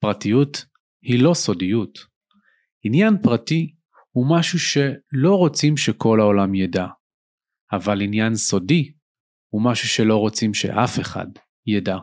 פרטיות 0.00 0.66
היא 1.02 1.22
לא 1.22 1.34
סודיות. 1.34 1.98
עניין 2.82 3.22
פרטי 3.22 3.74
הוא 4.10 4.26
משהו 4.38 4.58
שלא 4.58 5.34
רוצים 5.34 5.76
שכל 5.76 6.20
העולם 6.20 6.54
ידע, 6.54 6.86
אבל 7.72 8.02
עניין 8.02 8.34
סודי 8.34 8.92
הוא 9.48 9.62
משהו 9.64 9.88
שלא 9.88 10.16
רוצים 10.16 10.54
שאף 10.54 11.00
אחד 11.00 11.26
ידע. 11.66 11.96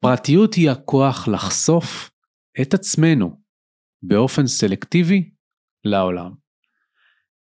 פרטיות 0.00 0.54
היא 0.54 0.70
הכוח 0.70 1.28
לחשוף 1.28 2.10
את 2.62 2.74
עצמנו 2.74 3.40
באופן 4.02 4.46
סלקטיבי 4.46 5.30
לעולם. 5.84 6.30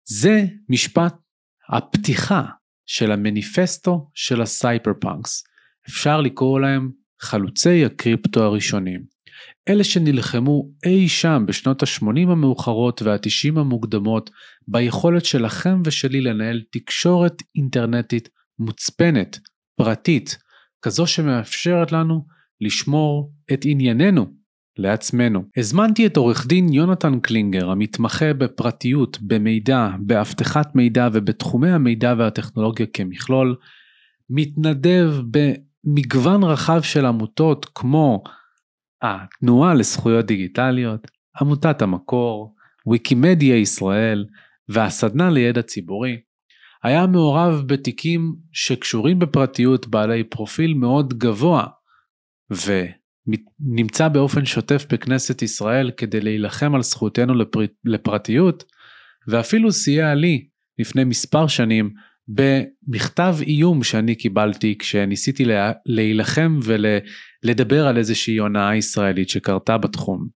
זה 0.04 0.44
משפט 0.68 1.14
הפתיחה 1.68 2.44
של 2.86 3.12
המניפסטו 3.12 4.10
של 4.14 4.42
הסייפר 4.42 4.90
פאנקס. 5.00 5.44
אפשר 5.88 6.20
לקרוא 6.20 6.60
להם 6.60 6.90
חלוצי 7.20 7.84
הקריפטו 7.84 8.42
הראשונים. 8.42 9.15
אלה 9.68 9.84
שנלחמו 9.84 10.68
אי 10.86 11.08
שם 11.08 11.44
בשנות 11.46 11.82
ה-80 11.82 12.30
המאוחרות 12.30 13.02
וה-90 13.02 13.60
המוקדמות 13.60 14.30
ביכולת 14.68 15.24
שלכם 15.24 15.82
ושלי 15.84 16.20
לנהל 16.20 16.62
תקשורת 16.70 17.42
אינטרנטית 17.56 18.28
מוצפנת, 18.58 19.38
פרטית, 19.76 20.38
כזו 20.82 21.06
שמאפשרת 21.06 21.92
לנו 21.92 22.26
לשמור 22.60 23.32
את 23.52 23.60
ענייננו 23.64 24.26
לעצמנו. 24.78 25.44
הזמנתי 25.56 26.06
את 26.06 26.16
עורך 26.16 26.46
דין 26.46 26.72
יונתן 26.72 27.20
קלינגר, 27.20 27.70
המתמחה 27.70 28.32
בפרטיות, 28.34 29.18
במידע, 29.20 29.88
באבטחת 30.00 30.74
מידע 30.74 31.08
ובתחומי 31.12 31.70
המידע 31.70 32.14
והטכנולוגיה 32.18 32.86
כמכלול, 32.86 33.56
מתנדב 34.30 35.10
במגוון 35.30 36.44
רחב 36.44 36.82
של 36.82 37.06
עמותות 37.06 37.66
כמו 37.74 38.22
התנועה 39.14 39.74
לזכויות 39.74 40.26
דיגיטליות, 40.26 41.06
עמותת 41.40 41.82
המקור, 41.82 42.54
ויקימדיה 42.86 43.56
ישראל 43.56 44.26
והסדנה 44.68 45.30
לידע 45.30 45.62
ציבורי. 45.62 46.20
היה 46.82 47.06
מעורב 47.06 47.62
בתיקים 47.66 48.36
שקשורים 48.52 49.18
בפרטיות 49.18 49.86
בעלי 49.86 50.24
פרופיל 50.24 50.74
מאוד 50.74 51.18
גבוה, 51.18 51.66
ונמצא 52.50 54.08
באופן 54.08 54.44
שוטף 54.44 54.86
בכנסת 54.92 55.42
ישראל 55.42 55.90
כדי 55.96 56.20
להילחם 56.20 56.74
על 56.74 56.82
זכותנו 56.82 57.34
לפר... 57.34 57.60
לפרטיות, 57.84 58.64
ואפילו 59.28 59.72
סייע 59.72 60.14
לי 60.14 60.48
לפני 60.78 61.04
מספר 61.04 61.46
שנים 61.46 61.90
במכתב 62.28 63.36
איום 63.40 63.82
שאני 63.82 64.14
קיבלתי 64.14 64.78
כשניסיתי 64.78 65.44
לה... 65.44 65.72
להילחם 65.86 66.58
ולדבר 66.62 67.86
על 67.86 67.98
איזושהי 67.98 68.36
הונאה 68.36 68.76
ישראלית 68.76 69.28
שקרתה 69.28 69.78
בתחום. 69.78 70.28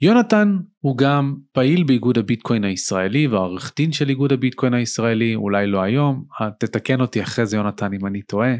יונתן 0.00 0.56
הוא 0.78 0.98
גם 0.98 1.34
פעיל 1.52 1.84
באיגוד 1.84 2.18
הביטקוין 2.18 2.64
הישראלי 2.64 3.26
והעורך 3.26 3.72
דין 3.76 3.92
של 3.92 4.08
איגוד 4.08 4.32
הביטקוין 4.32 4.74
הישראלי, 4.74 5.34
אולי 5.34 5.66
לא 5.66 5.82
היום, 5.82 6.24
תתקן 6.60 7.00
אותי 7.00 7.22
אחרי 7.22 7.46
זה 7.46 7.56
יונתן 7.56 7.92
אם 7.92 8.06
אני 8.06 8.22
טועה. 8.22 8.54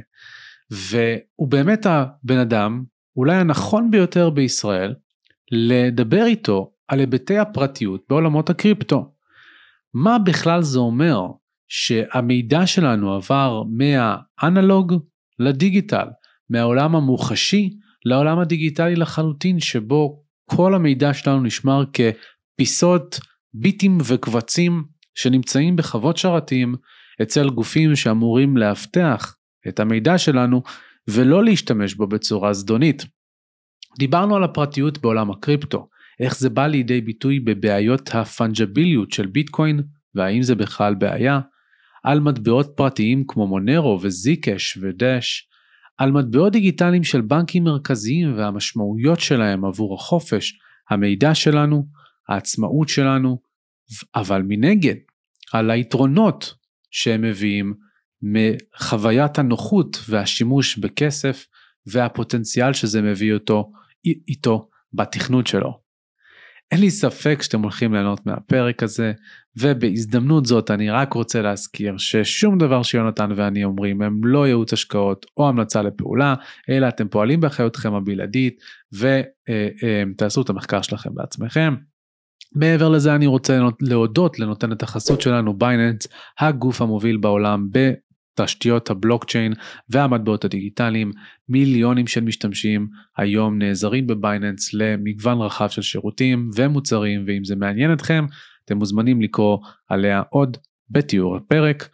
והוא 0.70 1.48
באמת 1.48 1.86
הבן 1.86 2.38
אדם, 2.38 2.84
אולי 3.16 3.34
הנכון 3.36 3.90
ביותר 3.90 4.30
בישראל, 4.30 4.94
לדבר 5.52 6.24
איתו 6.24 6.72
על 6.88 7.00
היבטי 7.00 7.38
הפרטיות 7.38 8.04
בעולמות 8.08 8.50
הקריפטו. 8.50 9.12
מה 9.94 10.18
בכלל 10.18 10.62
זה 10.62 10.78
אומר 10.78 11.26
שהמידע 11.68 12.66
שלנו 12.66 13.14
עבר 13.14 13.62
מהאנלוג 13.62 14.94
לדיגיטל, 15.38 16.06
מהעולם 16.50 16.96
המוחשי 16.96 17.70
לעולם 18.04 18.38
הדיגיטלי 18.38 18.96
לחלוטין, 18.96 19.60
שבו 19.60 20.24
כל 20.50 20.74
המידע 20.74 21.14
שלנו 21.14 21.42
נשמר 21.42 21.84
כפיסות 21.92 23.20
ביטים 23.54 23.98
וקבצים 24.06 24.84
שנמצאים 25.14 25.76
בחוות 25.76 26.16
שרתים 26.16 26.74
אצל 27.22 27.50
גופים 27.50 27.96
שאמורים 27.96 28.56
לאבטח 28.56 29.36
את 29.68 29.80
המידע 29.80 30.18
שלנו 30.18 30.62
ולא 31.08 31.44
להשתמש 31.44 31.94
בו 31.94 32.06
בצורה 32.06 32.52
זדונית. 32.52 33.04
דיברנו 33.98 34.36
על 34.36 34.44
הפרטיות 34.44 34.98
בעולם 34.98 35.30
הקריפטו, 35.30 35.88
איך 36.20 36.38
זה 36.38 36.50
בא 36.50 36.66
לידי 36.66 37.00
ביטוי 37.00 37.40
בבעיות 37.40 38.14
הפנג'ביליות 38.14 39.12
של 39.12 39.26
ביטקוין 39.26 39.82
והאם 40.14 40.42
זה 40.42 40.54
בכלל 40.54 40.94
בעיה, 40.94 41.40
על 42.04 42.20
מטבעות 42.20 42.72
פרטיים 42.76 43.24
כמו 43.28 43.46
מונרו 43.46 43.98
וזיקש 44.02 44.78
ודש, 44.82 45.48
על 45.98 46.12
מטבעות 46.12 46.52
דיגיטליים 46.52 47.04
של 47.04 47.20
בנקים 47.20 47.64
מרכזיים 47.64 48.34
והמשמעויות 48.36 49.20
שלהם 49.20 49.64
עבור 49.64 49.94
החופש, 49.94 50.58
המידע 50.90 51.34
שלנו, 51.34 51.86
העצמאות 52.28 52.88
שלנו, 52.88 53.38
אבל 54.14 54.42
מנגד, 54.48 54.94
על 55.52 55.70
היתרונות 55.70 56.54
שהם 56.90 57.22
מביאים 57.22 57.74
מחוויית 58.22 59.38
הנוחות 59.38 59.96
והשימוש 60.08 60.78
בכסף 60.78 61.46
והפוטנציאל 61.86 62.72
שזה 62.72 63.02
מביא 63.02 63.34
אותו 63.34 63.72
איתו 64.28 64.68
בתכנות 64.92 65.46
שלו. 65.46 65.83
אין 66.70 66.80
לי 66.80 66.90
ספק 66.90 67.42
שאתם 67.42 67.62
הולכים 67.62 67.94
ליהנות 67.94 68.26
מהפרק 68.26 68.82
הזה, 68.82 69.12
ובהזדמנות 69.56 70.46
זאת 70.46 70.70
אני 70.70 70.90
רק 70.90 71.12
רוצה 71.12 71.42
להזכיר 71.42 71.94
ששום 71.98 72.58
דבר 72.58 72.82
שיונתן 72.82 73.30
ואני 73.36 73.64
אומרים 73.64 74.02
הם 74.02 74.20
לא 74.24 74.46
ייעוץ 74.46 74.72
השקעות 74.72 75.26
או 75.36 75.48
המלצה 75.48 75.82
לפעולה, 75.82 76.34
אלא 76.70 76.88
אתם 76.88 77.08
פועלים 77.08 77.40
באחריותכם 77.40 77.94
הבלעדית 77.94 78.60
ותעשו 78.92 80.42
את 80.42 80.50
המחקר 80.50 80.82
שלכם 80.82 81.10
בעצמכם. 81.14 81.74
מעבר 82.54 82.88
לזה 82.88 83.14
אני 83.14 83.26
רוצה 83.26 83.60
להודות 83.80 84.38
לנותנת 84.38 84.82
החסות 84.82 85.20
שלנו 85.20 85.58
בייננס, 85.58 86.08
הגוף 86.40 86.82
המוביל 86.82 87.16
בעולם 87.16 87.68
תשתיות 88.36 88.90
הבלוקצ'יין 88.90 89.52
והמטבעות 89.88 90.44
הדיגיטליים, 90.44 91.12
מיליונים 91.48 92.06
של 92.06 92.20
משתמשים 92.20 92.88
היום 93.16 93.58
נעזרים 93.58 94.06
בבייננס 94.06 94.74
למגוון 94.74 95.40
רחב 95.40 95.68
של 95.68 95.82
שירותים 95.82 96.50
ומוצרים, 96.56 97.24
ואם 97.26 97.44
זה 97.44 97.56
מעניין 97.56 97.92
אתכם, 97.92 98.26
אתם 98.64 98.76
מוזמנים 98.76 99.22
לקרוא 99.22 99.58
עליה 99.88 100.22
עוד 100.30 100.56
בתיאור 100.90 101.36
הפרק. 101.36 101.88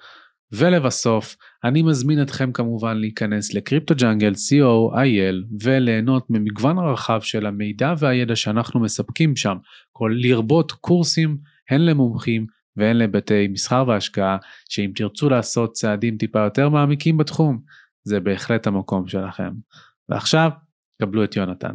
ולבסוף, 0.52 1.36
אני 1.64 1.82
מזמין 1.82 2.22
אתכם 2.22 2.52
כמובן 2.52 2.96
להיכנס 2.96 3.54
לקריפטו 3.54 3.94
ג'אנגל 3.94 4.32
co.il 4.32 5.62
וליהנות 5.64 6.26
ממגוון 6.30 6.78
הרחב 6.78 7.20
של 7.20 7.46
המידע 7.46 7.94
והידע 7.98 8.36
שאנחנו 8.36 8.80
מספקים 8.80 9.36
שם, 9.36 9.56
כל 9.92 10.12
לרבות 10.14 10.72
קורסים 10.72 11.36
הן 11.70 11.80
למומחים 11.80 12.46
והן 12.76 12.96
להיבטי 12.96 13.48
מסחר 13.48 13.84
והשקעה, 13.88 14.36
שאם 14.68 14.92
תרצו 14.94 15.30
לעשות 15.30 15.72
צעדים 15.72 16.16
טיפה 16.16 16.40
יותר 16.40 16.68
מעמיקים 16.68 17.16
בתחום, 17.16 17.60
זה 18.04 18.20
בהחלט 18.20 18.66
המקום 18.66 19.08
שלכם. 19.08 19.50
ועכשיו, 20.08 20.50
קבלו 21.02 21.24
את 21.24 21.36
יונתן. 21.36 21.74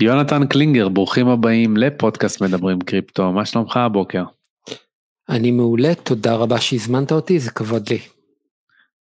יונתן 0.00 0.46
קלינגר, 0.46 0.88
ברוכים 0.88 1.28
הבאים 1.28 1.76
לפודקאסט 1.76 2.42
מדברים 2.42 2.80
קריפטו, 2.80 3.32
מה 3.32 3.44
שלומך 3.44 3.76
הבוקר? 3.76 4.24
אני 5.28 5.50
מעולה, 5.50 5.94
תודה 5.94 6.34
רבה 6.34 6.60
שהזמנת 6.60 7.12
אותי, 7.12 7.38
זה 7.38 7.50
כבוד 7.50 7.88
לי. 7.88 7.98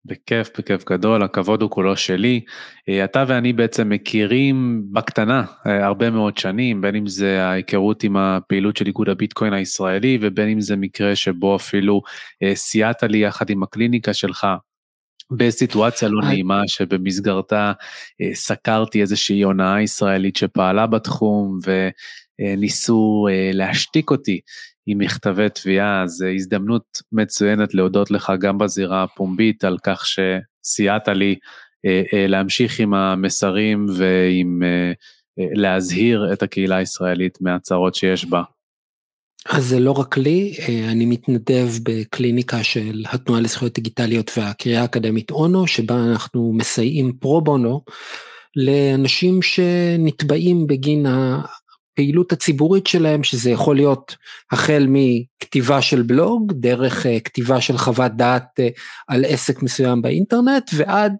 בכיף, 0.05 0.51
בכיף 0.59 0.85
גדול, 0.85 1.23
הכבוד 1.23 1.63
הוא 1.63 1.71
כולו 1.71 1.97
שלי. 1.97 2.41
אה, 2.89 3.05
אתה 3.05 3.25
ואני 3.29 3.53
בעצם 3.53 3.89
מכירים 3.89 4.83
בקטנה 4.93 5.45
אה, 5.67 5.87
הרבה 5.87 6.11
מאוד 6.11 6.39
שנים, 6.39 6.81
בין 6.81 6.97
אם 6.97 7.07
זה 7.07 7.45
ההיכרות 7.45 8.03
עם 8.03 8.17
הפעילות 8.17 8.77
של 8.77 8.87
איגוד 8.87 9.09
הביטקוין 9.09 9.53
הישראלי, 9.53 10.19
ובין 10.21 10.49
אם 10.49 10.61
זה 10.61 10.77
מקרה 10.77 11.17
שבו 11.17 11.57
אפילו 11.57 12.03
אה, 12.43 12.55
סייעת 12.55 13.03
לי 13.03 13.19
יחד 13.19 13.51
עם 13.51 13.63
הקליניקה 13.63 14.15
שלך 14.15 14.47
בסיטואציה 15.31 16.09
לא 16.09 16.23
נעימה 16.23 16.63
שבמסגרתה 16.67 17.73
סקרתי 18.35 19.01
איזושהי 19.01 19.43
הונאה 19.43 19.83
ישראלית 19.83 20.37
שפעלה 20.37 20.87
בתחום 20.87 21.59
וניסו 22.41 23.27
להשתיק 23.53 24.11
אותי 24.11 24.41
עם 24.91 24.99
מכתבי 24.99 25.49
תביעה, 25.49 26.03
אז 26.03 26.25
הזדמנות 26.37 26.85
מצוינת 27.13 27.75
להודות 27.75 28.11
לך 28.11 28.33
גם 28.41 28.59
בזירה 28.59 29.03
הפומבית 29.03 29.65
על 29.65 29.77
כך 29.83 30.05
שסייעת 30.07 31.09
לי 31.09 31.35
אה, 31.87 32.03
אה, 32.13 32.27
להמשיך 32.27 32.81
עם 32.81 32.95
המסרים 32.95 33.87
ועם 33.97 34.63
אה, 34.63 34.93
להזהיר 35.55 36.33
את 36.33 36.43
הקהילה 36.43 36.77
הישראלית 36.77 37.39
מהצרות 37.41 37.95
שיש 37.95 38.25
בה. 38.25 38.43
אז 39.49 39.65
זה 39.65 39.81
לא 39.81 39.93
רק 39.93 40.19
לי, 40.19 40.55
אני 40.89 41.07
מתנדב 41.07 41.69
בקליניקה 41.83 42.65
של 42.65 43.05
התנועה 43.13 43.41
לזכויות 43.41 43.75
דיגיטליות 43.75 44.31
והקריאה 44.37 44.83
האקדמית 44.83 45.31
אונו, 45.31 45.67
שבה 45.67 46.05
אנחנו 46.05 46.53
מסייעים 46.53 47.13
פרו 47.13 47.41
בונו 47.41 47.83
לאנשים 48.57 49.43
שנתבעים 49.43 50.67
בגין 50.67 51.07
הפעילות 51.99 52.33
הציבורית 52.33 52.87
שלהם, 52.87 53.23
שזה 53.23 53.51
יכול 53.51 53.77
להיות 53.77 54.17
החל 54.51 54.87
מכתיבה 54.89 55.83
של 55.83 56.03
בלוג, 56.03 56.53
דרך 56.53 57.07
uh, 57.07 57.09
כתיבה 57.25 57.61
של 57.61 57.79
חוות 57.79 58.13
דעת 58.17 58.61
uh, 58.61 58.81
על 59.09 59.25
עסק 59.25 59.63
מסוים 59.63 60.03
באינטרנט, 60.03 60.71
ועד 60.75 61.13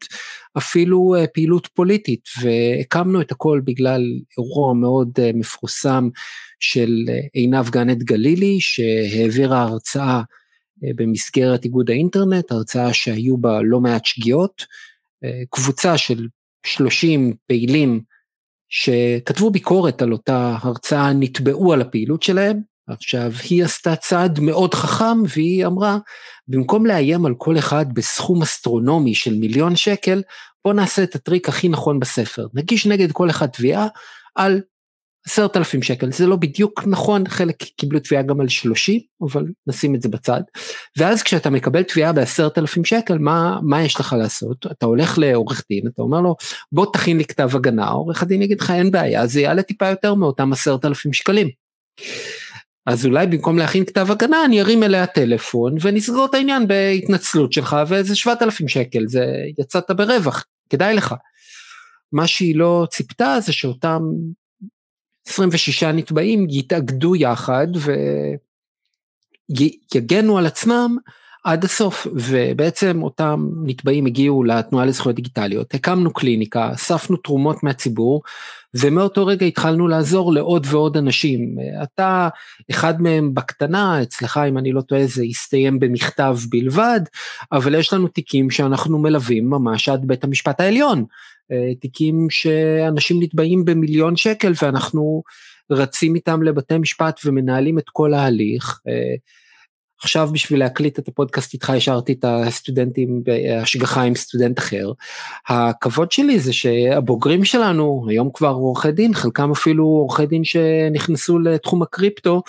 אפילו 0.59 1.15
uh, 1.17 1.27
פעילות 1.35 1.67
פוליטית, 1.67 2.29
והקמנו 2.43 3.21
את 3.21 3.33
הכל 3.33 3.61
בגלל 3.65 4.03
אירוע 4.39 4.75
מאוד 4.75 5.11
מפורסם 5.35 6.09
של 6.61 6.91
עינב 7.33 7.71
גנט 7.71 7.99
גלילי, 7.99 8.61
שהעבירה 8.61 9.63
הרצאה 9.63 10.23
במסגרת 10.83 11.65
איגוד 11.65 11.91
האינטרנט, 11.91 12.53
הרצאה 12.53 12.93
שהיו 12.93 13.37
בה 13.37 13.63
לא 13.63 13.81
מעט 13.81 14.05
שגיאות, 14.05 14.65
קבוצה 15.51 15.99
של 15.99 16.27
30 16.67 17.35
פעילים 17.47 18.01
שכתבו 18.69 19.51
ביקורת 19.51 20.03
על 20.03 20.13
אותה 20.13 20.57
הרצאה, 20.63 21.13
נתבעו 21.13 21.73
על 21.73 21.81
הפעילות 21.81 22.23
שלהם. 22.23 22.61
עכשיו, 22.89 23.33
היא 23.51 23.65
עשתה 23.65 23.97
צעד 23.97 24.41
מאוד 24.41 24.75
חכם 24.75 25.23
והיא 25.29 25.67
אמרה, 25.67 25.99
במקום 26.49 26.87
לאיים 26.87 27.27
על 27.27 27.35
כל 27.39 27.59
אחד 27.59 27.95
בסכום 27.95 28.43
אסטרונומי 28.43 29.15
של 29.15 29.35
מיליון 29.35 29.77
שקל, 29.77 30.23
בוא 30.65 30.75
נעשה 30.75 31.03
את 31.03 31.15
הטריק 31.15 31.49
הכי 31.49 31.69
נכון 31.69 32.01
בספר. 32.01 32.47
נגיש 32.55 32.87
נגד 32.87 33.13
כל 33.13 33.31
אחד 33.31 33.47
תביעה 33.47 33.87
על 34.35 34.61
עשרת 35.29 35.57
אלפים 35.57 35.83
שקל, 35.83 36.13
זה 36.13 36.27
לא 36.27 36.37
בדיוק 36.37 36.83
נכון, 36.87 37.29
חלק 37.29 37.63
קיבלו 37.63 38.01
תביעה 38.01 38.23
גם 38.23 38.41
על 38.41 38.49
שלושים, 38.49 39.01
אבל 39.23 39.45
נשים 39.67 39.95
את 39.95 40.03
זה 40.03 40.09
בצד. 40.09 40.41
ואז 40.97 41.23
כשאתה 41.23 41.51
מקבל 41.51 41.83
תביעה 41.83 42.13
בעשרת 42.13 42.59
אלפים 42.59 42.85
שקל, 42.85 43.19
מה, 43.19 43.59
מה 43.63 43.83
יש 43.83 44.01
לך 44.01 44.15
לעשות? 44.19 44.67
אתה 44.67 44.87
הולך 44.87 45.19
לעורך 45.19 45.65
דין, 45.71 45.87
אתה 45.87 46.03
אומר 46.03 46.21
לו, 46.21 46.37
בוא 46.73 46.87
תכין 46.93 47.19
לי 47.19 47.25
כתב 47.25 47.57
הגנה, 47.57 47.89
עורך 47.89 48.23
הדין 48.23 48.43
יגיד 48.43 48.61
לך 48.61 48.71
אין 48.71 48.91
בעיה, 48.91 49.27
זה 49.27 49.41
יעלה 49.41 49.63
טיפה 49.63 49.89
יותר 49.89 50.15
מאותם 50.15 50.53
עשרת 50.53 50.85
אלפים 50.85 51.13
שקלים. 51.13 51.49
אז 52.87 53.07
אולי 53.07 53.27
במקום 53.27 53.59
להכין 53.59 53.85
כתב 53.85 54.11
הגנה, 54.11 54.45
אני 54.45 54.61
ארים 54.61 54.83
אליה 54.83 55.07
טלפון 55.07 55.75
ונסגור 55.81 56.27
את 56.27 56.35
העניין 56.35 56.69
בהתנצלות 56.69 57.53
שלך 57.53 57.77
ואיזה 57.89 58.17
שבעת 58.17 58.43
אלפים 58.43 58.69
שקל, 58.69 59.05
זה 59.07 59.25
יצאת 59.59 59.91
ברווח, 59.91 60.45
כדאי 60.71 60.95
לך. 60.95 61.15
מה 62.13 62.27
שהיא 62.27 62.57
לא 62.57 62.87
ציפתה 62.91 63.37
זה 63.41 63.53
שאותם 63.53 64.01
26 65.29 65.83
נתבעים 65.83 66.47
יתאגדו 66.51 67.17
יחד 67.17 67.67
ויגנו 69.95 70.39
על 70.39 70.47
עצמם 70.47 70.97
עד 71.49 71.65
הסוף, 71.65 72.07
ובעצם 72.15 73.03
אותם 73.03 73.49
נתבעים 73.65 74.07
הגיעו 74.07 74.45
לתנועה 74.45 74.87
לזכויות 74.87 75.17
דיגיטליות, 75.17 75.75
הקמנו 75.75 76.13
קליניקה, 76.13 76.73
אספנו 76.73 77.17
תרומות 77.17 77.63
מהציבור, 77.63 78.23
ומאותו 78.75 79.27
רגע 79.27 79.47
התחלנו 79.47 79.89
לעזור 79.89 80.33
לעוד 80.33 80.67
ועוד 80.71 80.97
אנשים. 80.97 81.57
אתה 81.83 82.29
אחד 82.71 83.03
מהם 83.03 83.35
בקטנה, 83.35 84.03
אצלך 84.03 84.41
אם 84.49 84.59
אני 84.59 84.73
לא 84.73 84.81
טועה 84.81 85.07
זה 85.07 85.23
הסתיים 85.31 85.79
במכתב 85.79 86.37
בלבד, 86.49 87.01
אבל 87.53 87.75
יש 87.75 87.93
לנו 87.93 88.09
תיקים 88.09 88.51
שאנחנו 88.51 88.99
מלווים 88.99 89.51
ממש 89.51 89.89
עד 89.89 90.05
בית 90.07 90.25
המשפט 90.25 90.61
העליון. 90.61 91.05
אה, 91.53 91.75
תיקים 91.81 92.27
שאנשים 92.31 93.23
נתבעים 93.23 93.65
במיליון 93.65 94.17
שקל 94.17 94.53
ואנחנו 94.63 95.23
רצים 95.71 96.15
איתם 96.15 96.43
לבתי 96.43 96.79
משפט 96.79 97.21
ומנהלים 97.25 97.79
את 97.79 97.89
כל 97.93 98.15
ההליך. 98.15 98.81
אה, 99.99 100.03
עכשיו 100.03 100.29
בשביל 100.33 100.61
להקליט 100.61 100.99
את 100.99 101.09
הפודקאסט 101.09 101.53
איתך 101.55 101.71
השארתי 101.71 102.13
את 102.13 102.25
הסטודנטים 102.29 103.23
בהשגחה 103.25 104.03
עם 104.03 104.15
סטודנט 104.15 104.59
אחר. 104.59 104.93
הכבוד 105.49 106.13
שלי 106.13 106.39
זה 106.39 106.53
שהבוגרים 106.53 107.45
שלנו 107.45 108.07
היום 108.09 108.31
כבר 108.35 108.49
עורכי 108.49 108.93
דין, 108.93 109.15
חלקם 109.15 109.51
אפילו 109.51 109.85
עורכי 109.85 110.27
דין 110.27 110.45
שנכנסו 110.45 111.39
לתחום 111.39 111.83
הקריפטו, 111.83 112.43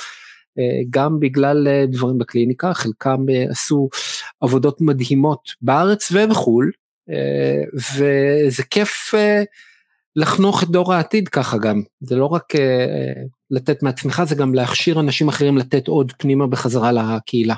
אה, 0.59 0.63
גם 0.89 1.19
בגלל 1.19 1.67
דברים 1.87 2.17
בקליניקה, 2.17 2.73
חלקם 2.73 3.25
עשו 3.49 3.89
עבודות 4.41 4.81
מדהימות 4.81 5.49
בארץ 5.61 6.11
ובחו"ל, 6.11 6.71
אה, 7.09 7.63
וזה 7.75 8.63
כיף 8.63 9.11
אה, 9.13 9.43
לחנוך 10.19 10.63
את 10.63 10.69
דור 10.69 10.93
העתיד 10.93 11.29
ככה 11.29 11.57
גם, 11.57 11.81
זה 12.01 12.15
לא 12.15 12.25
רק 12.25 12.55
אה, 12.55 13.13
לתת 13.51 13.83
מעצמך, 13.83 14.23
זה 14.25 14.35
גם 14.35 14.53
להכשיר 14.53 14.99
אנשים 14.99 15.27
אחרים 15.27 15.57
לתת 15.57 15.87
עוד 15.87 16.11
פנימה 16.17 16.47
בחזרה 16.47 16.91
לקהילה. 16.91 17.55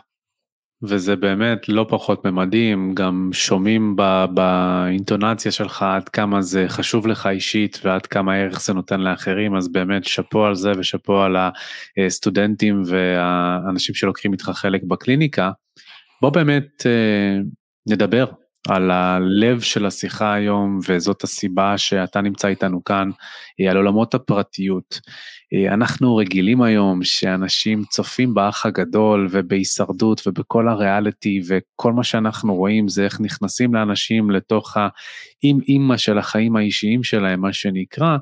וזה 0.84 1.16
באמת 1.16 1.70
לא 1.70 1.86
פחות 1.90 2.26
ממדים, 2.26 2.96
גם 2.96 3.30
שומעים 3.34 3.96
ב, 3.96 4.26
באינטונציה 4.34 5.52
שלך 5.52 5.84
עד 5.84 6.10
כמה 6.10 6.42
זה 6.42 6.66
חשוב 6.68 7.08
לך 7.08 7.28
אישית 7.28 7.80
ועד 7.84 8.06
כמה 8.06 8.36
ערך 8.36 8.62
זה 8.62 8.74
נותן 8.74 9.00
לאחרים, 9.00 9.56
אז 9.56 9.68
באמת 9.68 10.06
שאפו 10.06 10.46
על 10.46 10.56
זה 10.56 10.72
ושאפו 10.78 11.22
על 11.22 11.36
הסטודנטים 12.06 12.82
והאנשים 12.86 13.96
שלוקחים 13.96 14.34
איתך 14.34 14.52
חלק 14.54 14.82
בקליניקה. 14.84 15.52
בוא 16.22 16.30
באמת 16.30 16.86
נדבר 17.90 18.26
על 18.68 18.92
הלב 18.92 19.62
של 19.62 19.86
השיחה 19.86 20.34
היום, 20.34 20.80
וזאת 20.88 21.24
הסיבה 21.24 21.78
שאתה 21.78 22.22
נמצא 22.22 22.48
איתנו 22.48 22.84
כאן, 22.84 23.10
על 23.70 23.78
עולמות 23.78 24.14
הפרטיות. 24.14 25.00
אנחנו 25.70 26.16
רגילים 26.16 26.62
היום 26.62 27.04
שאנשים 27.04 27.84
צופים 27.84 28.34
באח 28.34 28.66
הגדול 28.66 29.28
ובהישרדות 29.32 30.28
ובכל 30.28 30.68
הריאליטי, 30.68 31.42
וכל 31.48 31.94
מה 31.94 32.04
שאנחנו 32.04 32.56
רואים 32.56 32.88
זה 32.88 33.04
איך 33.04 33.22
נכנסים 33.22 33.74
לאנשים 33.74 34.32
לתוך 34.32 34.78
האם-אימא 34.78 35.98
של 35.98 36.18
החיים 36.18 36.56
האישיים 36.56 37.04
שלהם, 37.04 37.42
מה 37.42 37.54
שנקרא, 37.54 38.18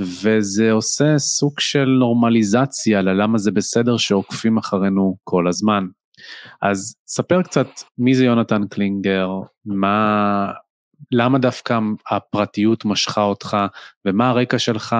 וזה 0.00 0.72
עושה 0.72 1.18
סוג 1.18 1.60
של 1.60 1.96
נורמליזציה 1.98 3.02
ללמה 3.02 3.38
זה 3.38 3.50
בסדר 3.50 3.96
שעוקפים 3.96 4.58
אחרינו 4.58 5.16
כל 5.24 5.48
הזמן. 5.48 5.86
אז 6.62 6.96
ספר 7.06 7.42
קצת 7.42 7.68
מי 7.98 8.14
זה 8.14 8.24
יונתן 8.24 8.66
קלינגר, 8.70 9.28
מה, 9.64 10.52
למה 11.12 11.38
דווקא 11.38 11.78
הפרטיות 12.10 12.84
משכה 12.84 13.22
אותך, 13.22 13.56
ומה 14.04 14.28
הרקע 14.28 14.58
שלך 14.58 14.96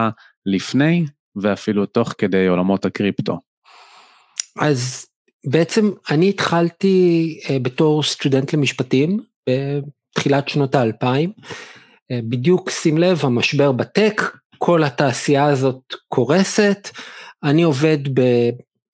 לפני 0.47 1.07
ואפילו 1.37 1.87
תוך 1.87 2.15
כדי 2.19 2.47
עולמות 2.47 2.85
הקריפטו. 2.85 3.41
אז 4.59 5.07
בעצם 5.47 5.91
אני 6.11 6.29
התחלתי 6.29 7.39
אה, 7.51 7.59
בתור 7.59 8.03
סטודנט 8.03 8.55
למשפטים 8.55 9.21
בתחילת 9.49 10.49
שנות 10.49 10.75
האלפיים, 10.75 11.33
אה, 12.11 12.21
בדיוק 12.29 12.71
שים 12.71 12.99
לב 12.99 13.21
המשבר 13.23 13.73
בטק, 13.73 14.23
כל 14.59 14.85
התעשייה 14.85 15.45
הזאת 15.45 15.95
קורסת, 16.09 16.89
אני 17.43 17.63
עובד 17.63 17.99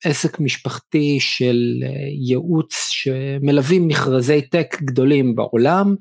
עסק 0.05 0.41
משפחתי 0.41 1.21
של 1.21 1.83
אה, 1.83 1.89
ייעוץ 2.09 2.89
שמלווים 2.91 3.89
מכרזי 3.89 4.43
טק 4.43 4.77
גדולים 4.83 5.35
בעולם, 5.37 5.95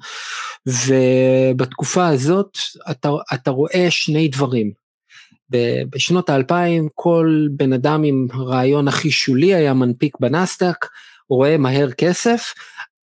ובתקופה 0.65 2.07
הזאת 2.07 2.57
אתה, 2.91 3.09
אתה 3.33 3.51
רואה 3.51 3.87
שני 3.89 4.27
דברים. 4.27 4.81
בשנות 5.89 6.29
האלפיים 6.29 6.87
כל 6.95 7.47
בן 7.51 7.73
אדם 7.73 8.03
עם 8.03 8.27
רעיון 8.33 8.87
הכי 8.87 9.11
שולי 9.11 9.53
היה 9.53 9.73
מנפיק 9.73 10.17
בנסדק, 10.19 10.85
רואה 11.29 11.57
מהר 11.57 11.91
כסף, 11.91 12.53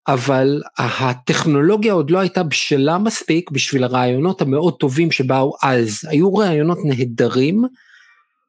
אבל 0.07 0.61
הטכנולוגיה 0.77 1.93
עוד 1.93 2.11
לא 2.11 2.19
הייתה 2.19 2.43
בשלה 2.43 2.97
מספיק 2.97 3.51
בשביל 3.51 3.83
הרעיונות 3.83 4.41
המאוד 4.41 4.73
טובים 4.79 5.11
שבאו 5.11 5.55
אז. 5.63 5.99
היו 6.07 6.35
רעיונות 6.35 6.77
נהדרים, 6.85 7.63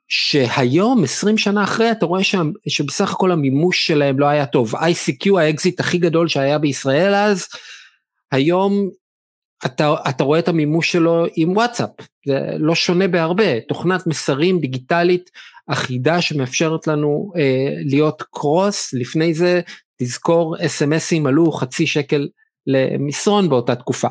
שהיום 0.09 1.05
20 1.05 1.39
שנה 1.39 1.65
אחרי 1.65 1.93
אתה 1.93 2.07
רואה 2.07 2.25
שם 2.25 2.51
שבסך 2.69 3.13
הכל 3.13 3.33
המימוש 3.33 3.87
שלהם 3.87 4.19
לא 4.19 4.27
היה 4.27 4.47
טוב. 4.47 4.75
ICQ 4.75 5.39
האקזיט 5.39 5.81
הכי 5.81 5.99
גדול 5.99 6.29
שהיה 6.29 6.59
בישראל 6.59 7.15
אז 7.15 7.47
היום 8.33 8.91
אתה, 9.67 9.95
אתה 10.09 10.25
רואה 10.25 10.39
את 10.39 10.49
המימוש 10.49 10.93
שלו 10.93 11.27
עם 11.37 11.53
וואטסאפ. 11.53 11.91
זה 12.27 12.41
לא 12.59 12.75
שונה 12.75 13.09
בהרבה. 13.09 13.61
תוכנת 13.61 14.07
מסרים 14.07 14.61
דיגיטלית 14.61 15.31
אחידה 15.69 16.21
שמאפשרת 16.21 16.87
לנו 16.87 17.33
אה, 17.37 17.71
להיות 17.85 18.23
cross 18.33 18.95
לפני 18.95 19.35
זה 19.35 19.61
תזכור 19.99 20.57
אס.אם.אסים 20.67 21.27
עלו 21.27 21.53
חצי 21.53 21.87
שקל 21.87 22.29
למסרון 22.67 23.49
באותה 23.49 23.75
תקופה. 23.75 24.09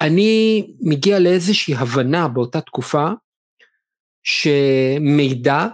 אני 0.00 0.66
מגיע 0.80 1.18
לאיזושהי 1.18 1.74
הבנה 1.74 2.28
באותה 2.28 2.60
תקופה 2.60 3.08
שמידע 4.22 5.66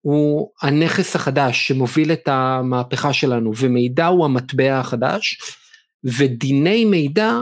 הוא 0.00 0.50
הנכס 0.62 1.16
החדש 1.16 1.68
שמוביל 1.68 2.12
את 2.12 2.28
המהפכה 2.28 3.12
שלנו, 3.12 3.52
ומידע 3.56 4.06
הוא 4.06 4.24
המטבע 4.24 4.78
החדש, 4.78 5.38
ודיני 6.04 6.84
מידע 6.84 7.38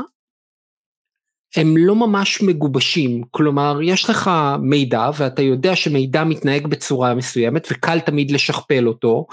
הם 1.56 1.76
לא 1.76 1.96
ממש 1.96 2.42
מגובשים, 2.42 3.22
כלומר 3.30 3.78
יש 3.82 4.10
לך 4.10 4.30
מידע 4.62 5.10
ואתה 5.16 5.42
יודע 5.42 5.76
שמידע 5.76 6.24
מתנהג 6.24 6.66
בצורה 6.66 7.14
מסוימת 7.14 7.68
וקל 7.70 8.00
תמיד 8.00 8.30
לשכפל 8.30 8.88
אותו, 8.88 9.26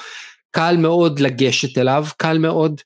קל 0.52 0.76
מאוד 0.80 1.20
לגשת 1.20 1.78
אליו, 1.78 2.06
קל 2.18 2.38
מאוד 2.38 2.82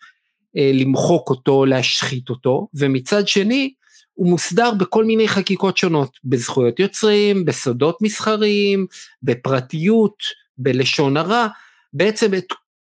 אה, 0.58 0.72
למחוק 0.74 1.30
אותו, 1.30 1.66
להשחית 1.66 2.30
אותו, 2.30 2.68
ומצד 2.74 3.28
שני 3.28 3.74
הוא 4.20 4.30
מוסדר 4.30 4.72
בכל 4.74 5.06
מיני 5.06 5.28
חקיקות 5.28 5.78
שונות, 5.78 6.18
בזכויות 6.24 6.80
יוצרים, 6.80 7.46
בסודות 7.46 7.98
מסחריים, 8.02 8.88
בפרטיות, 9.24 10.24
בלשון 10.58 11.18
הרע, 11.18 11.48
בעצם 11.94 12.34
את 12.34 12.46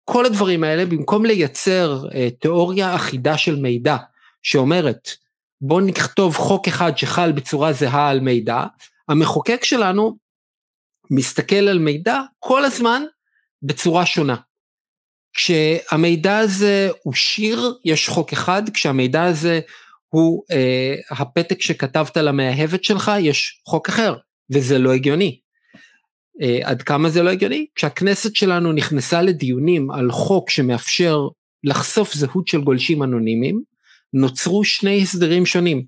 כל 0.05 0.27
הדברים 0.27 0.65
האלה, 0.65 0.87
במקום 0.87 1.25
לייצר 1.25 2.03
אה, 2.15 2.29
תיאוריה 2.41 2.97
אחידה 2.97 3.39
של 3.39 3.57
מידע, 3.57 3.97
שאומרת, 4.43 5.09
בואו 5.61 5.81
נכתוב 5.81 6.37
חוק 6.37 6.69
אחד 6.69 6.99
שחל 6.99 7.33
בצורה 7.33 7.73
זהה 7.73 8.09
על 8.09 8.21
מידע, 8.21 8.65
המחוקק 9.09 9.65
שלנו 9.65 10.17
מסתכל 11.11 11.69
על 11.69 11.79
מידע 11.79 12.21
כל 12.39 12.65
הזמן 12.65 13.03
בצורה 13.63 14.07
שונה. 14.07 14.37
כשהמידע 15.33 16.39
הזה 16.39 16.89
הוא 17.03 17.15
שיר, 17.15 17.75
יש 17.85 18.09
חוק 18.09 18.33
אחד, 18.33 18.63
כשהמידע 18.75 19.25
הזה 19.25 19.61
הוא 20.11 20.45
אה, 20.51 20.95
הפתק 21.11 21.61
שכתבת 21.61 22.17
למאהבת 22.17 22.85
שלך, 22.85 23.11
יש 23.21 23.63
חוק 23.69 23.89
אחר, 23.89 24.17
וזה 24.51 24.79
לא 24.79 24.93
הגיוני. 24.93 25.41
אה, 26.43 26.59
עד 26.63 26.83
כמה 26.83 27.09
זה 27.09 27.23
לא 27.23 27.31
הגיוני? 27.31 27.67
כשהכנסת 27.75 28.37
שלנו 28.37 28.73
נכנסה 28.73 29.23
לדיונים 29.23 29.91
על 29.91 30.11
חוק 30.11 30.51
שמאפשר 30.51 31.29
לחשוף 31.65 32.15
זהות 32.15 32.49
של 32.49 32.61
גולשים 32.61 33.03
אנונימיים, 33.03 33.63
נוצרו 34.13 34.65
שני 34.65 35.03
הסדרים 35.03 35.47
שונים. 35.47 35.85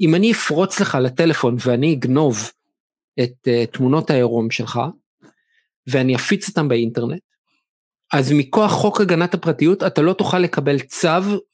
אם 0.00 0.14
אני 0.14 0.32
אפרוץ 0.32 0.80
לך 0.80 0.98
לטלפון 1.02 1.56
ואני 1.64 1.94
אגנוב 1.94 2.50
את 3.22 3.48
uh, 3.48 3.76
תמונות 3.76 4.10
העירום 4.10 4.50
שלך, 4.50 4.80
ואני 5.86 6.16
אפיץ 6.16 6.48
אותם 6.48 6.68
באינטרנט, 6.68 7.20
אז 8.12 8.32
מכוח 8.32 8.72
חוק 8.72 9.00
הגנת 9.00 9.34
הפרטיות 9.34 9.82
אתה 9.82 10.02
לא 10.02 10.12
תוכל 10.12 10.38
לקבל 10.38 10.80
צו, 10.80 11.08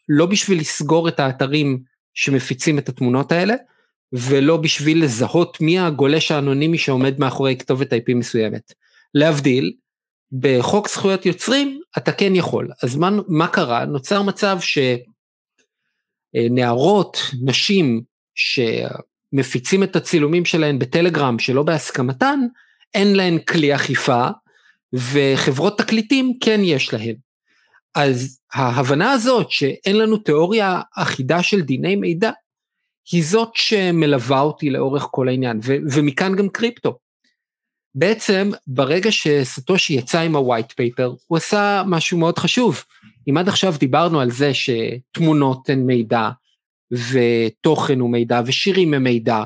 לא 0.08 0.26
בשביל 0.26 0.60
לסגור 0.60 1.08
את 1.08 1.20
האתרים 1.20 1.82
שמפיצים 2.14 2.78
את 2.78 2.88
התמונות 2.88 3.32
האלה, 3.32 3.54
ולא 4.12 4.56
בשביל 4.56 5.04
לזהות 5.04 5.60
מי 5.60 5.78
הגולש 5.78 6.30
האנונימי 6.30 6.78
שעומד 6.78 7.18
מאחורי 7.18 7.56
כתובת 7.56 7.92
IP 7.92 8.14
מסוימת. 8.14 8.72
להבדיל, 9.14 9.72
בחוק 10.32 10.88
זכויות 10.88 11.26
יוצרים 11.26 11.80
אתה 11.98 12.12
כן 12.12 12.36
יכול. 12.36 12.68
אז 12.82 12.96
מה, 12.96 13.10
מה 13.28 13.48
קרה? 13.48 13.84
נוצר 13.84 14.22
מצב 14.22 14.58
שנערות, 16.34 17.18
נשים 17.42 18.02
שמפיצים 18.34 19.82
את 19.82 19.96
הצילומים 19.96 20.44
שלהן 20.44 20.78
בטלגרם 20.78 21.38
שלא 21.38 21.62
בהסכמתן, 21.62 22.40
אין 22.94 23.16
להן 23.16 23.38
כלי 23.38 23.74
אכיפה, 23.74 24.26
וחברות 24.92 25.78
תקליטים 25.78 26.32
כן 26.40 26.60
יש 26.64 26.94
להן. 26.94 27.31
אז 27.94 28.38
ההבנה 28.52 29.12
הזאת 29.12 29.50
שאין 29.50 29.96
לנו 29.98 30.16
תיאוריה 30.16 30.80
אחידה 30.96 31.42
של 31.42 31.60
דיני 31.60 31.96
מידע, 31.96 32.30
היא 33.12 33.24
זאת 33.24 33.50
שמלווה 33.54 34.40
אותי 34.40 34.70
לאורך 34.70 35.08
כל 35.10 35.28
העניין, 35.28 35.60
ו- 35.64 35.76
ומכאן 35.92 36.36
גם 36.36 36.48
קריפטו. 36.48 36.98
בעצם 37.94 38.50
ברגע 38.66 39.12
שסטושי 39.12 39.92
יצא 39.92 40.20
עם 40.20 40.36
ה-white 40.36 40.72
paper, 40.72 41.10
הוא 41.26 41.36
עשה 41.36 41.82
משהו 41.86 42.18
מאוד 42.18 42.38
חשוב. 42.38 42.84
אם 43.30 43.36
עד 43.36 43.48
עכשיו 43.48 43.74
דיברנו 43.78 44.20
על 44.20 44.30
זה 44.30 44.50
שתמונות 44.54 45.70
הן 45.70 45.86
מידע, 45.86 46.30
ותוכן 46.90 48.00
הוא 48.00 48.10
מידע, 48.10 48.40
ושירים 48.46 48.94
הם 48.94 49.04
מידע, 49.04 49.42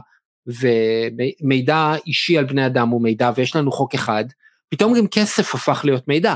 ומידע 0.46 1.94
אישי 2.06 2.38
על 2.38 2.44
בני 2.44 2.66
אדם 2.66 2.88
הוא 2.88 3.02
מידע, 3.02 3.30
ויש 3.36 3.56
לנו 3.56 3.72
חוק 3.72 3.94
אחד, 3.94 4.24
פתאום 4.68 4.98
גם 4.98 5.06
כסף 5.06 5.54
הפך 5.54 5.80
להיות 5.84 6.08
מידע. 6.08 6.34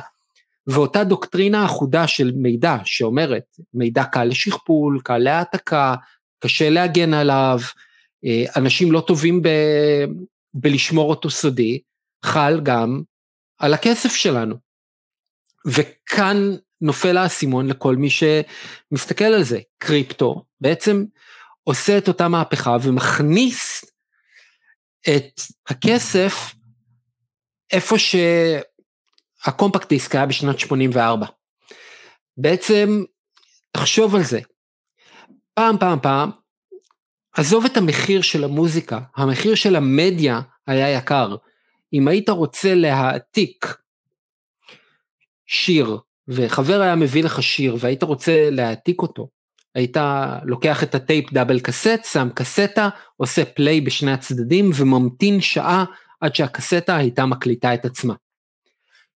ואותה 0.67 1.05
דוקטרינה 1.05 1.65
אחודה 1.65 2.07
של 2.07 2.33
מידע 2.37 2.77
שאומרת 2.85 3.57
מידע 3.75 4.05
קל 4.05 4.25
לשכפול, 4.25 5.01
קל 5.05 5.19
להעתקה, 5.19 5.95
קשה 6.41 6.71
להגן 6.71 7.15
עליו, 7.15 7.59
אה, 8.25 8.45
אנשים 8.57 8.93
לא 8.93 9.05
טובים 9.07 9.43
ב, 9.43 9.49
בלשמור 10.55 11.11
אותו 11.11 11.31
סודי, 11.31 11.81
חל 12.25 12.61
גם 12.63 13.03
על 13.59 13.75
הכסף 13.75 14.15
שלנו. 14.15 14.57
וכאן 15.67 16.37
נופל 16.81 17.17
האסימון 17.17 17.67
לכל 17.67 17.97
מי 17.97 18.09
שמסתכל 18.11 19.25
על 19.25 19.43
זה. 19.43 19.61
קריפטו 19.79 20.45
בעצם 20.61 21.05
עושה 21.65 21.99
את 21.99 22.09
אותה 22.09 22.29
מהפכה 22.29 22.77
ומכניס 22.83 23.85
את 25.01 25.41
הכסף 25.69 26.55
איפה 27.73 27.99
שהקומפקט 29.45 29.89
דיסק 29.89 30.15
היה 30.15 30.27
בשנת 30.27 30.59
84. 30.59 31.27
בעצם, 32.37 33.05
תחשוב 33.73 34.15
על 34.15 34.23
זה, 34.23 34.41
פעם 35.55 35.79
פעם 35.79 35.99
פעם, 36.03 36.31
עזוב 37.33 37.65
את 37.65 37.77
המחיר 37.77 38.23
של 38.23 38.45
המוזיקה, 38.45 39.01
המחיר 39.17 39.55
של 39.55 39.77
המדיה 39.77 40.41
היה 40.67 40.91
יקר. 40.91 41.37
אם 41.93 42.09
היית 42.09 42.29
רוצה 42.29 42.75
להעתיק 42.75 43.77
שיר, 45.47 45.99
וחבר 46.29 46.81
היה 46.81 46.97
מביא 46.97 47.25
לך 47.25 47.43
שיר 47.43 47.77
והיית 47.81 48.03
רוצה 48.03 48.51
להעתיק 48.51 49.03
אותו, 49.03 49.29
היית 49.75 49.97
לוקח 50.45 50.83
את 50.83 50.95
הטייפ 50.95 51.33
double 51.33 51.61
cassette, 51.61 52.05
שם 52.13 52.29
קסטה, 52.35 52.89
עושה 53.17 53.45
play 53.45 53.81
בשני 53.81 54.13
הצדדים 54.13 54.71
וממתין 54.75 55.41
שעה 55.41 55.85
עד 56.21 56.35
שהקסטה 56.35 56.97
הייתה 56.97 57.27
מקליטה 57.27 57.75
את 57.75 57.85
עצמה. 57.85 58.15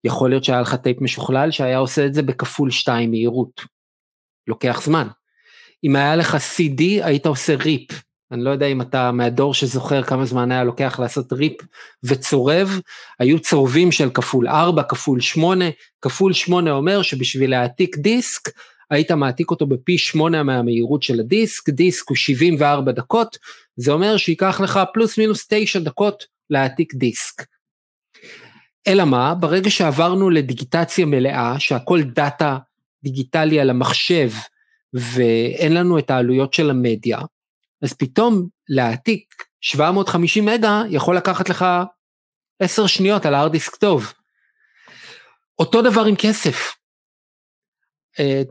יכול 0.03 0.29
להיות 0.29 0.43
שהיה 0.43 0.61
לך 0.61 0.75
טייפ 0.75 1.01
משוכלל 1.01 1.51
שהיה 1.51 1.77
עושה 1.77 2.05
את 2.05 2.13
זה 2.13 2.21
בכפול 2.21 2.71
שתיים 2.71 3.11
מהירות. 3.11 3.61
לוקח 4.47 4.81
זמן. 4.83 5.07
אם 5.83 5.95
היה 5.95 6.15
לך 6.15 6.35
CD 6.35 6.81
היית 6.81 7.25
עושה 7.25 7.55
rip. 7.55 7.91
אני 8.31 8.43
לא 8.43 8.49
יודע 8.49 8.65
אם 8.65 8.81
אתה 8.81 9.11
מהדור 9.11 9.53
שזוכר 9.53 10.03
כמה 10.03 10.25
זמן 10.25 10.51
היה 10.51 10.63
לוקח 10.63 10.99
לעשות 10.99 11.33
ריפ 11.33 11.61
וצורב, 12.03 12.79
היו 13.19 13.39
צורבים 13.39 13.91
של 13.91 14.09
כפול 14.09 14.47
4, 14.47 14.83
כפול 14.83 15.21
8, 15.21 15.65
כפול 16.01 16.33
8 16.33 16.71
אומר 16.71 17.01
שבשביל 17.01 17.49
להעתיק 17.49 17.97
דיסק, 17.97 18.49
היית 18.89 19.11
מעתיק 19.11 19.51
אותו 19.51 19.67
בפי 19.67 19.97
8 19.97 20.43
מהמהירות 20.43 21.03
של 21.03 21.19
הדיסק, 21.19 21.69
דיסק 21.69 22.09
הוא 22.09 22.15
74 22.15 22.91
דקות, 22.91 23.37
זה 23.75 23.91
אומר 23.91 24.17
שייקח 24.17 24.61
לך 24.61 24.79
פלוס 24.93 25.17
מינוס 25.17 25.47
9 25.49 25.79
דקות 25.79 26.25
להעתיק 26.49 26.93
דיסק. 26.93 27.45
אלא 28.87 29.05
מה, 29.05 29.35
ברגע 29.35 29.69
שעברנו 29.69 30.29
לדיגיטציה 30.29 31.05
מלאה, 31.05 31.59
שהכל 31.59 32.03
דאטה 32.03 32.57
דיגיטלי 33.03 33.59
על 33.59 33.69
המחשב, 33.69 34.29
ואין 34.93 35.73
לנו 35.73 35.99
את 35.99 36.09
העלויות 36.09 36.53
של 36.53 36.69
המדיה, 36.69 37.19
אז 37.81 37.93
פתאום 37.93 38.47
להעתיק 38.69 39.33
750 39.61 40.45
מגה 40.45 40.83
יכול 40.89 41.17
לקחת 41.17 41.49
לך 41.49 41.65
10 42.59 42.87
שניות 42.87 43.25
על 43.25 43.33
הארדיסק 43.35 43.75
טוב. 43.75 44.13
אותו 45.59 45.81
דבר 45.81 46.05
עם 46.05 46.15
כסף. 46.15 46.75
אה, 48.19 48.41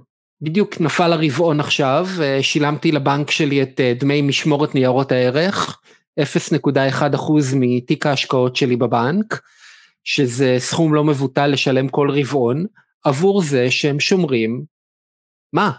בדיוק 0.40 0.80
נפל 0.80 1.12
הרבעון 1.12 1.60
עכשיו, 1.60 2.06
אה, 2.22 2.42
שילמתי 2.42 2.92
לבנק 2.92 3.30
שלי 3.30 3.62
את 3.62 3.80
אה, 3.80 3.92
דמי 4.00 4.22
משמורת 4.22 4.74
ניירות 4.74 5.12
הערך, 5.12 5.80
0.1% 6.20 7.32
מתיק 7.54 8.06
ההשקעות 8.06 8.56
שלי 8.56 8.76
בבנק, 8.76 9.40
שזה 10.04 10.56
סכום 10.58 10.94
לא 10.94 11.04
מבוטל 11.04 11.46
לשלם 11.46 11.88
כל 11.88 12.10
רבעון, 12.10 12.66
עבור 13.04 13.42
זה 13.42 13.70
שהם 13.70 14.00
שומרים, 14.00 14.64
מה? 15.52 15.70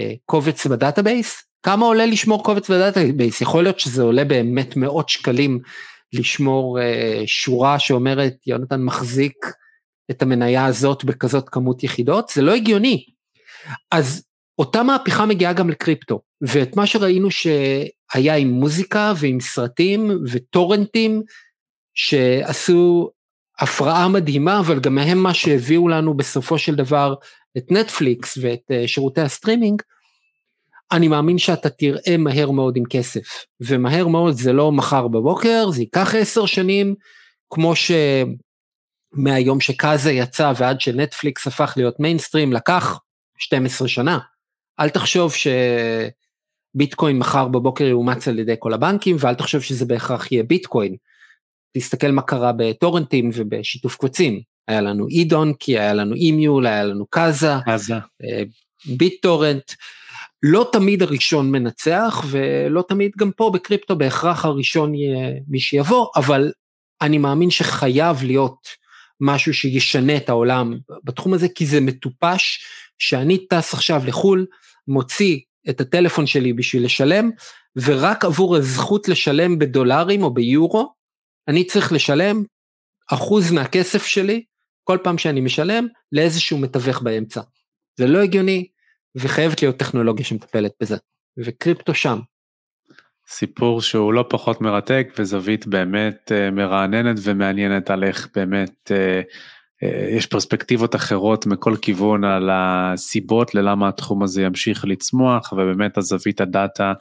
אה, 0.00 0.12
קובץ 0.24 0.66
ב 0.66 0.74
database? 0.74 1.42
כמה 1.62 1.86
עולה 1.86 2.06
לשמור 2.06 2.44
קובץ 2.44 2.70
ב 2.70 2.77
database? 2.77 3.40
יכול 3.40 3.62
להיות 3.62 3.80
שזה 3.80 4.02
עולה 4.02 4.24
באמת 4.24 4.76
מאות 4.76 5.08
שקלים 5.08 5.60
לשמור 6.12 6.80
אה, 6.80 7.22
שורה 7.26 7.78
שאומרת 7.78 8.34
יונתן 8.46 8.82
מחזיק 8.82 9.46
את 10.10 10.22
המניה 10.22 10.66
הזאת 10.66 11.04
בכזאת 11.04 11.48
כמות 11.48 11.84
יחידות? 11.84 12.28
זה 12.28 12.42
לא 12.42 12.54
הגיוני. 12.54 13.04
אז 13.90 14.24
אותה 14.58 14.82
מהפכה 14.82 15.26
מגיעה 15.26 15.52
גם 15.52 15.70
לקריפטו, 15.70 16.20
ואת 16.40 16.76
מה 16.76 16.86
שראינו 16.86 17.28
שהיה 17.30 18.36
עם 18.36 18.48
מוזיקה 18.48 19.12
ועם 19.16 19.40
סרטים 19.40 20.10
וטורנטים 20.30 21.22
שעשו 21.94 23.10
הפרעה 23.58 24.08
מדהימה, 24.08 24.60
אבל 24.60 24.80
גם 24.80 24.98
הם 24.98 25.18
מה 25.18 25.34
שהביאו 25.34 25.88
לנו 25.88 26.14
בסופו 26.14 26.58
של 26.58 26.74
דבר 26.74 27.14
את 27.58 27.64
נטפליקס 27.70 28.38
ואת 28.40 28.62
אה, 28.70 28.88
שירותי 28.88 29.20
הסטרימינג, 29.20 29.82
אני 30.92 31.08
מאמין 31.08 31.38
שאתה 31.38 31.70
תראה 31.70 32.16
מהר 32.18 32.50
מאוד 32.50 32.76
עם 32.76 32.84
כסף, 32.90 33.44
ומהר 33.60 34.08
מאוד 34.08 34.34
זה 34.34 34.52
לא 34.52 34.72
מחר 34.72 35.08
בבוקר, 35.08 35.70
זה 35.70 35.82
ייקח 35.82 36.14
עשר 36.14 36.46
שנים, 36.46 36.94
כמו 37.50 37.72
שמהיום 39.16 39.60
שקאזה 39.60 40.12
יצא 40.12 40.52
ועד 40.56 40.80
שנטפליקס 40.80 41.46
הפך 41.46 41.74
להיות 41.76 42.00
מיינסטרים 42.00 42.52
לקח 42.52 42.98
12 43.38 43.88
שנה. 43.88 44.18
אל 44.80 44.88
תחשוב 44.88 45.32
שביטקוין 46.74 47.18
מחר 47.18 47.48
בבוקר 47.48 47.84
יאומץ 47.84 48.28
על 48.28 48.38
ידי 48.38 48.54
כל 48.58 48.74
הבנקים, 48.74 49.16
ואל 49.18 49.34
תחשוב 49.34 49.62
שזה 49.62 49.84
בהכרח 49.84 50.32
יהיה 50.32 50.42
ביטקוין. 50.42 50.96
תסתכל 51.76 52.10
מה 52.10 52.22
קרה 52.22 52.52
בטורנטים 52.56 53.30
ובשיתוף 53.34 53.96
קבצים. 53.96 54.40
היה 54.68 54.80
לנו 54.80 55.08
אידון, 55.08 55.52
כי 55.58 55.78
היה 55.78 55.92
לנו 55.92 56.14
אימיול, 56.14 56.66
היה 56.66 56.84
לנו 56.84 57.06
קאזה, 57.06 57.52
קאזה. 57.64 57.94
ביט 58.86 59.22
טורנט. 59.22 59.72
לא 60.42 60.68
תמיד 60.72 61.02
הראשון 61.02 61.50
מנצח, 61.50 62.24
ולא 62.30 62.84
תמיד 62.88 63.10
גם 63.18 63.30
פה 63.36 63.50
בקריפטו 63.54 63.96
בהכרח 63.96 64.44
הראשון 64.44 64.94
יהיה 64.94 65.30
מי 65.48 65.60
שיבוא, 65.60 66.06
אבל 66.16 66.52
אני 67.02 67.18
מאמין 67.18 67.50
שחייב 67.50 68.24
להיות 68.24 68.68
משהו 69.20 69.54
שישנה 69.54 70.16
את 70.16 70.28
העולם 70.28 70.78
בתחום 71.04 71.34
הזה, 71.34 71.48
כי 71.48 71.66
זה 71.66 71.80
מטופש 71.80 72.64
שאני 72.98 73.46
טס 73.46 73.74
עכשיו 73.74 74.02
לחו"ל, 74.06 74.46
מוציא 74.88 75.38
את 75.70 75.80
הטלפון 75.80 76.26
שלי 76.26 76.52
בשביל 76.52 76.84
לשלם, 76.84 77.30
ורק 77.76 78.24
עבור 78.24 78.56
הזכות 78.56 79.08
לשלם 79.08 79.58
בדולרים 79.58 80.22
או 80.22 80.34
ביורו, 80.34 80.92
אני 81.48 81.64
צריך 81.64 81.92
לשלם 81.92 82.42
אחוז 83.12 83.52
מהכסף 83.52 84.06
שלי, 84.06 84.44
כל 84.84 84.98
פעם 85.02 85.18
שאני 85.18 85.40
משלם, 85.40 85.86
לאיזשהו 86.12 86.58
מתווך 86.58 87.02
באמצע. 87.02 87.40
זה 87.96 88.06
לא 88.06 88.22
הגיוני, 88.22 88.68
וחייבת 89.16 89.62
להיות 89.62 89.76
טכנולוגיה 89.76 90.24
שמטפלת 90.24 90.72
בזה, 90.80 90.96
וקריפטו 91.38 91.94
שם. 91.94 92.18
סיפור 93.28 93.80
שהוא 93.80 94.12
לא 94.12 94.24
פחות 94.28 94.60
מרתק 94.60 95.08
וזווית 95.18 95.66
באמת 95.66 96.32
אה, 96.32 96.50
מרעננת 96.50 97.16
ומעניינת 97.22 97.90
על 97.90 98.04
איך 98.04 98.28
באמת 98.34 98.90
אה, 98.90 99.20
אה, 99.82 100.08
יש 100.16 100.26
פרספקטיבות 100.26 100.94
אחרות 100.94 101.46
מכל 101.46 101.76
כיוון 101.82 102.24
על 102.24 102.50
הסיבות 102.52 103.54
ללמה 103.54 103.88
התחום 103.88 104.22
הזה 104.22 104.42
ימשיך 104.42 104.84
לצמוח 104.84 105.52
ובאמת 105.52 105.98
הזווית 105.98 106.40
הדאטה 106.40 106.92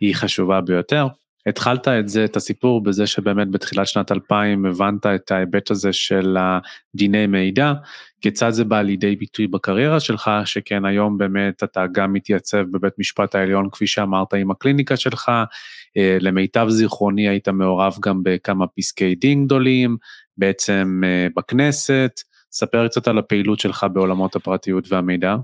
היא 0.00 0.14
חשובה 0.14 0.60
ביותר. 0.60 1.06
התחלת 1.46 1.88
את 1.88 2.08
זה, 2.08 2.24
את 2.24 2.36
הסיפור 2.36 2.82
בזה 2.82 3.06
שבאמת 3.06 3.50
בתחילת 3.50 3.86
שנת 3.86 4.12
2000 4.12 4.66
הבנת 4.66 5.06
את 5.06 5.30
ההיבט 5.30 5.70
הזה 5.70 5.92
של 5.92 6.36
דיני 6.94 7.26
מידע, 7.26 7.72
כיצד 8.20 8.50
זה 8.50 8.64
בא 8.64 8.82
לידי 8.82 9.16
ביטוי 9.16 9.46
בקריירה 9.46 10.00
שלך, 10.00 10.30
שכן 10.44 10.84
היום 10.84 11.18
באמת 11.18 11.62
אתה 11.62 11.84
גם 11.92 12.12
מתייצב 12.12 12.62
בבית 12.70 12.92
משפט 12.98 13.34
העליון 13.34 13.68
כפי 13.72 13.86
שאמרת 13.86 14.34
עם 14.34 14.50
הקליניקה 14.50 14.96
שלך, 14.96 15.30
אה, 15.96 16.18
למיטב 16.20 16.66
זיכרוני 16.68 17.28
היית 17.28 17.48
מעורב 17.48 17.96
גם 18.00 18.20
בכמה 18.22 18.66
פסקי 18.66 19.14
דין 19.14 19.44
גדולים, 19.44 19.96
בעצם 20.36 21.00
אה, 21.04 21.26
בכנסת, 21.36 22.20
ספר 22.52 22.88
קצת 22.88 23.08
על 23.08 23.18
הפעילות 23.18 23.60
שלך 23.60 23.86
בעולמות 23.92 24.36
הפרטיות 24.36 24.92
והמידע. 24.92 25.36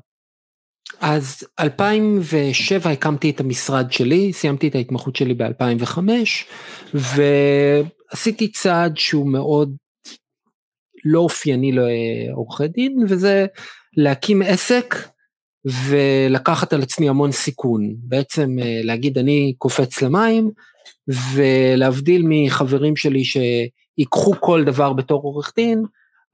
אז 1.00 1.44
2007 1.60 2.90
הקמתי 2.90 3.30
את 3.30 3.40
המשרד 3.40 3.92
שלי, 3.92 4.32
סיימתי 4.32 4.68
את 4.68 4.74
ההתמחות 4.74 5.16
שלי 5.16 5.34
ב-2005, 5.34 5.98
ועשיתי 6.94 8.52
צעד 8.52 8.96
שהוא 8.96 9.32
מאוד 9.32 9.76
לא 11.04 11.20
אופייני 11.20 11.72
לעורכי 11.72 12.68
דין, 12.68 13.04
וזה 13.08 13.46
להקים 13.96 14.42
עסק 14.42 14.94
ולקחת 15.64 16.72
על 16.72 16.82
עצמי 16.82 17.08
המון 17.08 17.32
סיכון. 17.32 17.94
בעצם 17.98 18.56
אה, 18.62 18.80
להגיד 18.84 19.18
אני 19.18 19.54
קופץ 19.58 20.02
למים, 20.02 20.50
ולהבדיל 21.34 22.22
מחברים 22.28 22.96
שלי 22.96 23.22
שיקחו 23.24 24.32
כל 24.40 24.64
דבר 24.64 24.92
בתור 24.92 25.22
עורך 25.22 25.52
דין, 25.56 25.82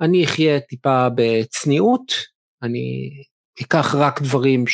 אני 0.00 0.24
אחיה 0.24 0.60
טיפה 0.60 1.08
בצניעות, 1.14 2.12
אני 2.62 3.10
אקח 3.62 3.94
רק 3.94 4.22
דברים 4.22 4.64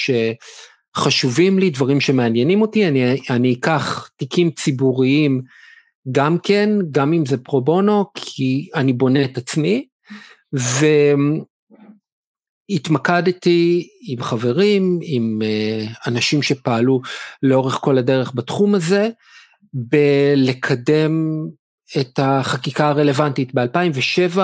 שחשובים 0.97 1.59
לי, 1.59 1.71
דברים 1.71 2.00
שמעניינים 2.00 2.62
אותי, 2.62 2.88
אני, 2.88 3.21
אני 3.31 3.55
אקח 3.55 4.09
תיקים 4.17 4.50
ציבוריים 4.50 5.43
גם 6.12 6.38
כן, 6.43 6.71
גם 6.91 7.12
אם 7.12 7.26
זה 7.26 7.37
פרו 7.37 7.61
בונו, 7.61 8.05
כי 8.14 8.69
אני 8.75 8.93
בונה 8.93 9.25
את 9.25 9.38
עצמי, 9.38 9.87
והתמקדתי 12.71 13.88
עם 14.09 14.23
חברים, 14.23 14.99
עם 15.03 15.43
אה, 15.45 15.85
אנשים 16.07 16.43
שפעלו 16.43 17.00
לאורך 17.43 17.75
כל 17.75 17.99
הדרך 17.99 18.33
בתחום 18.35 18.75
הזה, 18.75 19.09
בלקדם 19.73 21.47
את 22.00 22.19
החקיקה 22.23 22.88
הרלוונטית. 22.88 23.55
ב-2007 23.55 24.38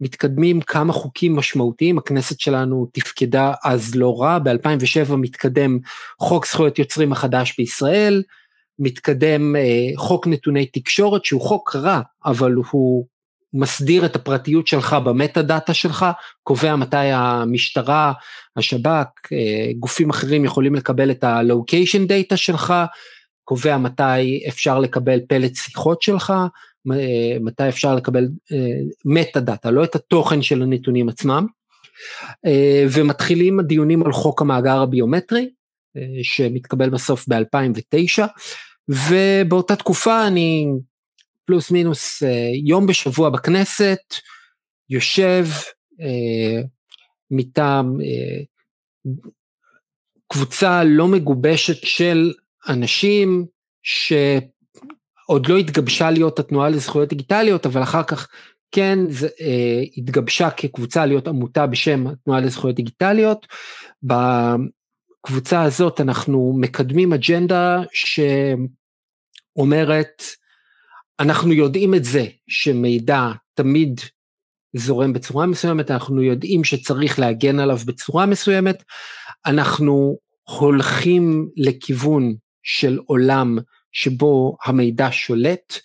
מתקדמים 0.00 0.60
כמה 0.60 0.92
חוקים 0.92 1.36
משמעותיים, 1.36 1.98
הכנסת 1.98 2.40
שלנו 2.40 2.88
תפקדה 2.92 3.52
אז 3.64 3.94
לא 3.94 4.20
רע, 4.20 4.38
ב-2007 4.38 5.16
מתקדם 5.16 5.78
חוק 6.18 6.46
זכויות 6.46 6.78
יוצרים 6.78 7.12
החדש 7.12 7.54
בישראל, 7.58 8.22
מתקדם 8.78 9.56
אה, 9.56 9.90
חוק 9.96 10.26
נתוני 10.26 10.66
תקשורת 10.66 11.24
שהוא 11.24 11.40
חוק 11.40 11.76
רע, 11.76 12.00
אבל 12.24 12.54
הוא 12.70 13.06
מסדיר 13.54 14.04
את 14.04 14.16
הפרטיות 14.16 14.66
שלך 14.66 14.96
במטה 15.04 15.42
דאטה 15.42 15.74
שלך, 15.74 16.06
קובע 16.42 16.76
מתי 16.76 16.96
המשטרה, 16.96 18.12
השב"כ, 18.56 19.32
אה, 19.32 19.72
גופים 19.78 20.10
אחרים 20.10 20.44
יכולים 20.44 20.74
לקבל 20.74 21.10
את 21.10 21.24
הלוקיישן 21.24 22.06
דאטה 22.06 22.36
שלך, 22.36 22.74
קובע 23.44 23.78
מתי 23.78 24.44
אפשר 24.48 24.78
לקבל 24.78 25.20
פלט 25.28 25.54
שיחות 25.54 26.02
שלך, 26.02 26.32
מתי 27.40 27.68
אפשר 27.68 27.94
לקבל 27.94 28.28
מטה 29.04 29.40
דאטה, 29.40 29.70
לא 29.70 29.84
את 29.84 29.94
התוכן 29.94 30.42
של 30.42 30.62
הנתונים 30.62 31.08
עצמם, 31.08 31.46
אה, 32.46 32.86
ומתחילים 32.92 33.60
הדיונים 33.60 34.06
על 34.06 34.12
חוק 34.12 34.42
המאגר 34.42 34.80
הביומטרי, 34.80 35.50
אה, 35.96 36.02
שמתקבל 36.22 36.90
בסוף 36.90 37.28
ב-2009, 37.28 38.26
ובאותה 38.88 39.76
תקופה 39.76 40.26
אני 40.26 40.66
פלוס 41.46 41.70
מינוס 41.70 42.22
אה, 42.22 42.50
יום 42.64 42.86
בשבוע 42.86 43.30
בכנסת, 43.30 44.00
יושב 44.90 45.44
מטעם 47.30 47.96
קבוצה 50.28 50.84
לא 50.84 51.08
מגובשת 51.08 51.86
של 51.86 52.32
אנשים 52.68 53.46
שעוד 55.30 55.48
לא 55.48 55.56
התגבשה 55.56 56.10
להיות 56.10 56.38
התנועה 56.38 56.68
לזכויות 56.68 57.08
דיגיטליות, 57.08 57.66
אבל 57.66 57.82
אחר 57.82 58.02
כך 58.02 58.28
כן 58.72 58.98
זה, 59.08 59.28
אה, 59.40 59.82
התגבשה 59.96 60.50
כקבוצה 60.50 61.06
להיות 61.06 61.28
עמותה 61.28 61.66
בשם 61.66 62.06
התנועה 62.06 62.40
לזכויות 62.40 62.76
דיגיטליות. 62.76 63.46
בקבוצה 64.02 65.62
הזאת 65.62 66.00
אנחנו 66.00 66.54
מקדמים 66.56 67.12
אג'נדה 67.12 67.82
שאומרת, 69.52 70.22
אנחנו 71.20 71.52
יודעים 71.52 71.94
את 71.94 72.04
זה 72.04 72.26
שמידע 72.48 73.30
תמיד 73.54 74.00
זורם 74.76 75.12
בצורה 75.12 75.46
מסוימת, 75.46 75.90
אנחנו 75.90 76.22
יודעים 76.22 76.64
שצריך 76.64 77.18
להגן 77.18 77.58
עליו 77.58 77.78
בצורה 77.86 78.26
מסוימת, 78.26 78.82
אנחנו 79.46 80.18
הולכים 80.42 81.48
לכיוון 81.56 82.34
של 82.62 82.98
עולם 83.06 83.58
שבו 83.92 84.56
המידע 84.64 85.08
שולט 85.10 85.78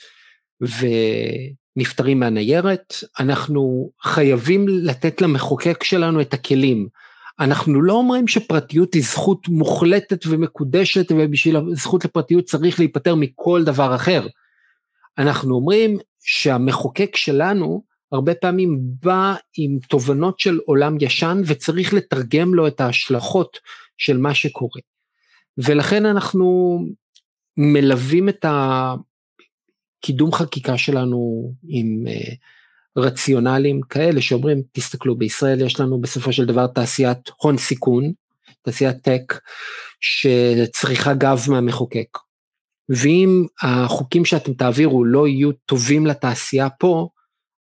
ונפטרים 0.62 2.20
מהניירת, 2.20 2.94
אנחנו 3.20 3.92
חייבים 4.02 4.68
לתת 4.68 5.22
למחוקק 5.22 5.84
שלנו 5.84 6.22
את 6.22 6.34
הכלים. 6.34 6.88
אנחנו 7.40 7.82
לא 7.82 7.94
אומרים 7.94 8.28
שפרטיות 8.28 8.94
היא 8.94 9.04
זכות 9.04 9.48
מוחלטת 9.48 10.28
ומקודשת 10.28 11.12
ובשביל 11.12 11.58
הזכות 11.58 12.06
לפרטיות 12.06 12.46
צריך 12.46 12.80
להיפטר 12.80 13.16
מכל 13.16 13.64
דבר 13.64 13.96
אחר. 13.96 14.28
אנחנו 15.18 15.56
אומרים 15.56 15.98
שהמחוקק 16.20 17.16
שלנו 17.16 17.84
הרבה 18.12 18.36
פעמים 18.36 18.80
בא 18.82 19.36
עם 19.58 19.80
תובנות 19.90 20.40
של 20.40 20.60
עולם 20.66 20.98
ישן 21.02 21.42
וצריך 21.46 21.94
לתרגם 21.94 22.54
לו 22.54 22.68
את 22.68 22.82
ההשלכות 22.82 23.58
של 23.98 24.18
מה 24.18 24.34
שקורה. 24.34 24.82
ולכן 25.58 26.06
אנחנו 26.06 26.80
מלווים 27.58 28.30
את 28.30 28.46
הקידום 30.00 30.32
חקיקה 30.32 30.78
שלנו 30.78 31.52
עם 31.68 32.06
אה, 32.08 32.34
רציונלים 32.98 33.82
כאלה 33.82 34.22
שאומרים, 34.22 34.62
תסתכלו, 34.72 35.18
בישראל 35.18 35.62
יש 35.62 35.80
לנו 35.80 36.02
בסופו 36.02 36.34
של 36.34 36.46
דבר 36.46 36.68
תעשיית 36.68 37.32
הון 37.38 37.58
סיכון, 37.58 38.12
תעשיית 38.62 38.98
טק, 39.02 39.40
שצריכה 40.02 41.14
גב 41.14 41.46
מהמחוקק. 41.48 42.18
ואם 42.90 43.46
החוקים 43.62 44.26
שאתם 44.26 44.54
תעבירו 44.54 45.06
לא 45.06 45.28
יהיו 45.28 45.52
טובים 45.52 46.06
לתעשייה 46.06 46.70
פה, 46.70 47.10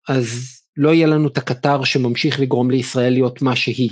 אז 0.10 0.60
לא 0.78 0.94
יהיה 0.94 1.08
לנו 1.08 1.28
את 1.28 1.38
הקטר 1.38 1.84
שממשיך 1.84 2.40
לגרום 2.40 2.72
לישראל 2.72 3.14
להיות 3.14 3.42
מה 3.42 3.56
שהיא. 3.56 3.90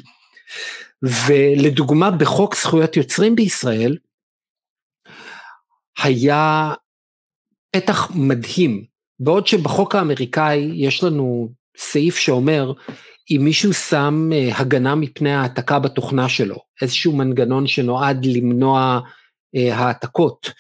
ולדוגמה 1.04 2.12
בחוק 2.12 2.56
זכויות 2.56 2.98
יוצרים 2.98 3.36
בישראל, 3.36 3.98
היה 5.98 6.74
פתח 7.72 8.12
מדהים, 8.16 8.86
בעוד 9.20 9.48
שבחוק 9.48 9.96
האמריקאי 9.96 10.72
יש 10.74 11.04
לנו 11.04 11.50
סעיף 11.78 12.18
שאומר, 12.18 12.74
אם 13.32 13.42
מישהו 13.44 13.74
שם 13.74 14.30
אה, 14.34 14.50
הגנה 14.58 14.96
מפני 14.96 15.34
העתקה 15.34 15.80
בתוכנה 15.80 16.30
שלו, 16.30 16.58
איזשהו 16.82 17.16
מנגנון 17.16 17.68
שנועד 17.68 18.26
למנוע 18.26 19.00
אה, 19.56 19.76
העתקות, 19.76 20.52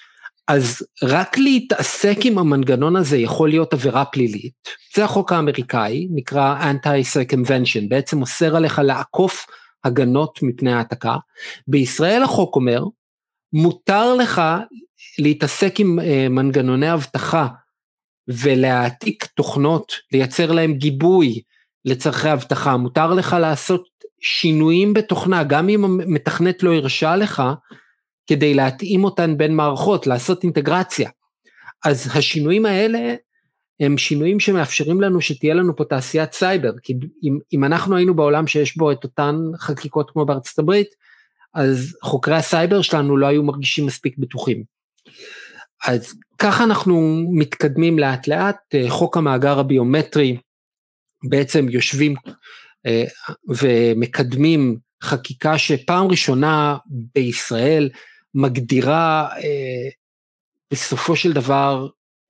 אז 0.47 0.87
רק 1.03 1.37
להתעסק 1.37 2.17
עם 2.23 2.37
המנגנון 2.37 2.95
הזה 2.95 3.17
יכול 3.17 3.49
להיות 3.49 3.73
עבירה 3.73 4.05
פלילית. 4.05 4.69
זה 4.95 5.03
החוק 5.05 5.31
האמריקאי, 5.31 6.07
נקרא 6.11 6.55
Anti-Circumvention, 6.61 7.89
בעצם 7.89 8.21
אוסר 8.21 8.55
עליך 8.55 8.79
לעקוף 8.79 9.45
הגנות 9.83 10.39
מפני 10.43 10.73
העתקה. 10.73 11.15
בישראל 11.67 12.23
החוק 12.23 12.55
אומר 12.55 12.83
מותר 13.53 14.15
לך 14.15 14.41
להתעסק 15.19 15.79
עם 15.79 15.99
אה, 15.99 16.27
מנגנוני 16.29 16.93
אבטחה 16.93 17.47
ולהעתיק 18.27 19.25
תוכנות, 19.25 19.93
לייצר 20.11 20.51
להם 20.51 20.73
גיבוי 20.73 21.41
לצורכי 21.85 22.33
אבטחה, 22.33 22.77
מותר 22.77 23.13
לך 23.13 23.35
לעשות 23.41 23.83
שינויים 24.21 24.93
בתוכנה, 24.93 25.43
גם 25.43 25.69
אם 25.69 25.85
המתכנת 25.85 26.63
לא 26.63 26.73
הרשה 26.73 27.15
לך, 27.15 27.43
כדי 28.27 28.53
להתאים 28.53 29.03
אותן 29.03 29.37
בין 29.37 29.55
מערכות, 29.55 30.07
לעשות 30.07 30.43
אינטגרציה. 30.43 31.09
אז 31.85 32.09
השינויים 32.15 32.65
האלה 32.65 33.15
הם 33.79 33.97
שינויים 33.97 34.39
שמאפשרים 34.39 35.01
לנו 35.01 35.21
שתהיה 35.21 35.53
לנו 35.53 35.75
פה 35.75 35.83
תעשיית 35.85 36.33
סייבר, 36.33 36.71
כי 36.83 36.93
אם, 37.23 37.37
אם 37.53 37.63
אנחנו 37.63 37.95
היינו 37.95 38.15
בעולם 38.15 38.47
שיש 38.47 38.77
בו 38.77 38.91
את 38.91 39.03
אותן 39.03 39.35
חקיקות 39.59 40.11
כמו 40.11 40.25
בארצות 40.25 40.59
הברית, 40.59 40.87
אז 41.53 41.97
חוקרי 42.03 42.35
הסייבר 42.35 42.81
שלנו 42.81 43.17
לא 43.17 43.27
היו 43.27 43.43
מרגישים 43.43 43.85
מספיק 43.85 44.17
בטוחים. 44.17 44.63
אז 45.87 46.13
ככה 46.37 46.63
אנחנו 46.63 47.25
מתקדמים 47.33 47.99
לאט 47.99 48.27
לאט, 48.27 48.75
אה, 48.75 48.89
חוק 48.89 49.17
המאגר 49.17 49.59
הביומטרי 49.59 50.37
בעצם 51.29 51.69
יושבים 51.69 52.13
אה, 52.85 53.03
ומקדמים 53.47 54.77
חקיקה 55.03 55.57
שפעם 55.57 56.07
ראשונה 56.07 56.77
בישראל 56.85 57.89
מגדירה 58.33 59.29
אה, 59.37 59.89
בסופו 60.71 61.15
של 61.15 61.33
דבר 61.33 61.87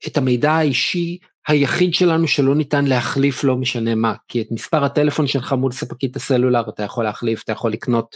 את 0.08 0.18
המידע 0.18 0.52
האישי 0.52 1.18
היחיד 1.48 1.94
שלנו 1.94 2.28
שלא 2.28 2.56
ניתן 2.56 2.86
להחליף 2.86 3.44
לא 3.44 3.56
משנה 3.56 3.96
מה, 3.96 4.14
כי 4.28 4.42
את 4.42 4.48
מספר 4.52 4.84
הטלפון 4.84 5.28
שלך 5.28 5.54
מול 5.54 5.72
ספקית 5.72 6.16
הסלולר 6.16 6.70
אתה 6.70 6.84
יכול 6.84 7.04
להחליף, 7.04 7.44
אתה 7.44 7.52
יכול 7.52 7.72
לקנות 7.72 8.16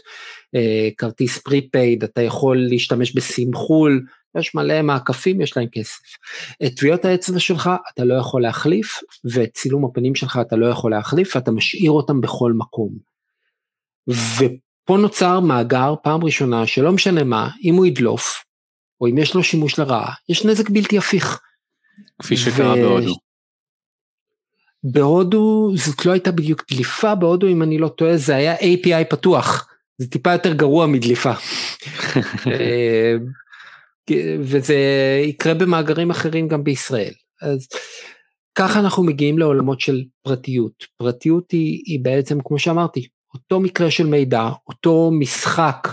אה, 0.55 0.89
כרטיס 0.97 1.37
prepaid, 1.37 2.03
אתה 2.03 2.21
יכול 2.21 2.57
להשתמש 2.69 3.15
בסים 3.15 3.55
חו"ל, 3.55 4.05
יש 4.39 4.55
מלא 4.55 4.81
מעקפים, 4.81 5.41
יש 5.41 5.57
להם 5.57 5.67
כסף. 5.71 6.01
את 6.65 6.71
טביעות 6.75 7.05
האצבע 7.05 7.39
שלך 7.39 7.69
אתה 7.93 8.05
לא 8.05 8.13
יכול 8.13 8.41
להחליף, 8.41 8.99
ואת 9.33 9.49
צילום 9.53 9.85
הפנים 9.85 10.15
שלך 10.15 10.39
אתה 10.41 10.55
לא 10.55 10.65
יכול 10.65 10.91
להחליף, 10.91 11.37
אתה 11.37 11.51
משאיר 11.51 11.91
אותם 11.91 12.21
בכל 12.21 12.53
מקום. 12.53 12.89
ופה 14.07 14.97
נוצר 14.97 15.39
מאגר 15.39 15.93
פעם 16.03 16.23
ראשונה 16.23 16.67
שלא 16.67 16.91
משנה 16.91 17.23
מה, 17.23 17.49
אם 17.63 17.75
הוא 17.75 17.85
ידלוף, 17.85 18.43
או 19.01 19.07
אם 19.07 19.17
יש 19.17 19.35
לו 19.35 19.43
שימוש 19.43 19.79
לרעה, 19.79 20.13
יש 20.29 20.45
נזק 20.45 20.69
בלתי 20.69 20.97
הפיך. 20.97 21.39
כפי 22.21 22.37
שקרה 22.37 22.73
ו... 22.73 22.81
בהודו. 22.81 23.15
בהודו 24.83 25.71
זאת 25.75 26.05
לא 26.05 26.11
הייתה 26.11 26.31
בדיוק 26.31 26.63
דליפה, 26.71 27.15
בהודו 27.15 27.47
אם 27.47 27.63
אני 27.63 27.77
לא 27.77 27.87
טועה 27.87 28.17
זה 28.17 28.35
היה 28.35 28.55
API 28.55 29.05
פתוח, 29.09 29.69
זה 29.97 30.07
טיפה 30.07 30.31
יותר 30.31 30.53
גרוע 30.53 30.87
מדליפה. 30.87 31.31
אה, 32.47 33.15
וזה 34.39 34.75
יקרה 35.25 35.53
במאגרים 35.53 36.09
אחרים 36.09 36.47
גם 36.47 36.63
בישראל. 36.63 37.13
אז 37.41 37.67
ככה 38.55 38.79
אנחנו 38.79 39.03
מגיעים 39.03 39.39
לעולמות 39.39 39.81
של 39.81 40.03
פרטיות. 40.21 40.85
פרטיות 40.97 41.51
היא, 41.51 41.83
היא 41.85 41.99
בעצם, 42.01 42.37
כמו 42.43 42.59
שאמרתי, 42.59 43.07
אותו 43.33 43.59
מקרה 43.59 43.91
של 43.91 44.07
מידע, 44.07 44.49
אותו 44.67 45.11
משחק 45.19 45.87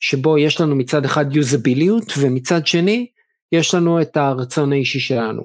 שבו 0.00 0.38
יש 0.38 0.60
לנו 0.60 0.76
מצד 0.76 1.04
אחד 1.04 1.36
יוזביליות 1.36 2.12
ומצד 2.18 2.66
שני 2.66 3.06
יש 3.52 3.74
לנו 3.74 4.02
את 4.02 4.16
הרצון 4.16 4.72
האישי 4.72 5.00
שלנו. 5.00 5.42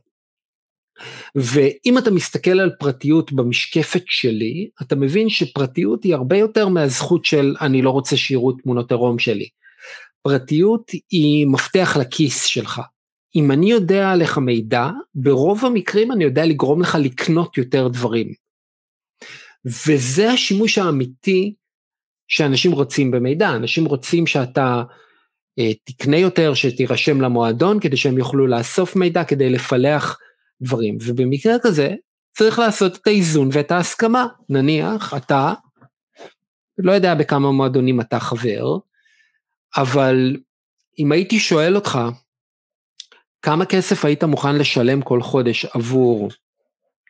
ואם 1.35 1.97
אתה 1.97 2.11
מסתכל 2.11 2.59
על 2.59 2.71
פרטיות 2.79 3.31
במשקפת 3.31 4.03
שלי, 4.05 4.69
אתה 4.81 4.95
מבין 4.95 5.29
שפרטיות 5.29 6.03
היא 6.03 6.15
הרבה 6.15 6.37
יותר 6.37 6.67
מהזכות 6.67 7.25
של 7.25 7.55
אני 7.61 7.81
לא 7.81 7.89
רוצה 7.89 8.17
שיראו 8.17 8.51
תמונות 8.51 8.91
עירום 8.91 9.19
שלי. 9.19 9.49
פרטיות 10.21 10.91
היא 11.11 11.47
מפתח 11.47 11.97
לכיס 11.99 12.43
שלך. 12.43 12.81
אם 13.35 13.51
אני 13.51 13.71
יודע 13.71 14.11
עליך 14.11 14.37
מידע, 14.37 14.89
ברוב 15.15 15.65
המקרים 15.65 16.11
אני 16.11 16.23
יודע 16.23 16.45
לגרום 16.45 16.81
לך 16.81 16.97
לקנות 17.01 17.57
יותר 17.57 17.87
דברים. 17.87 18.33
וזה 19.65 20.31
השימוש 20.31 20.77
האמיתי 20.77 21.53
שאנשים 22.27 22.71
רוצים 22.71 23.11
במידע, 23.11 23.49
אנשים 23.49 23.85
רוצים 23.85 24.27
שאתה 24.27 24.83
תקנה 25.83 26.17
יותר, 26.17 26.53
שתירשם 26.53 27.21
למועדון, 27.21 27.79
כדי 27.79 27.97
שהם 27.97 28.17
יוכלו 28.17 28.47
לאסוף 28.47 28.95
מידע, 28.95 29.23
כדי 29.23 29.49
לפלח 29.49 30.19
דברים, 30.61 30.97
ובמקרה 31.01 31.55
כזה 31.61 31.95
צריך 32.37 32.59
לעשות 32.59 32.95
את 32.95 33.07
האיזון 33.07 33.49
ואת 33.51 33.71
ההסכמה. 33.71 34.27
נניח 34.49 35.13
אתה, 35.17 35.53
לא 36.77 36.91
יודע 36.91 37.15
בכמה 37.15 37.51
מועדונים 37.51 38.01
אתה 38.01 38.19
חבר, 38.19 38.77
אבל 39.77 40.37
אם 40.99 41.11
הייתי 41.11 41.39
שואל 41.39 41.75
אותך, 41.75 41.99
כמה 43.41 43.65
כסף 43.65 44.05
היית 44.05 44.23
מוכן 44.23 44.55
לשלם 44.55 45.01
כל 45.01 45.21
חודש 45.21 45.65
עבור 45.65 46.29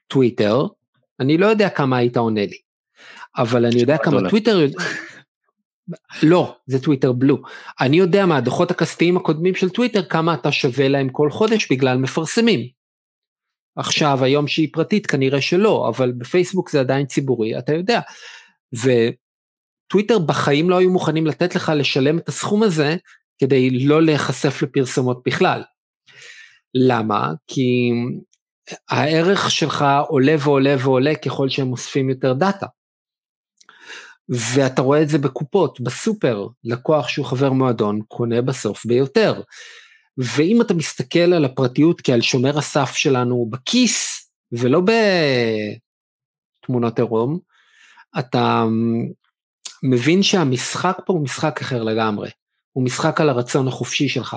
טוויטר, 0.08 0.66
אני 1.20 1.38
לא 1.38 1.46
יודע 1.46 1.70
כמה 1.70 1.98
היית 1.98 2.18
עונה 2.18 2.46
לי. 2.46 2.58
אבל 3.38 3.66
אני 3.66 3.80
יודע 3.80 3.98
כמה 3.98 4.18
דולר. 4.18 4.30
טוויטר... 4.30 4.60
לא, 6.24 6.56
זה 6.68 6.84
טוויטר 6.84 7.12
בלו. 7.12 7.38
אני 7.82 7.98
יודע 7.98 8.26
מהדוחות 8.26 8.72
הכספיים 8.72 9.18
הקודמים 9.18 9.56
של 9.56 9.70
טוויטר 9.70 10.04
כמה 10.04 10.34
אתה 10.34 10.52
שווה 10.52 10.88
להם 10.88 11.10
כל 11.10 11.30
חודש 11.32 11.72
בגלל 11.72 11.98
מפרסמים. 11.98 12.68
עכשיו, 13.76 14.24
היום 14.24 14.48
שהיא 14.48 14.70
פרטית 14.74 15.08
כנראה 15.08 15.42
שלא, 15.42 15.90
אבל 15.90 16.12
בפייסבוק 16.12 16.70
זה 16.70 16.80
עדיין 16.80 17.06
ציבורי, 17.06 17.58
אתה 17.58 17.74
יודע. 17.74 18.00
וטוויטר 18.74 20.20
בחיים 20.20 20.70
לא 20.70 20.78
היו 20.78 20.90
מוכנים 20.90 21.28
לתת 21.28 21.56
לך 21.56 21.72
לשלם 21.76 22.18
את 22.18 22.30
הסכום 22.30 22.64
הזה 22.64 22.96
כדי 23.38 23.70
לא 23.70 24.04
להיחשף 24.04 24.62
לפרסומות 24.62 25.22
בכלל. 25.26 25.64
למה? 26.74 27.32
כי 27.48 27.92
הערך 28.90 29.52
שלך 29.52 29.86
עולה 30.08 30.36
ועולה 30.40 30.76
ועולה 30.80 31.16
ככל 31.16 31.50
שהם 31.50 31.72
אוספים 31.72 32.10
יותר 32.10 32.34
דאטה. 32.34 32.66
ואתה 34.30 34.82
רואה 34.82 35.02
את 35.02 35.10
זה 35.10 35.18
בקופות, 35.18 35.82
בסופר, 35.82 36.48
לקוח 36.64 37.08
שהוא 37.08 37.26
חבר 37.26 37.52
מועדון 37.52 38.00
קונה 38.08 38.42
בסוף 38.42 38.86
ביותר. 38.86 39.42
ואם 40.18 40.62
אתה 40.62 40.74
מסתכל 40.74 41.34
על 41.34 41.46
הפרטיות 41.46 42.02
כעל 42.02 42.22
שומר 42.22 42.58
הסף 42.58 42.96
שלנו 42.96 43.48
בכיס, 43.50 44.30
ולא 44.52 44.82
בתמונות 46.64 47.00
עירום, 47.00 47.40
אתה 48.20 48.66
מבין 49.84 50.24
שהמשחק 50.24 50.98
פה 51.06 51.14
הוא 51.14 51.24
משחק 51.24 51.62
אחר 51.62 51.84
לגמרי. 51.84 52.30
הוא 52.72 52.84
משחק 52.84 53.22
על 53.22 53.30
הרצון 53.30 53.68
החופשי 53.68 54.10
שלך. 54.10 54.36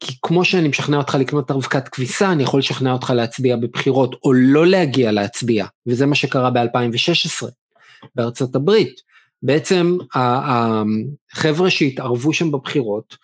כי 0.00 0.16
כמו 0.22 0.44
שאני 0.44 0.68
משכנע 0.68 0.96
אותך 0.96 1.14
לקנות 1.14 1.50
אבקת 1.50 1.88
כביסה, 1.88 2.32
אני 2.32 2.42
יכול 2.42 2.60
לשכנע 2.60 2.92
אותך 2.92 3.10
להצביע 3.10 3.56
בבחירות, 3.56 4.14
או 4.24 4.32
לא 4.32 4.66
להגיע 4.66 5.12
להצביע, 5.12 5.66
וזה 5.86 6.06
מה 6.06 6.14
שקרה 6.14 6.50
ב-2016 6.50 7.48
בארצות 8.14 8.54
הברית. 8.54 9.00
בעצם 9.42 9.96
החבר'ה 10.14 11.70
שהתערבו 11.70 12.32
שם 12.32 12.50
בבחירות, 12.50 13.16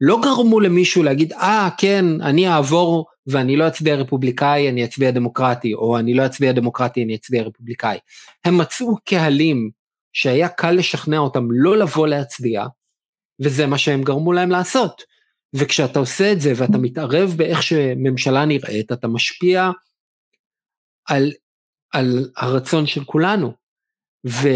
לא 0.00 0.20
גרמו 0.22 0.60
למישהו 0.60 1.02
להגיד, 1.02 1.32
אה, 1.32 1.68
ah, 1.68 1.70
כן, 1.78 2.04
אני 2.20 2.48
אעבור 2.48 3.06
ואני 3.26 3.56
לא 3.56 3.68
אצביע 3.68 3.94
רפובליקאי, 3.94 4.68
אני 4.68 4.84
אצביע 4.84 5.10
דמוקרטי, 5.10 5.74
או 5.74 5.98
אני 5.98 6.14
לא 6.14 6.26
אצביע 6.26 6.52
דמוקרטי, 6.52 7.04
אני 7.04 7.14
אצביע 7.14 7.42
רפובליקאי. 7.42 7.98
הם 8.44 8.58
מצאו 8.58 8.96
קהלים 9.04 9.70
שהיה 10.12 10.48
קל 10.48 10.70
לשכנע 10.70 11.18
אותם 11.18 11.48
לא 11.50 11.76
לבוא 11.76 12.06
להצביע, 12.06 12.64
וזה 13.42 13.66
מה 13.66 13.78
שהם 13.78 14.02
גרמו 14.02 14.32
להם 14.32 14.50
לעשות. 14.50 15.02
וכשאתה 15.54 15.98
עושה 15.98 16.32
את 16.32 16.40
זה 16.40 16.52
ואתה 16.56 16.78
מתערב 16.78 17.34
באיך 17.36 17.62
שממשלה 17.62 18.44
נראית, 18.44 18.92
אתה 18.92 19.08
משפיע 19.08 19.70
על, 21.08 21.32
על 21.92 22.30
הרצון 22.36 22.86
של 22.86 23.04
כולנו. 23.04 23.52
ו, 24.28 24.48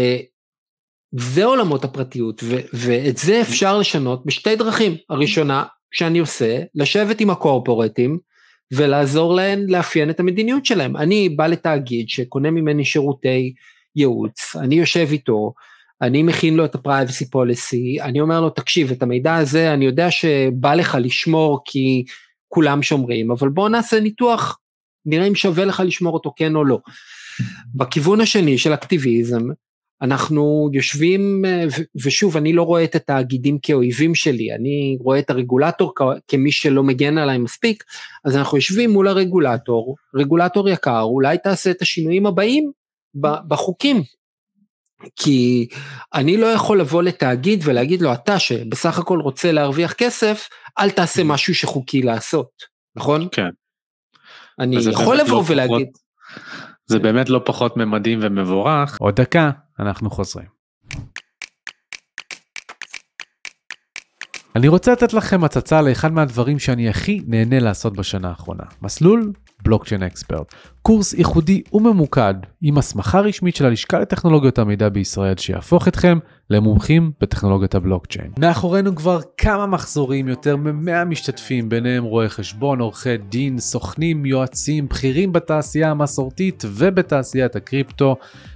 זה 1.11 1.45
עולמות 1.45 1.83
הפרטיות, 1.83 2.41
ו- 2.43 2.61
ואת 2.73 3.17
זה 3.17 3.41
אפשר 3.41 3.77
לשנות 3.77 4.25
בשתי 4.25 4.55
דרכים. 4.55 4.95
הראשונה, 5.09 5.63
שאני 5.91 6.19
עושה, 6.19 6.59
לשבת 6.75 7.21
עם 7.21 7.29
הקורפורטים 7.29 8.19
ולעזור 8.73 9.33
להם 9.33 9.65
לאפיין 9.67 10.09
את 10.09 10.19
המדיניות 10.19 10.65
שלהם. 10.65 10.97
אני 10.97 11.29
בא 11.29 11.47
לתאגיד 11.47 12.09
שקונה 12.09 12.51
ממני 12.51 12.85
שירותי 12.85 13.53
ייעוץ, 13.95 14.55
אני 14.55 14.75
יושב 14.75 15.07
איתו, 15.11 15.53
אני 16.01 16.23
מכין 16.23 16.55
לו 16.55 16.65
את 16.65 16.75
ה-privacy 16.75 17.25
policy, 17.35 18.03
אני 18.03 18.21
אומר 18.21 18.41
לו, 18.41 18.49
תקשיב, 18.49 18.91
את 18.91 19.03
המידע 19.03 19.35
הזה 19.35 19.73
אני 19.73 19.85
יודע 19.85 20.11
שבא 20.11 20.73
לך 20.73 20.97
לשמור 21.01 21.61
כי 21.65 22.03
כולם 22.47 22.83
שומרים, 22.83 23.31
אבל 23.31 23.49
בוא 23.49 23.69
נעשה 23.69 23.99
ניתוח, 23.99 24.59
נראה 25.05 25.27
אם 25.27 25.35
שווה 25.35 25.65
לך 25.65 25.83
לשמור 25.85 26.13
אותו 26.13 26.33
כן 26.35 26.55
או 26.55 26.65
לא. 26.65 26.79
בכיוון 27.75 28.21
השני 28.21 28.57
של 28.57 28.73
אקטיביזם, 28.73 29.41
אנחנו 30.01 30.69
יושבים, 30.73 31.45
ושוב, 32.03 32.37
אני 32.37 32.53
לא 32.53 32.63
רואה 32.63 32.83
את 32.83 32.95
התאגידים 32.95 33.59
כאויבים 33.61 34.15
שלי, 34.15 34.55
אני 34.55 34.97
רואה 34.99 35.19
את 35.19 35.29
הרגולטור 35.29 35.93
כמי 36.27 36.51
שלא 36.51 36.83
מגן 36.83 37.17
עליי 37.17 37.37
מספיק, 37.37 37.83
אז 38.25 38.35
אנחנו 38.35 38.57
יושבים 38.57 38.89
מול 38.89 39.07
הרגולטור, 39.07 39.95
רגולטור 40.15 40.69
יקר, 40.69 41.01
אולי 41.01 41.37
תעשה 41.37 41.71
את 41.71 41.81
השינויים 41.81 42.25
הבאים 42.25 42.71
בחוקים. 43.47 44.03
כי 45.15 45.67
אני 46.13 46.37
לא 46.37 46.47
יכול 46.47 46.79
לבוא 46.79 47.03
לתאגיד 47.03 47.61
ולהגיד 47.63 48.01
לו, 48.01 48.13
אתה 48.13 48.39
שבסך 48.39 48.99
הכל 48.99 49.19
רוצה 49.19 49.51
להרוויח 49.51 49.93
כסף, 49.93 50.49
אל 50.79 50.89
תעשה 50.89 51.23
משהו 51.23 51.55
שחוקי 51.55 52.01
לעשות, 52.01 52.49
נכון? 52.95 53.27
כן. 53.31 53.49
אני 54.59 54.75
יכול 54.91 55.17
לבוא 55.17 55.37
לא 55.37 55.43
ולהגיד... 55.47 55.87
זה 56.91 56.99
באמת 56.99 57.29
לא 57.29 57.41
פחות 57.45 57.77
ממדהים 57.77 58.19
ומבורך. 58.21 58.97
עוד 58.99 59.15
דקה, 59.15 59.51
אנחנו 59.79 60.09
חוזרים. 60.09 60.47
אני 64.55 64.67
רוצה 64.67 64.91
לתת 64.91 65.13
לכם 65.13 65.43
הצצה 65.43 65.81
לאחד 65.81 66.11
מהדברים 66.11 66.59
שאני 66.59 66.89
הכי 66.89 67.21
נהנה 67.27 67.59
לעשות 67.59 67.93
בשנה 67.93 68.29
האחרונה. 68.29 68.63
מסלול 68.81 69.31
בלוקצ'יין 69.63 70.03
אקספרט. 70.03 70.53
קורס 70.81 71.13
ייחודי 71.13 71.61
וממוקד 71.73 72.33
עם 72.61 72.77
הסמכה 72.77 73.19
רשמית 73.19 73.55
של 73.55 73.65
הלשכה 73.65 73.99
לטכנולוגיות 73.99 74.59
המידע 74.59 74.89
בישראל 74.89 75.37
שיהפוך 75.37 75.87
אתכם 75.87 76.19
למומחים 76.49 77.11
בטכנולוגיית 77.21 77.75
הבלוקצ'יין. 77.75 78.31
מאחורינו 78.39 78.95
כבר 78.95 79.19
כמה 79.37 79.65
מחזורים, 79.65 80.27
יותר 80.27 80.55
מ-100 80.55 81.05
משתתפים, 81.05 81.69
ביניהם 81.69 82.03
רואי 82.03 82.29
חשבון, 82.29 82.79
עורכי 82.79 83.17
דין, 83.17 83.59
סוכנים, 83.59 84.25
יועצים, 84.25 84.87
בכירים 84.87 85.31
בתעשייה 85.31 85.91
המסורתית 85.91 86.63
ובתעשיית 86.67 87.55
הקריפטו, 87.55 88.15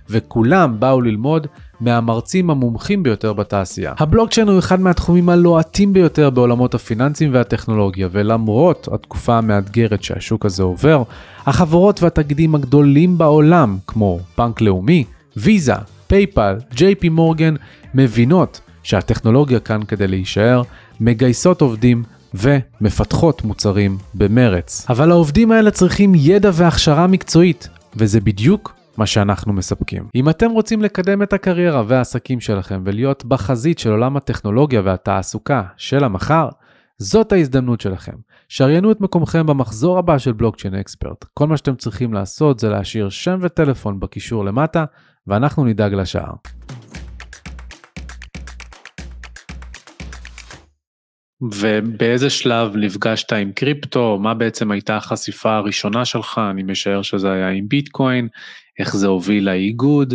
וכולם 0.10 0.80
באו 0.80 1.02
ללמוד 1.02 1.48
מהמרצים 1.82 2.50
המומחים 2.50 3.04
ביותר 3.04 3.34
בתעשייה. 3.34 3.94
הבלוקצ'יין 4.00 4.48
הוא 4.48 4.60
אחד 4.60 4.80
מהתחומים 4.80 5.30
הלוהטים 5.30 5.94
ביותר 5.94 6.30
בעולמות 6.30 6.74
הפיננסים 6.76 7.34
והטכנולוגיה, 7.34 8.08
ולמרות 8.12 8.88
התקופה 8.92 9.38
המאתגרת 9.38 10.04
שהשוק 10.04 10.46
הזה 10.46 10.64
עובר, 10.64 11.04
החברות 11.46 12.04
והתאגידים 12.04 12.56
הגדולים 12.56 13.18
בעולם, 13.18 13.78
כמו 13.88 14.20
בנק 14.38 14.62
לאומי, 14.62 15.04
ויזה, 15.38 15.74
פייפל, 16.08 16.56
ג'יי 16.74 16.96
פי 16.96 17.10
מורגן, 17.10 17.56
מבינות 17.94 18.62
שהטכנולוגיה 18.84 19.60
כאן 19.60 19.84
כדי 19.84 20.08
להישאר, 20.08 20.62
מגייסות 21.00 21.62
עובדים 21.62 22.04
ומפתחות 22.34 23.44
מוצרים 23.44 23.98
במרץ. 24.14 24.86
אבל 24.90 25.12
העובדים 25.12 25.52
האלה 25.52 25.72
צריכים 25.72 26.14
ידע 26.16 26.50
והכשרה 26.54 27.08
מקצועית, 27.08 27.70
וזה 27.96 28.20
בדיוק 28.22 28.74
מה 28.98 29.06
שאנחנו 29.06 29.54
מספקים. 29.54 30.08
אם 30.16 30.30
אתם 30.30 30.52
רוצים 30.52 30.82
לקדם 30.82 31.24
את 31.24 31.34
הקריירה 31.34 31.84
והעסקים 31.88 32.40
שלכם 32.40 32.82
ולהיות 32.86 33.26
בחזית 33.26 33.80
של 33.80 33.92
עולם 33.92 34.18
הטכנולוגיה 34.18 34.82
והתעסוקה 34.84 35.64
של 35.78 36.04
המחר, 36.04 36.50
זאת 36.98 37.32
ההזדמנות 37.32 37.82
שלכם. 37.82 38.16
שריינו 38.50 38.92
את 38.92 39.02
מקומכם 39.02 39.46
במחזור 39.46 39.98
הבא 39.98 40.18
של 40.18 40.34
בלוקצ'יין 40.34 40.76
אקספרט. 40.76 41.26
כל 41.34 41.48
מה 41.48 41.58
שאתם 41.58 41.76
צריכים 41.76 42.14
לעשות 42.14 42.60
זה 42.60 42.70
להשאיר 42.70 43.10
שם 43.10 43.38
וטלפון 43.42 44.00
בקישור 44.00 44.46
למטה, 44.46 44.86
ואנחנו 45.28 45.66
נדאג 45.66 45.94
לשאר. 45.94 46.34
ובאיזה 51.42 52.30
שלב 52.30 52.76
נפגשת 52.76 53.34
עם 53.34 53.52
קריפטו, 53.52 54.18
מה 54.22 54.34
בעצם 54.34 54.72
הייתה 54.72 54.98
החשיפה 54.98 55.56
הראשונה 55.56 56.06
שלך, 56.06 56.42
אני 56.52 56.64
משער 56.64 57.02
שזה 57.02 57.32
היה 57.32 57.50
עם 57.50 57.68
ביטקוין, 57.68 58.28
איך 58.80 58.96
זה 58.96 59.08
הוביל 59.08 59.46
לאיגוד, 59.46 60.14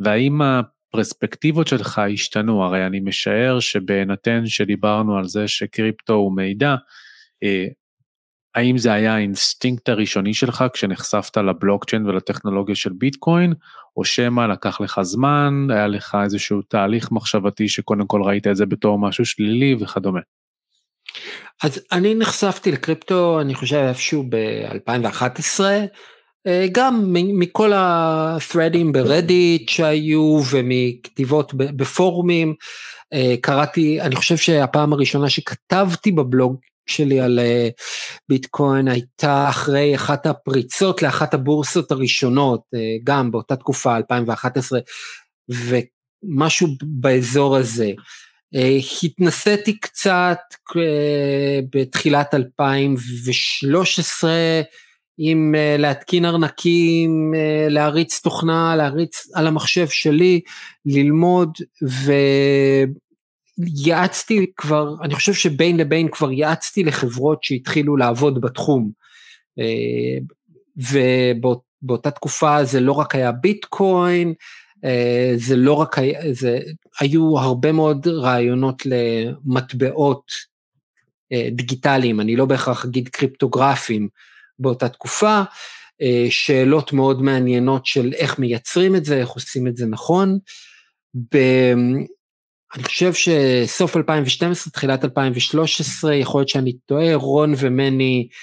והאם 0.00 0.40
הפרספקטיבות 0.42 1.66
שלך 1.66 1.98
השתנו, 1.98 2.64
הרי 2.64 2.86
אני 2.86 3.00
משער 3.00 3.60
שבהינתן 3.60 4.46
שדיברנו 4.46 5.16
על 5.16 5.28
זה 5.28 5.48
שקריפטו 5.48 6.14
הוא 6.14 6.36
מידע, 6.36 6.76
אה, 7.42 7.66
האם 8.54 8.78
זה 8.78 8.92
היה 8.92 9.14
האינסטינקט 9.14 9.88
הראשוני 9.88 10.34
שלך 10.34 10.64
כשנחשפת 10.72 11.36
לבלוקצ'יין 11.36 12.06
ולטכנולוגיה 12.06 12.74
של 12.74 12.92
ביטקוין, 12.92 13.54
או 13.96 14.04
שמא 14.04 14.40
לקח 14.40 14.80
לך 14.80 15.00
זמן, 15.02 15.66
היה 15.70 15.86
לך 15.86 16.16
איזשהו 16.24 16.62
תהליך 16.62 17.12
מחשבתי 17.12 17.68
שקודם 17.68 18.06
כל 18.06 18.22
ראית 18.22 18.46
את 18.46 18.56
זה 18.56 18.66
בתור 18.66 18.98
משהו 18.98 19.26
שלילי 19.26 19.76
וכדומה. 19.80 20.20
אז 21.62 21.80
אני 21.92 22.14
נחשפתי 22.14 22.72
לקריפטו, 22.72 23.40
אני 23.40 23.54
חושב 23.54 23.76
איפשהו 23.76 24.24
ב-2011, 24.28 25.60
אה, 26.46 26.66
גם 26.72 27.04
מכל 27.12 27.72
ה-threadים 27.72 28.92
ברדיט 28.92 29.68
שהיו 29.68 30.40
ומכתיבות 30.50 31.54
בפורומים, 31.54 32.54
אה, 33.12 33.34
קראתי, 33.40 34.00
אני 34.00 34.16
חושב 34.16 34.36
שהפעם 34.36 34.92
הראשונה 34.92 35.30
שכתבתי 35.30 36.12
בבלוג 36.12 36.56
שלי 36.86 37.20
על 37.20 37.38
אה, 37.38 37.68
ביטקוין 38.28 38.88
הייתה 38.88 39.48
אחרי 39.48 39.94
אחת 39.94 40.26
הפריצות 40.26 41.02
לאחת 41.02 41.34
הבורסות 41.34 41.92
הראשונות, 41.92 42.60
גם 43.04 43.30
באותה 43.30 43.56
תקופה, 43.56 43.96
2011, 43.96 44.80
ומשהו 45.48 46.68
באזור 46.82 47.56
הזה. 47.56 47.92
התנסיתי 49.02 49.78
קצת 49.78 50.38
בתחילת 51.72 52.34
2013, 52.34 54.30
עם 55.18 55.54
אה, 55.54 55.76
להתקין 55.78 56.24
ארנקים, 56.24 57.32
אה, 57.36 57.66
להריץ 57.68 58.20
תוכנה, 58.20 58.76
להריץ 58.76 59.26
על 59.34 59.46
המחשב 59.46 59.88
שלי, 59.88 60.40
ללמוד, 60.86 61.50
ויעצתי 63.58 64.46
כבר, 64.56 64.94
אני 65.02 65.14
חושב 65.14 65.34
שבין 65.34 65.76
לבין 65.76 66.08
כבר 66.08 66.32
יעצתי 66.32 66.84
לחברות 66.84 67.44
שהתחילו 67.44 67.96
לעבוד 67.96 68.40
בתחום. 68.40 68.90
אה, 69.58 70.18
ובאותה 70.76 72.10
תקופה 72.10 72.64
זה 72.64 72.80
לא 72.80 72.92
רק 72.92 73.14
היה 73.14 73.32
ביטקוין, 73.32 74.34
זה 75.36 75.56
לא 75.56 75.72
רק 75.72 75.98
היה, 75.98 76.32
זה, 76.32 76.58
היו 77.00 77.38
הרבה 77.38 77.72
מאוד 77.72 78.06
רעיונות 78.08 78.82
למטבעות 78.86 80.32
דיגיטליים, 81.50 82.20
אני 82.20 82.36
לא 82.36 82.44
בהכרח 82.44 82.84
אגיד 82.84 83.08
קריפטוגרפיים, 83.08 84.08
באותה 84.58 84.88
תקופה, 84.88 85.42
אה, 86.02 86.26
שאלות 86.30 86.92
מאוד 86.92 87.22
מעניינות 87.22 87.86
של 87.86 88.12
איך 88.12 88.38
מייצרים 88.38 88.96
את 88.96 89.04
זה, 89.04 89.16
איך 89.16 89.28
עושים 89.28 89.66
את 89.66 89.76
זה 89.76 89.86
נכון. 89.86 90.38
ב... 91.34 91.36
אני 92.74 92.84
חושב 92.84 93.12
שסוף 93.12 93.96
2012, 93.96 94.70
תחילת 94.72 95.04
2013, 95.04 96.14
יכול 96.14 96.40
להיות 96.40 96.48
שאני 96.48 96.72
טועה, 96.86 97.14
רון 97.14 97.54
ומני 97.58 98.28
אה, 98.30 98.36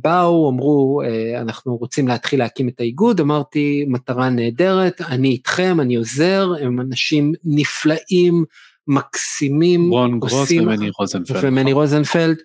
באו, 0.00 0.50
אמרו, 0.50 1.02
אה, 1.04 1.40
אנחנו 1.40 1.76
רוצים 1.76 2.08
להתחיל 2.08 2.38
להקים 2.38 2.68
את 2.68 2.80
האיגוד, 2.80 3.20
אמרתי, 3.20 3.84
מטרה 3.88 4.30
נהדרת, 4.30 5.00
אני 5.00 5.28
איתכם, 5.28 5.80
אני 5.80 5.94
עוזר, 5.94 6.52
הם 6.60 6.80
אנשים 6.80 7.32
נפלאים, 7.44 8.44
מקסימים. 8.88 9.90
רון 9.90 10.20
גרוס 10.20 10.50
ומני 10.50 10.90
רוזנפלד. 10.98 11.44
ומני 11.44 11.72
רוזנפלד, 11.72 12.36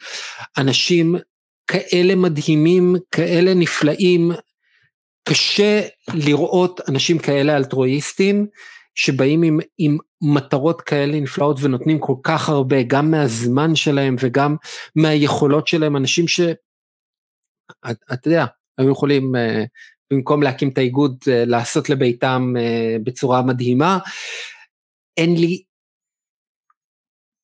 אנשים 0.58 1.16
כאלה 1.68 2.16
מדהימים, 2.16 2.96
כאלה 3.12 3.54
נפלאים, 3.54 4.32
קשה 5.30 5.82
לראות 6.14 6.82
אנשים 6.90 7.20
כאלה 7.20 7.58
אלטרואיסטים, 7.58 8.48
שבאים 8.96 9.44
עם, 9.44 9.60
עם 9.78 9.98
מטרות 10.22 10.82
כאלה 10.82 11.20
נפלאות 11.20 11.58
ונותנים 11.62 12.00
כל 12.00 12.16
כך 12.24 12.50
הרבה, 12.50 12.84
גם 12.84 13.12
מהזמן 13.12 13.76
שלהם 13.76 14.16
וגם 14.20 14.56
מהיכולות 14.96 15.68
שלהם, 15.68 15.98
אנשים 15.98 16.28
ש... 16.28 16.40
אתה 18.14 18.28
יודע, 18.28 18.46
היו 18.78 18.92
יכולים 18.92 19.36
אה, 19.36 19.64
במקום 20.12 20.44
להקים 20.44 20.70
את 20.70 20.78
האיגוד, 20.78 21.18
אה, 21.28 21.46
לעשות 21.46 21.90
לביתם 21.90 22.54
אה, 22.60 22.96
בצורה 23.04 23.42
מדהימה. 23.42 23.98
אין 25.18 25.36
לי 25.36 25.64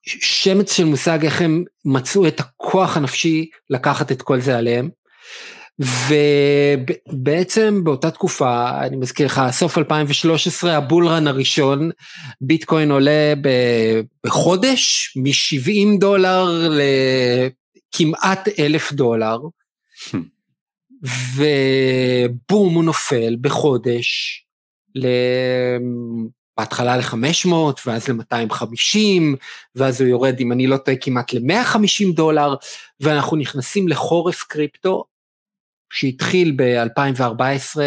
שמץ 0.06 0.74
של 0.74 0.86
מושג 0.86 1.26
איך 1.26 1.42
הם 1.42 1.64
מצאו 1.86 2.28
את 2.28 2.40
הכוח 2.40 2.98
הנפשי 2.98 3.50
לקחת 3.70 4.12
את 4.12 4.22
כל 4.22 4.40
זה 4.40 4.58
עליהם. 4.58 4.90
ובעצם 7.10 7.84
באותה 7.84 8.12
תקופה, 8.12 8.80
אני 8.82 8.96
מזכיר 8.96 9.26
לך, 9.26 9.42
סוף 9.52 9.78
2013, 9.78 10.78
הבולרן 10.78 11.28
הראשון, 11.28 11.90
ביטקוין 12.42 12.92
עולה 12.92 13.34
בחודש 14.26 15.14
מ-70 15.18 16.00
דולר 16.00 16.70
לכמעט 17.94 18.48
אלף 18.60 18.92
דולר, 18.92 19.38
ובום 21.04 22.76
הוא 22.76 22.84
נופל 22.84 23.36
בחודש 23.42 24.40
בהתחלה 26.58 26.98
ל-500 26.98 27.50
ואז 27.86 28.08
ל-250 28.08 29.38
ואז 29.76 30.02
הוא 30.02 30.10
יורד 30.10 30.40
אם 30.40 30.52
אני 30.52 30.68
לא 30.68 30.78
טועה 30.78 30.98
כמעט 30.98 31.34
ל-150 31.34 32.16
דולר 32.16 32.56
ואנחנו 33.00 33.38
נכנסים 33.38 33.88
לחורף 33.88 34.44
קריפטו 34.44 35.06
שהתחיל 35.94 36.56
ב-2014 36.56 37.80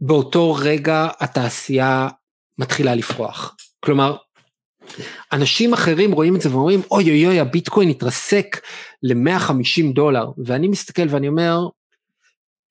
ובאותו 0.00 0.54
רגע 0.54 1.08
התעשייה 1.20 2.08
מתחילה 2.58 2.94
לפרוח. 2.94 3.56
כלומר, 3.80 4.16
אנשים 5.32 5.72
אחרים 5.72 6.12
רואים 6.12 6.36
את 6.36 6.40
זה 6.40 6.50
ואומרים 6.50 6.80
אוי 6.90 7.10
אוי 7.10 7.26
אוי 7.26 7.40
הביטקוין 7.40 7.88
התרסק 7.88 8.60
ל-150 9.02 9.94
דולר 9.94 10.26
ואני 10.44 10.68
מסתכל 10.68 11.06
ואני 11.08 11.28
אומר 11.28 11.58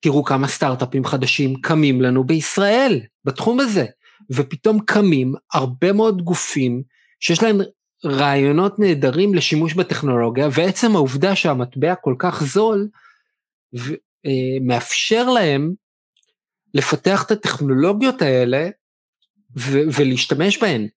תראו 0.04 0.24
כמה 0.24 0.48
סטארט-אפים 0.48 1.06
חדשים 1.06 1.62
קמים 1.62 2.02
לנו 2.02 2.24
בישראל 2.24 3.02
בתחום 3.26 3.60
הזה, 3.60 3.86
ופתאום 4.32 4.80
קמים 4.80 5.34
הרבה 5.54 5.94
מאוד 5.94 6.22
גופים 6.22 6.84
שיש 7.20 7.44
להם 7.44 7.62
רעיונות 8.06 8.80
נהדרים 8.80 9.36
לשימוש 9.36 9.74
בטכנולוגיה, 9.74 10.48
ועצם 10.52 10.96
העובדה 10.96 11.36
שהמטבע 11.36 11.96
כל 11.96 12.16
כך 12.20 12.44
זול, 12.44 12.88
ו, 13.78 13.94
אה, 14.26 14.60
מאפשר 14.62 15.30
להם 15.30 15.74
לפתח 16.74 17.24
את 17.24 17.32
הטכנולוגיות 17.32 18.22
האלה 18.22 18.70
ו, 19.58 19.80
ולהשתמש 19.96 20.58
בהן. 20.58 20.88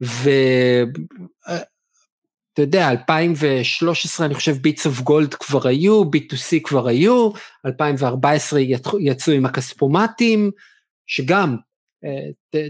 ואתה 0.00 1.62
יודע, 2.58 2.90
2013 2.90 4.26
אני 4.26 4.34
חושב 4.34 4.56
ביטס 4.56 4.86
אוף 4.86 5.00
גולד 5.00 5.34
כבר 5.34 5.68
היו, 5.68 6.02
B2C 6.02 6.60
כבר 6.64 6.88
היו, 6.88 7.30
2014 7.66 8.60
יצאו 9.00 9.32
עם 9.32 9.46
הכספומטים, 9.46 10.50
שגם 11.06 11.56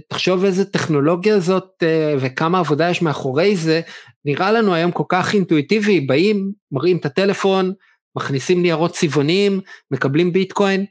תחשוב 0.09 0.45
איזה 0.45 0.65
טכנולוגיה 0.65 1.41
זאת 1.41 1.83
אה, 1.83 2.15
וכמה 2.19 2.59
עבודה 2.59 2.91
יש 2.91 3.03
מאחורי 3.03 3.57
זה, 3.57 3.81
נראה 4.25 4.53
לנו 4.53 4.75
היום 4.75 4.93
כל 4.93 5.05
כך 5.09 5.35
אינטואיטיבי, 5.35 6.01
באים, 6.01 6.53
מראים 6.73 6.97
את 6.97 7.07
הטלפון, 7.07 7.73
מכניסים 8.17 8.63
ניירות 8.63 8.93
צבעוניים, 8.93 9.61
מקבלים 9.91 10.33
ביטקוין, 10.33 10.85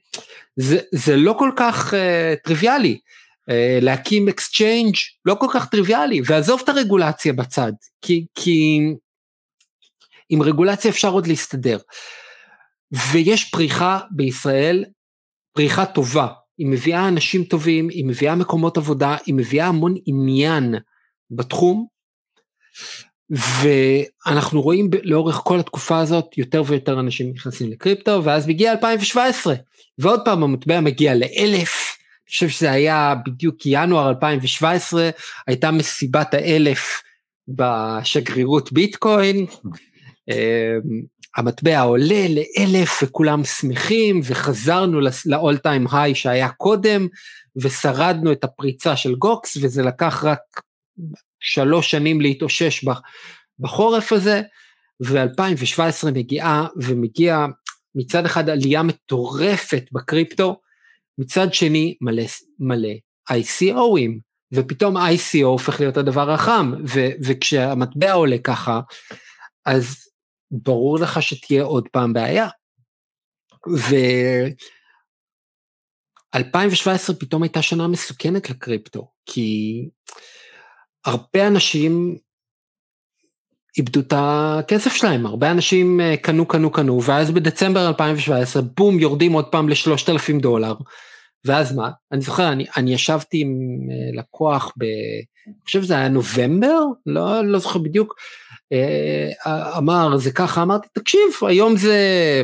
זה, 0.56 0.80
זה 0.91 1.15
לא 1.15 1.36
כל 1.39 1.52
כך 1.56 1.93
אה, 1.93 1.98
טריוויאלי. 2.43 2.99
אה, 3.50 3.52
להקים 3.82 4.30
exchange 4.30 4.95
לא 5.26 5.36
כל 5.40 5.48
כך 5.54 5.70
טריוויאלי, 5.70 6.22
ועזוב 6.26 6.62
את 6.64 6.70
הרגולציה 6.70 7.34
בצד, 7.34 7.72
כי, 8.02 8.26
כי 8.36 8.80
עם 10.30 10.42
רגולציה 10.42 10.92
אפשר 10.92 11.10
עוד 11.12 11.28
להסתדר. 11.28 11.78
ויש 13.12 13.52
פריחה 13.52 14.00
בישראל, 14.12 14.86
פריחה 15.56 15.86
טובה, 15.86 16.28
היא 16.58 16.68
מביאה 16.68 17.08
אנשים 17.08 17.44
טובים, 17.44 17.90
היא 17.90 18.06
מביאה 18.06 18.36
מקומות 18.36 18.78
עבודה, 18.78 19.18
היא 19.26 19.36
מביאה 19.36 19.68
המון 19.68 19.96
עניין 20.06 20.76
בתחום, 21.32 21.88
ואנחנו 23.30 24.62
רואים 24.62 24.90
לאורך 25.04 25.36
כל 25.36 25.60
התקופה 25.60 26.00
הזאת 26.00 26.38
יותר 26.38 26.64
ויותר 26.66 27.00
אנשים 27.00 27.32
נכנסים 27.34 27.72
לקריפטו, 27.72 28.24
ואז 28.24 28.48
מגיע 28.48 28.72
2017, 28.72 29.56
ועוד 29.98 30.20
פעם 30.26 30.44
המטבע 30.44 30.80
מגיע 30.80 31.16
לאלף, 31.16 31.88
חושב 32.30 32.50
שזה 32.50 32.72
היה 32.72 33.15
בדיוק 33.26 33.56
ינואר 33.65 34.10
2017, 34.10 35.10
הייתה 35.48 35.72
מסיבת 35.72 36.34
האלף 36.34 37.02
בשגרירות 37.48 38.72
ביטקוין, 38.72 39.46
אמ, 40.30 41.02
המטבע 41.38 41.82
עולה 41.82 42.26
לאלף 42.30 43.00
וכולם 43.04 43.44
שמחים 43.44 44.22
וחזרנו 44.24 45.00
ל-all 45.00 45.58
time 45.68 45.92
high 45.92 46.13
שהיה 46.13 46.50
קודם 46.50 47.08
ושרדנו 47.56 48.32
את 48.32 48.44
הפריצה 48.44 48.96
של 48.96 49.15
גוקס 49.15 49.58
וזה 49.62 49.84
לקח 49.84 50.24
רק 50.24 50.39
שלוש 51.39 51.92
שנים 51.92 52.22
להתאושש 52.22 52.86
בחורף 53.60 54.13
הזה. 54.13 54.42
ו-2017 55.04 56.12
מגיעה 56.13 56.68
ומגיע 56.76 57.46
מצד 57.96 58.26
אחד 58.26 58.50
עלייה 58.50 58.84
מטורפת 58.84 59.84
בקריפטו, 59.92 60.60
מצד 61.19 61.53
שני 61.53 61.95
מלא, 62.01 62.23
מלא 62.60 62.93
ICOים 63.32 64.19
ופתאום 64.53 64.97
ICO 64.97 65.43
הופך 65.43 65.79
להיות 65.79 65.97
הדבר 65.97 66.32
החם 66.32 66.71
ו- 66.88 67.12
וכשהמטבע 67.25 68.12
עולה 68.12 68.38
ככה 68.43 68.79
אז 69.65 69.95
ברור 70.51 70.99
לך 70.99 71.21
שתהיה 71.21 71.63
עוד 71.63 71.88
פעם 71.91 72.13
בעיה. 72.13 72.47
ו-2017 76.36 77.13
פתאום 77.19 77.43
הייתה 77.43 77.62
שנה 77.62 77.88
מסוכנת 77.88 78.49
לקריפטו, 78.49 79.12
כי 79.25 79.89
הרבה 81.05 81.47
אנשים 81.47 82.17
איבדו 83.77 83.99
את 83.99 84.13
הכסף 84.15 84.93
שלהם, 84.93 85.25
הרבה 85.25 85.51
אנשים 85.51 86.01
אה, 86.01 86.17
קנו, 86.17 86.45
קנו, 86.45 86.71
קנו, 86.71 87.03
ואז 87.03 87.32
בדצמבר 87.32 87.88
2017, 87.88 88.62
בום, 88.62 88.99
יורדים 88.99 89.34
עוד 89.34 89.45
פעם 89.45 89.69
ל-3,000 89.69 90.41
דולר, 90.41 90.73
ואז 91.45 91.75
מה? 91.75 91.89
אני 92.12 92.21
זוכר, 92.21 92.52
אני, 92.52 92.65
אני 92.78 92.93
ישבתי 92.93 93.41
עם 93.41 93.49
אה, 93.91 94.21
לקוח 94.21 94.73
ב... 94.78 94.84
אני 95.47 95.56
חושב 95.65 95.84
שזה 95.84 95.93
היה 95.97 96.10
נובמבר? 96.10 96.80
לא, 97.06 97.45
לא 97.45 97.60
זוכר 97.60 97.80
בדיוק. 97.80 98.15
אה, 98.73 99.78
אמר 99.78 100.17
זה 100.17 100.32
ככה, 100.32 100.62
אמרתי 100.62 100.88
תקשיב 100.93 101.21
היום 101.47 101.78
זה, 101.78 102.43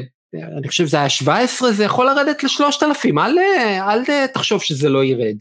אני 0.58 0.68
חושב 0.68 0.86
זה 0.86 0.98
היה 0.98 1.10
17, 1.10 1.72
זה 1.72 1.84
יכול 1.84 2.06
לרדת 2.06 2.44
לשלושת 2.44 2.84
אלפים, 2.84 3.20
אל, 3.20 3.38
אל 3.80 4.28
תחשוב 4.34 4.62
שזה 4.62 4.90
לא 4.90 5.04
ירד. 5.04 5.36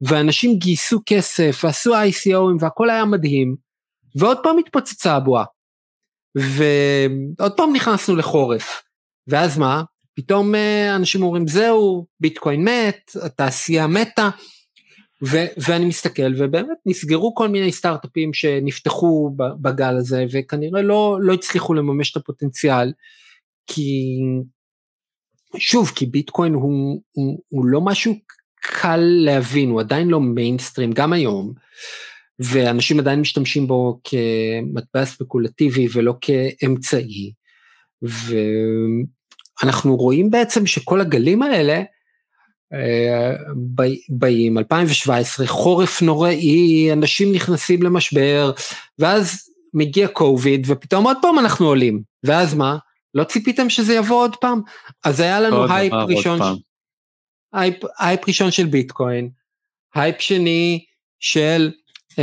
ואנשים 0.00 0.58
גייסו 0.58 1.00
כסף 1.06 1.60
ועשו 1.64 1.94
ICOים 1.94 2.56
והכל 2.60 2.90
היה 2.90 3.04
מדהים, 3.04 3.56
ועוד 4.16 4.38
פעם 4.42 4.58
התפוצצה 4.58 5.16
הבועה. 5.16 5.44
ועוד 6.34 7.56
פעם 7.56 7.72
נכנסנו 7.72 8.16
לחורף, 8.16 8.82
ואז 9.28 9.58
מה? 9.58 9.82
פתאום 10.14 10.54
אה, 10.54 10.96
אנשים 10.96 11.22
אומרים 11.22 11.48
זהו, 11.48 12.06
ביטקוין 12.20 12.64
מת, 12.64 13.10
התעשייה 13.22 13.86
מתה, 13.86 14.30
ו- 15.22 15.46
ואני 15.68 15.84
מסתכל 15.84 16.32
ובאמת 16.38 16.78
נסגרו 16.86 17.34
כל 17.34 17.48
מיני 17.48 17.72
סטארט-אפים 17.72 18.32
שנפתחו 18.32 19.36
בגל 19.60 19.96
הזה 19.96 20.24
וכנראה 20.32 20.82
לא, 20.82 21.18
לא 21.20 21.32
הצליחו 21.32 21.74
לממש 21.74 22.12
את 22.12 22.16
הפוטנציאל 22.16 22.92
כי 23.66 24.18
שוב 25.56 25.92
כי 25.94 26.06
ביטקוין 26.06 26.54
הוא, 26.54 27.00
הוא, 27.12 27.42
הוא 27.48 27.66
לא 27.66 27.80
משהו 27.80 28.14
קל 28.60 29.00
להבין 29.00 29.70
הוא 29.70 29.80
עדיין 29.80 30.08
לא 30.08 30.20
מיינסטרים 30.20 30.92
גם 30.92 31.12
היום 31.12 31.52
ואנשים 32.38 33.00
עדיין 33.00 33.20
משתמשים 33.20 33.66
בו 33.66 34.00
כמטבע 34.04 35.04
ספקולטיבי 35.04 35.86
ולא 35.92 36.14
כאמצעי 36.20 37.32
ואנחנו 39.62 39.96
רואים 39.96 40.30
בעצם 40.30 40.66
שכל 40.66 41.00
הגלים 41.00 41.42
האלה 41.42 41.82
באים 44.08 44.58
2017 44.58 45.46
חורף 45.46 46.02
נוראי 46.02 46.92
אנשים 46.92 47.32
נכנסים 47.32 47.82
למשבר 47.82 48.52
ואז 48.98 49.50
מגיע 49.74 50.08
קוביד 50.08 50.66
ופתאום 50.70 51.04
עוד 51.04 51.16
פעם 51.22 51.38
אנחנו 51.38 51.66
עולים. 51.66 52.02
ואז 52.24 52.54
מה? 52.54 52.76
לא 53.14 53.24
ציפיתם 53.24 53.70
שזה 53.70 53.94
יבוא 53.94 54.16
עוד 54.16 54.36
פעם? 54.36 54.60
אז 55.04 55.20
היה 55.20 55.40
לנו 55.40 55.72
הייפ 55.72 55.92
ראשון 55.92 56.38
הייפ, 57.52 57.76
הייפ 57.98 58.28
ראשון 58.28 58.50
של 58.50 58.66
ביטקוין 58.66 59.28
הייפ 59.94 60.20
שני 60.20 60.84
של 61.20 61.70
אמ, 62.12 62.16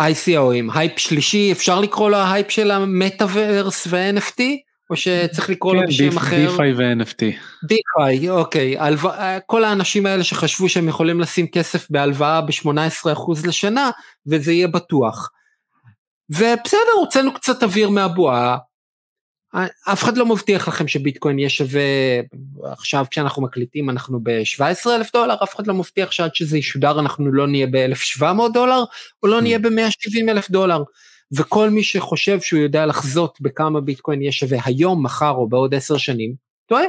ICO-ים 0.00 0.78
הייפ 0.78 0.98
שלישי 0.98 1.52
אפשר 1.52 1.80
לקרוא 1.80 2.10
לו 2.10 2.16
ההייפ 2.16 2.50
של 2.50 2.70
המטאוורס 2.70 3.86
ו-NFT 3.90 4.42
או 4.90 4.96
שצריך 4.96 5.50
לקרוא 5.50 5.74
לו 5.74 5.80
כן, 5.80 5.86
בשם 5.86 6.16
אחר? 6.16 6.50
DeFi 6.50 6.72
ו-NFT. 6.72 7.22
DeFi, 7.64 8.30
אוקיי. 8.30 8.76
כל 9.46 9.64
האנשים 9.64 10.06
האלה 10.06 10.24
שחשבו 10.24 10.68
שהם 10.68 10.88
יכולים 10.88 11.20
לשים 11.20 11.46
כסף 11.46 11.90
בהלוואה 11.90 12.40
ב-18% 12.40 13.46
לשנה, 13.46 13.90
וזה 14.26 14.52
יהיה 14.52 14.68
בטוח. 14.68 15.30
ובסדר, 16.30 16.92
הוצאנו 17.00 17.34
קצת 17.34 17.62
אוויר 17.62 17.90
מהבועה. 17.90 18.56
אף 19.92 20.02
אחד 20.02 20.16
לא 20.16 20.26
מבטיח 20.26 20.68
לכם 20.68 20.88
שביטקוין 20.88 21.38
יהיה 21.38 21.48
שווה, 21.48 21.82
עכשיו 22.72 23.04
כשאנחנו 23.10 23.42
מקליטים 23.42 23.90
אנחנו 23.90 24.20
ב-17 24.22 24.90
אלף 24.90 25.12
דולר, 25.12 25.34
אף 25.42 25.54
אחד 25.54 25.66
לא 25.66 25.74
מבטיח 25.74 26.12
שעד 26.12 26.34
שזה 26.34 26.58
ישודר 26.58 27.00
אנחנו 27.00 27.32
לא 27.32 27.46
נהיה 27.46 27.66
ב-1700 27.66 28.52
דולר, 28.54 28.84
או 29.22 29.28
לא 29.28 29.40
נהיה 29.40 29.58
ב-170 29.58 30.30
אלף 30.30 30.50
דולר. 30.50 30.82
וכל 31.36 31.70
מי 31.70 31.82
שחושב 31.82 32.40
שהוא 32.40 32.60
יודע 32.60 32.86
לחזות 32.86 33.38
בכמה 33.40 33.80
ביטקוין 33.80 34.22
יהיה 34.22 34.32
שווה 34.32 34.58
היום, 34.64 35.04
מחר 35.04 35.30
או 35.30 35.48
בעוד 35.48 35.74
עשר 35.74 35.96
שנים, 35.96 36.34
טועה. 36.66 36.84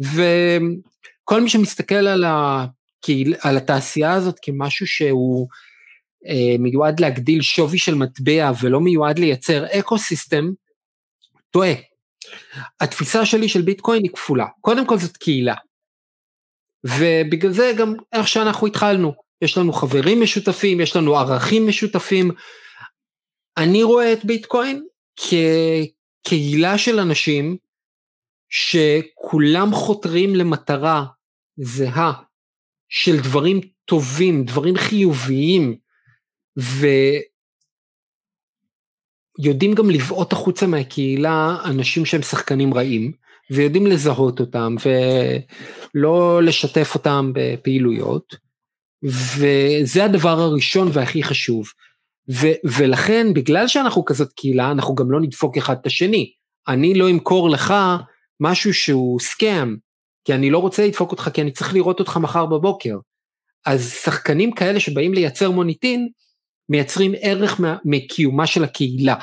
וכל 0.00 1.40
מי 1.40 1.48
שמסתכל 1.48 1.94
על, 1.94 2.24
הקהיל, 2.26 3.34
על 3.40 3.56
התעשייה 3.56 4.12
הזאת 4.12 4.38
כמשהו 4.42 4.86
שהוא 4.86 5.48
אה, 6.26 6.56
מיועד 6.58 7.00
להגדיל 7.00 7.42
שווי 7.42 7.78
של 7.78 7.94
מטבע 7.94 8.50
ולא 8.62 8.80
מיועד 8.80 9.18
לייצר 9.18 9.64
אקו 9.66 9.98
סיסטם, 9.98 10.50
טועה. 11.50 11.72
התפיסה 12.80 13.26
שלי 13.26 13.48
של 13.48 13.62
ביטקוין 13.62 14.02
היא 14.02 14.10
כפולה, 14.10 14.46
קודם 14.60 14.86
כל 14.86 14.98
זאת 14.98 15.16
קהילה. 15.16 15.54
ובגלל 16.84 17.52
זה 17.52 17.72
גם 17.78 17.94
איך 18.12 18.28
שאנחנו 18.28 18.66
התחלנו, 18.66 19.12
יש 19.42 19.58
לנו 19.58 19.72
חברים 19.72 20.22
משותפים, 20.22 20.80
יש 20.80 20.96
לנו 20.96 21.16
ערכים 21.16 21.66
משותפים, 21.68 22.30
אני 23.56 23.82
רואה 23.82 24.12
את 24.12 24.24
ביטקוין 24.24 24.84
כקהילה 25.16 26.78
של 26.78 26.98
אנשים 26.98 27.56
שכולם 28.48 29.72
חותרים 29.72 30.34
למטרה 30.34 31.04
זהה 31.56 32.12
של 32.88 33.16
דברים 33.20 33.60
טובים, 33.84 34.44
דברים 34.44 34.76
חיוביים, 34.76 35.76
ויודעים 39.38 39.74
גם 39.74 39.90
לבעוט 39.90 40.32
החוצה 40.32 40.66
מהקהילה 40.66 41.56
אנשים 41.64 42.04
שהם 42.04 42.22
שחקנים 42.22 42.74
רעים, 42.74 43.12
ויודעים 43.50 43.86
לזהות 43.86 44.40
אותם 44.40 44.74
ולא 45.94 46.42
לשתף 46.42 46.94
אותם 46.94 47.32
בפעילויות, 47.34 48.36
וזה 49.02 50.04
הדבר 50.04 50.40
הראשון 50.40 50.88
והכי 50.92 51.22
חשוב. 51.22 51.66
ו- 52.30 52.68
ולכן, 52.78 53.34
בגלל 53.34 53.68
שאנחנו 53.68 54.04
כזאת 54.04 54.32
קהילה, 54.32 54.70
אנחנו 54.70 54.94
גם 54.94 55.10
לא 55.10 55.20
נדפוק 55.20 55.56
אחד 55.56 55.76
את 55.80 55.86
השני. 55.86 56.30
אני 56.68 56.94
לא 56.94 57.10
אמכור 57.10 57.50
לך 57.50 57.74
משהו 58.40 58.74
שהוא 58.74 59.20
סקאם, 59.20 59.76
כי 60.24 60.34
אני 60.34 60.50
לא 60.50 60.58
רוצה 60.58 60.86
לדפוק 60.86 61.10
אותך, 61.10 61.28
כי 61.34 61.42
אני 61.42 61.50
צריך 61.50 61.74
לראות 61.74 62.00
אותך 62.00 62.16
מחר 62.16 62.46
בבוקר. 62.46 62.96
אז 63.66 63.92
שחקנים 63.92 64.52
כאלה 64.52 64.80
שבאים 64.80 65.14
לייצר 65.14 65.50
מוניטין, 65.50 66.08
מייצרים 66.68 67.12
ערך 67.20 67.60
מה, 67.60 67.76
מקיומה 67.84 68.46
של 68.46 68.64
הקהילה. 68.64 69.16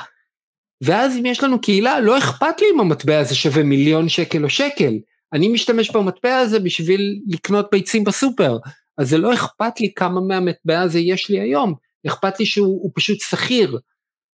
ואז 0.84 1.16
אם 1.16 1.26
יש 1.26 1.42
לנו 1.42 1.60
קהילה, 1.60 2.00
לא 2.00 2.18
אכפת 2.18 2.60
לי 2.60 2.66
אם 2.74 2.80
המטבע 2.80 3.18
הזה 3.18 3.34
שווה 3.34 3.62
מיליון 3.62 4.08
שקל 4.08 4.44
או 4.44 4.50
שקל. 4.50 4.94
אני 5.32 5.48
משתמש 5.48 5.90
במטבע 5.90 6.36
הזה 6.36 6.60
בשביל 6.60 7.20
לקנות 7.28 7.66
ביצים 7.72 8.04
בסופר, 8.04 8.58
אז 8.98 9.08
זה 9.08 9.18
לא 9.18 9.34
אכפת 9.34 9.80
לי 9.80 9.92
כמה 9.96 10.20
מהמטבע 10.20 10.80
הזה 10.80 10.98
יש 10.98 11.30
לי 11.30 11.40
היום, 11.40 11.74
אכפת 12.06 12.40
לי 12.40 12.46
שהוא 12.46 12.90
פשוט 12.94 13.20
שכיר. 13.20 13.78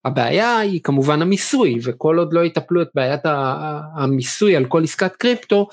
הבעיה 0.05 0.57
היא 0.57 0.81
כמובן 0.83 1.21
המיסוי, 1.21 1.79
וכל 1.83 2.17
עוד 2.19 2.33
לא 2.33 2.45
יטפלו 2.45 2.81
את 2.81 2.87
בעיית 2.95 3.21
המיסוי 3.95 4.55
על 4.55 4.65
כל 4.65 4.83
עסקת 4.83 5.15
קריפטו, 5.15 5.67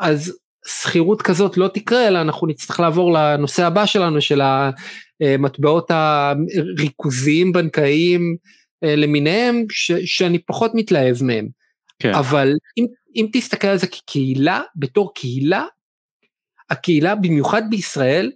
אז 0.00 0.38
שכירות 0.66 1.22
כזאת 1.22 1.56
לא 1.56 1.68
תקרה, 1.68 2.08
אלא 2.08 2.20
אנחנו 2.20 2.46
נצטרך 2.46 2.80
לעבור 2.80 3.12
לנושא 3.12 3.66
הבא 3.66 3.86
שלנו, 3.86 4.20
של 4.20 4.40
המטבעות 5.20 5.90
הריכוזיים 5.90 7.52
בנקאיים 7.52 8.36
אה, 8.84 8.96
למיניהם, 8.96 9.64
ש, 9.70 9.92
שאני 9.92 10.38
פחות 10.38 10.70
מתלהב 10.74 11.16
מהם. 11.22 11.48
כן. 11.98 12.14
אבל 12.14 12.52
אם, 12.78 12.86
אם 13.16 13.26
תסתכל 13.32 13.66
על 13.66 13.76
זה 13.76 13.86
כקהילה, 13.86 14.62
בתור 14.76 15.14
קהילה, 15.14 15.64
הקהילה 16.70 17.14
במיוחד 17.14 17.62
בישראל, 17.70 18.32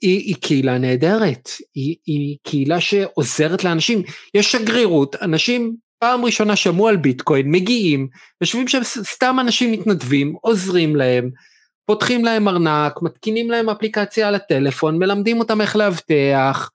היא, 0.00 0.18
היא 0.18 0.36
קהילה 0.40 0.78
נהדרת, 0.78 1.50
היא, 1.74 1.96
היא 2.06 2.36
קהילה 2.42 2.80
שעוזרת 2.80 3.64
לאנשים, 3.64 4.02
יש 4.34 4.52
שגרירות, 4.52 5.16
אנשים 5.22 5.76
פעם 5.98 6.24
ראשונה 6.24 6.56
שמעו 6.56 6.88
על 6.88 6.96
ביטקוין, 6.96 7.50
מגיעים, 7.50 8.08
יושבים 8.40 8.68
שם 8.68 8.80
סתם 8.84 9.36
אנשים 9.40 9.72
מתנדבים, 9.72 10.34
עוזרים 10.40 10.96
להם, 10.96 11.30
פותחים 11.86 12.24
להם 12.24 12.48
ארנק, 12.48 13.02
מתקינים 13.02 13.50
להם 13.50 13.68
אפליקציה 13.68 14.28
על 14.28 14.34
הטלפון, 14.34 14.98
מלמדים 14.98 15.38
אותם 15.38 15.60
איך 15.60 15.76
לאבטח, 15.76 16.70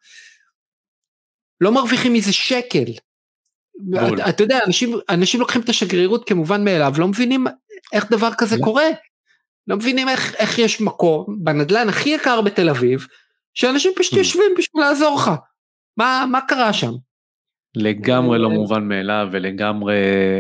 לא 1.62 1.72
מרוויחים 1.72 2.14
מזה 2.14 2.34
שקל. 2.34 2.92
אתה, 3.96 4.30
אתה 4.30 4.44
יודע, 4.44 4.60
אנשים, 4.68 4.96
אנשים 5.10 5.40
לוקחים 5.40 5.62
את 5.62 5.70
השגרירות 5.70 6.28
כמובן 6.30 6.64
מאליו, 6.64 6.94
לא 6.98 7.08
מבינים 7.08 7.46
איך 7.94 8.12
דבר 8.12 8.30
כזה 8.38 8.58
לא. 8.58 8.64
קורה. 8.64 8.86
לא 9.68 9.76
מבינים 9.76 10.10
איך, 10.10 10.36
איך 10.36 10.60
יש 10.60 10.82
מקום 10.82 11.26
בנדלן 11.44 11.90
הכי 11.90 12.10
יקר 12.10 12.42
בתל 12.42 12.70
אביב, 12.70 13.06
שאנשים 13.54 13.92
פשוט 13.96 14.14
mm. 14.14 14.18
יושבים 14.18 14.52
בשביל 14.58 14.84
לעזור 14.84 15.16
לך. 15.16 15.32
מה, 15.98 16.26
מה 16.32 16.42
קרה 16.42 16.74
שם? 16.74 16.92
לגמרי 17.76 18.40
לא 18.40 18.50
מובן 18.50 18.88
מאליו 18.88 19.28
ולגמרי 19.32 19.96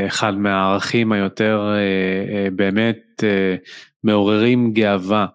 אחד 0.07 0.37
מהערכים 0.37 1.11
היותר 1.11 1.73
אה, 1.73 2.35
אה, 2.35 2.49
באמת 2.51 3.23
אה, 3.23 3.55
מעוררים 4.03 4.73
גאווה 4.73 5.25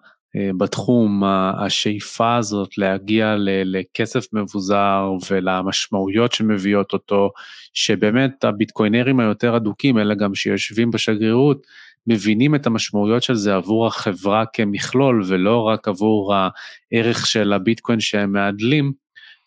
בתחום, 0.57 1.23
השאיפה 1.57 2.35
הזאת 2.35 2.77
להגיע 2.77 3.35
לכסף 3.39 4.33
מבוזר 4.33 5.11
ולמשמעויות 5.29 6.31
שמביאות 6.31 6.93
אותו, 6.93 7.31
שבאמת 7.73 8.43
הביטקוינרים 8.43 9.19
היותר 9.19 9.57
אדוקים, 9.57 9.97
אלה 9.97 10.15
גם 10.15 10.35
שיושבים 10.35 10.91
בשגרירות, 10.91 11.67
מבינים 12.07 12.55
את 12.55 12.67
המשמעויות 12.67 13.23
של 13.23 13.35
זה 13.35 13.55
עבור 13.55 13.87
החברה 13.87 14.45
כמכלול 14.53 15.23
ולא 15.27 15.61
רק 15.61 15.87
עבור 15.87 16.33
הערך 16.35 17.27
של 17.27 17.53
הביטקוין 17.53 17.99
שהם 17.99 18.31
מעדלים, 18.31 18.93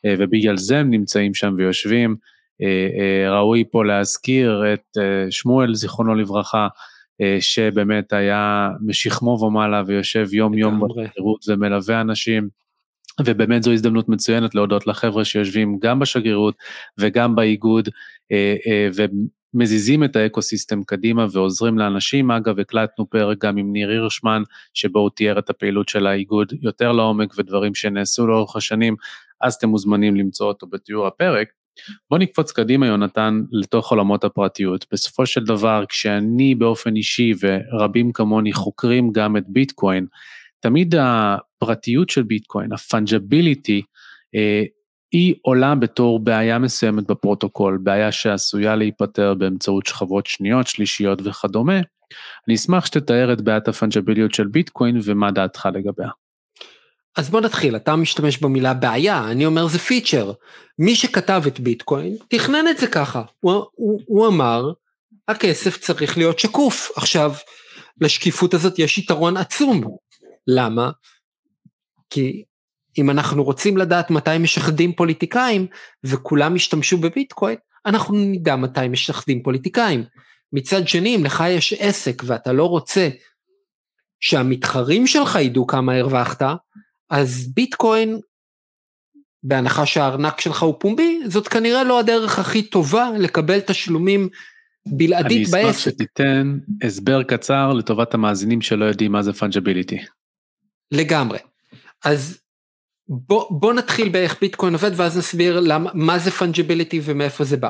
ובגלל 0.07 0.57
זה 0.57 0.79
הם 0.79 0.91
נמצאים 0.91 1.35
שם 1.35 1.55
ויושבים. 1.59 2.17
אה, 2.63 2.89
אה, 2.99 3.39
ראוי 3.39 3.65
פה 3.71 3.85
להזכיר 3.85 4.75
את 4.75 4.99
אה, 4.99 5.31
שמואל, 5.31 5.75
זיכרונו 5.75 6.15
לברכה, 6.15 6.69
שבאמת 7.41 8.13
היה 8.13 8.71
משכמו 8.81 9.39
ומעלה 9.41 9.83
ויושב 9.87 10.35
יום 10.35 10.59
יום 10.59 10.81
בשגרירות 10.81 11.45
ומלווה 11.49 12.01
אנשים, 12.01 12.49
ובאמת 13.25 13.63
זו 13.63 13.73
הזדמנות 13.73 14.09
מצוינת 14.09 14.55
להודות 14.55 14.87
לחבר'ה 14.87 15.25
שיושבים 15.25 15.79
גם 15.83 15.99
בשגרירות 15.99 16.55
וגם 16.99 17.35
באיגוד, 17.35 17.89
ומזיזים 19.55 20.05
את 20.05 20.17
האקוסיסטם 20.17 20.83
קדימה 20.83 21.27
ועוזרים 21.33 21.79
לאנשים. 21.79 22.31
אגב, 22.31 22.61
הקלטנו 22.61 23.11
פרק 23.11 23.39
גם 23.45 23.57
עם 23.57 23.73
ניר 23.73 23.89
הירשמן, 23.89 24.43
שבו 24.75 24.99
הוא 24.99 25.11
תיאר 25.11 25.39
את 25.39 25.51
הפעילות 25.51 25.89
של 25.89 26.07
האיגוד 26.07 26.53
יותר 26.63 26.93
לעומק 26.93 27.35
ודברים 27.39 27.75
שנעשו 27.75 28.27
לאורך 28.27 28.57
השנים, 28.57 28.97
אז 29.41 29.55
אתם 29.55 29.69
מוזמנים 29.69 30.17
למצוא 30.17 30.47
אותו 30.47 30.67
בתיאור 30.67 31.07
הפרק. 31.07 31.49
בוא 32.11 32.19
נקפוץ 32.19 32.53
קדימה 32.53 32.87
יונתן 32.87 33.43
לתוך 33.53 33.91
עולמות 33.91 34.25
הפרטיות. 34.25 34.87
בסופו 34.93 35.27
של 35.27 35.45
דבר 35.45 35.85
כשאני 35.89 36.55
באופן 36.55 36.97
אישי 36.97 37.33
ורבים 37.41 38.13
כמוני 38.13 38.53
חוקרים 38.53 39.13
גם 39.13 39.37
את 39.37 39.45
ביטקוין, 39.49 40.07
תמיד 40.61 40.95
הפרטיות 40.99 42.11
של 42.11 42.23
ביטקוין, 42.23 42.73
ה-fungibility, 42.73 43.83
אה, 44.35 44.65
היא 45.15 45.35
עולה 45.43 45.75
בתור 45.75 46.21
בעיה 46.21 46.59
מסוימת 46.59 47.07
בפרוטוקול, 47.07 47.79
בעיה 47.83 48.13
שעשויה 48.13 48.77
להיפתר 48.77 49.35
באמצעות 49.35 49.87
שכבות 49.87 50.27
שניות, 50.27 50.67
שלישיות 50.67 51.19
וכדומה. 51.25 51.81
אני 52.49 52.55
אשמח 52.55 52.87
שתתאר 52.87 53.33
את 53.33 53.41
בעיית 53.41 53.69
הפנג'ביליות 53.69 54.35
של 54.35 54.47
ביטקוין 54.47 55.01
ומה 55.05 55.31
דעתך 55.31 55.69
לגביה. 55.75 56.09
אז 57.17 57.31
בוא 57.31 57.41
נתחיל, 57.41 57.77
אתה 57.77 57.97
משתמש 57.97 58.39
במילה 58.39 58.75
בעיה, 58.75 59.31
אני 59.31 59.47
אומר 59.47 59.67
זה 59.67 59.79
פיצ'ר. 59.79 60.33
מי 60.79 60.95
שכתב 60.95 61.43
את 61.47 61.61
ביטקוין 61.61 62.17
תכנן 62.29 62.69
את 62.71 62.79
זה 62.79 62.87
ככה, 62.87 63.23
הוא, 63.41 63.65
הוא, 63.75 64.01
הוא 64.07 64.27
אמר 64.27 64.73
הכסף 65.29 65.79
צריך 65.79 66.19
להיות 66.19 66.39
שקוף. 66.39 66.91
עכשיו, 66.97 67.33
לשקיפות 68.01 68.55
הזאת 68.55 68.79
יש 68.79 68.99
יתרון 68.99 69.37
עצום. 69.37 69.97
למה? 70.47 70.91
כי 72.11 72.45
אם 72.99 73.11
אנחנו 73.11 73.45
רוצים 73.45 73.77
לדעת 73.77 74.11
מתי 74.11 74.39
משחדים 74.39 74.93
פוליטיקאים 74.93 75.67
וכולם 76.05 76.57
ישתמשו 76.57 76.99
בביטקוין, 76.99 77.57
אנחנו 77.87 78.15
נדע 78.15 78.57
מתי 78.57 78.89
משחדים 78.89 79.43
פוליטיקאים. 79.43 80.05
מצד 80.53 80.89
שני, 80.89 81.17
אם 81.17 81.25
לך 81.25 81.45
יש 81.49 81.73
עסק 81.73 82.23
ואתה 82.27 82.53
לא 82.53 82.65
רוצה 82.65 83.09
שהמתחרים 84.21 85.07
שלך 85.07 85.39
ידעו 85.41 85.67
כמה 85.67 85.95
הרווחת, 85.95 86.43
אז 87.11 87.53
ביטקוין, 87.55 88.19
בהנחה 89.43 89.87
שהארנק 89.87 90.41
שלך 90.41 90.63
הוא 90.63 90.75
פומבי, 90.81 91.21
זאת 91.27 91.49
כנראה 91.49 91.85
לא 91.85 92.01
הדרך 92.01 92.39
הכי 92.39 92.63
טובה 92.63 93.11
לקבל 93.19 93.61
תשלומים 93.61 94.29
בלעדית 94.87 95.49
בעסק. 95.49 95.55
אני 95.63 95.71
אשמח 95.71 95.85
שתיתן 95.85 96.59
הסבר 96.83 97.23
קצר 97.23 97.73
לטובת 97.73 98.15
המאזינים 98.15 98.61
שלא 98.61 98.85
יודעים 98.85 99.13
מה 99.13 99.23
זה 99.23 99.33
fungibility. 99.33 99.99
לגמרי. 100.93 101.39
אז 102.05 102.44
בוא, 103.09 103.61
בוא 103.61 103.73
נתחיל 103.73 104.09
באיך 104.09 104.41
ביטקוין 104.41 104.73
עובד 104.73 104.91
ואז 104.97 105.19
נסביר 105.19 105.61
למה, 105.61 105.91
מה 105.95 106.19
זה 106.19 106.31
fungibility 106.31 107.01
ומאיפה 107.05 107.45
זה 107.45 107.57
בא. 107.57 107.69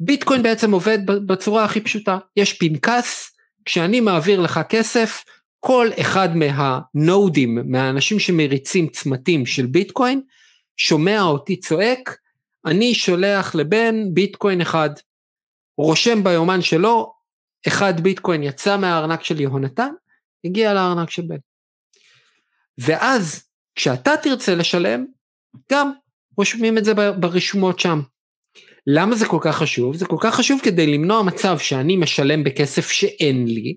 ביטקוין 0.00 0.42
בעצם 0.42 0.72
עובד 0.72 0.98
בצורה 1.06 1.64
הכי 1.64 1.80
פשוטה, 1.80 2.18
יש 2.36 2.52
פנקס, 2.52 3.36
כשאני 3.64 4.00
מעביר 4.00 4.40
לך 4.40 4.60
כסף, 4.68 5.24
כל 5.60 5.88
אחד 6.00 6.28
מה-nodeים, 6.36 7.58
מהאנשים 7.64 8.18
שמריצים 8.18 8.88
צמתים 8.88 9.46
של 9.46 9.66
ביטקוין, 9.66 10.22
שומע 10.76 11.22
אותי 11.22 11.60
צועק, 11.60 12.16
אני 12.66 12.94
שולח 12.94 13.54
לבן 13.54 14.14
ביטקוין 14.14 14.60
אחד, 14.60 14.90
רושם 15.78 16.24
ביומן 16.24 16.62
שלו, 16.62 17.12
אחד 17.66 18.00
ביטקוין 18.00 18.42
יצא 18.42 18.76
מהארנק 18.76 19.24
של 19.24 19.40
יהונתן, 19.40 19.90
הגיע 20.44 20.74
לארנק 20.74 21.10
של 21.10 21.22
בן. 21.22 21.36
ואז 22.78 23.49
כשאתה 23.74 24.10
תרצה 24.22 24.54
לשלם, 24.54 25.06
גם 25.72 25.92
רושמים 26.36 26.78
את 26.78 26.84
זה 26.84 26.94
ברשומות 26.94 27.80
שם. 27.80 28.00
למה 28.86 29.16
זה 29.16 29.26
כל 29.26 29.38
כך 29.40 29.56
חשוב? 29.56 29.96
זה 29.96 30.06
כל 30.06 30.16
כך 30.20 30.34
חשוב 30.34 30.60
כדי 30.64 30.86
למנוע 30.86 31.22
מצב 31.22 31.58
שאני 31.58 31.96
משלם 31.96 32.44
בכסף 32.44 32.90
שאין 32.90 33.46
לי, 33.46 33.76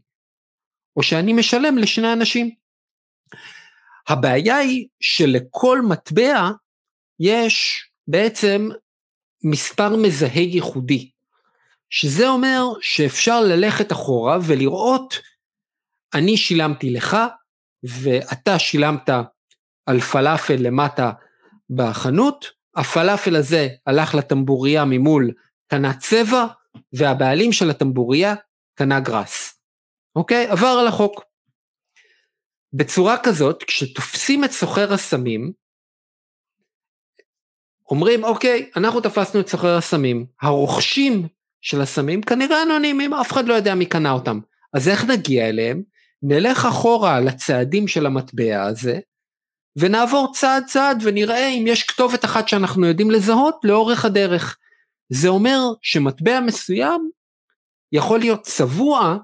או 0.98 1.04
שאני 1.04 1.34
משלם 1.34 1.78
לשני 1.78 2.14
אנשים. 2.14 2.50
הבעיה 4.08 4.58
היא 4.58 4.88
שלכל 5.00 5.82
מטבע 5.82 6.50
יש 7.20 7.84
בעצם 8.08 8.70
מספר 9.44 9.96
מזהה 9.96 10.42
ייחודי, 10.42 11.10
שזה 11.90 12.28
אומר 12.28 12.64
שאפשר 12.82 13.42
ללכת 13.42 13.92
אחורה 13.92 14.38
ולראות, 14.48 15.20
אני 16.14 16.38
שילמתי 16.38 16.90
לך 16.90 17.18
ואתה 17.84 18.60
שילמת 18.60 19.10
על 19.86 20.00
פלאפל 20.00 20.56
למטה 20.60 21.12
בחנות, 21.70 22.46
הפלאפל 22.76 23.36
הזה 23.36 23.68
הלך 23.88 24.16
לטמבוריה 24.16 24.86
ממול, 24.86 25.32
קנה 25.68 25.94
צבע, 25.94 26.46
והבעלים 26.94 27.52
של 27.52 27.70
הטמבוריה 27.70 28.36
קנה 28.76 29.00
גראס. 29.00 29.60
אוקיי? 30.16 30.48
עבר 30.48 30.78
על 30.82 30.88
החוק. 30.88 31.24
בצורה 32.74 33.18
כזאת, 33.24 33.64
כשתופסים 33.64 34.44
את 34.44 34.52
סוחר 34.52 34.94
הסמים, 34.94 35.52
אומרים, 37.90 38.24
אוקיי, 38.24 38.70
אנחנו 38.76 39.02
תפסנו 39.02 39.40
את 39.40 39.48
סוחר 39.48 39.78
הסמים, 39.78 40.26
הרוכשים 40.42 41.28
של 41.62 41.82
הסמים 41.82 42.22
כנראה 42.22 42.64
אנונימיים, 42.64 43.14
אף 43.14 43.32
אחד 43.32 43.48
לא 43.48 43.54
יודע 43.54 43.76
מי 43.76 43.86
קנה 43.86 44.12
אותם. 44.12 44.40
אז 44.74 44.88
איך 44.88 45.06
נגיע 45.06 45.50
אליהם? 45.50 45.84
נלך 46.24 46.66
אחורה 46.66 47.20
לצעדים 47.20 47.88
של 47.88 48.06
המטבע 48.06 48.64
הזה, 48.64 49.00
ונעבור 49.76 50.32
צעד 50.34 50.64
צעד 50.66 51.04
ונראה 51.04 51.50
אם 51.50 51.68
יש 51.68 51.84
כתובת 51.84 52.26
אחת 52.26 52.48
שאנחנו 52.48 52.88
יודעים 52.88 53.12
לזהות 53.12 53.56
לאורך 53.64 54.06
הדרך. 54.06 54.58
זה 55.10 55.28
אומר 55.28 55.60
שמטבע 55.82 56.40
מסוים 56.40 57.10
יכול 57.92 58.20
להיות 58.20 58.42
צבוע 58.42 59.18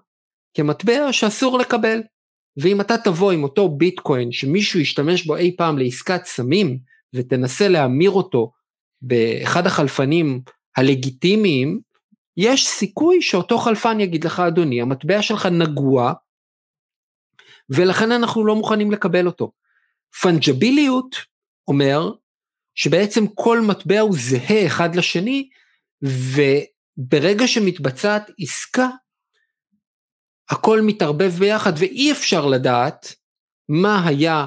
כמטבע 0.53 1.13
שאסור 1.13 1.59
לקבל. 1.59 2.01
ואם 2.57 2.81
אתה 2.81 2.97
תבוא 2.97 3.31
עם 3.31 3.43
אותו 3.43 3.69
ביטקוין 3.69 4.31
שמישהו 4.31 4.79
ישתמש 4.79 5.25
בו 5.25 5.35
אי 5.35 5.55
פעם 5.57 5.77
לעסקת 5.77 6.25
סמים 6.25 6.79
ותנסה 7.15 7.67
להמיר 7.67 8.11
אותו 8.11 8.51
באחד 9.01 9.67
החלפנים 9.67 10.41
הלגיטימיים, 10.77 11.79
יש 12.37 12.67
סיכוי 12.67 13.21
שאותו 13.21 13.57
חלפן 13.57 13.99
יגיד 13.99 14.23
לך 14.23 14.39
אדוני 14.39 14.81
המטבע 14.81 15.21
שלך 15.21 15.45
נגוע 15.45 16.13
ולכן 17.69 18.11
אנחנו 18.11 18.45
לא 18.45 18.55
מוכנים 18.55 18.91
לקבל 18.91 19.25
אותו. 19.25 19.51
פנג'ביליות 20.22 21.16
אומר 21.68 22.12
שבעצם 22.76 23.28
כל 23.28 23.62
מטבע 23.62 23.99
הוא 23.99 24.16
זהה 24.18 24.66
אחד 24.66 24.95
לשני 24.95 25.49
וברגע 26.01 27.47
שמתבצעת 27.47 28.32
עסקה 28.39 28.89
הכל 30.49 30.82
מתערבב 30.82 31.32
ביחד 31.39 31.74
ואי 31.78 32.12
אפשר 32.12 32.45
לדעת 32.45 33.16
מה 33.70 34.07
היה 34.07 34.45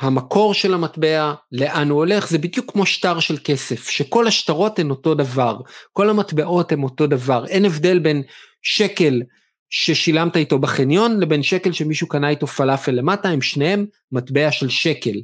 המקור 0.00 0.54
של 0.54 0.74
המטבע, 0.74 1.34
לאן 1.52 1.88
הוא 1.88 1.98
הולך, 1.98 2.28
זה 2.28 2.38
בדיוק 2.38 2.72
כמו 2.72 2.86
שטר 2.86 3.20
של 3.20 3.36
כסף, 3.44 3.88
שכל 3.88 4.26
השטרות 4.26 4.78
הן 4.78 4.90
אותו 4.90 5.14
דבר, 5.14 5.60
כל 5.92 6.10
המטבעות 6.10 6.72
הן 6.72 6.82
אותו 6.82 7.06
דבר, 7.06 7.46
אין 7.46 7.64
הבדל 7.64 7.98
בין 7.98 8.22
שקל 8.62 9.22
ששילמת 9.70 10.36
איתו 10.36 10.58
בחניון 10.58 11.20
לבין 11.20 11.42
שקל 11.42 11.72
שמישהו 11.72 12.08
קנה 12.08 12.28
איתו 12.28 12.46
פלאפל 12.46 12.92
למטה, 12.92 13.28
הם 13.28 13.42
שניהם 13.42 13.86
מטבע 14.12 14.50
של 14.50 14.68
שקל. 14.68 15.20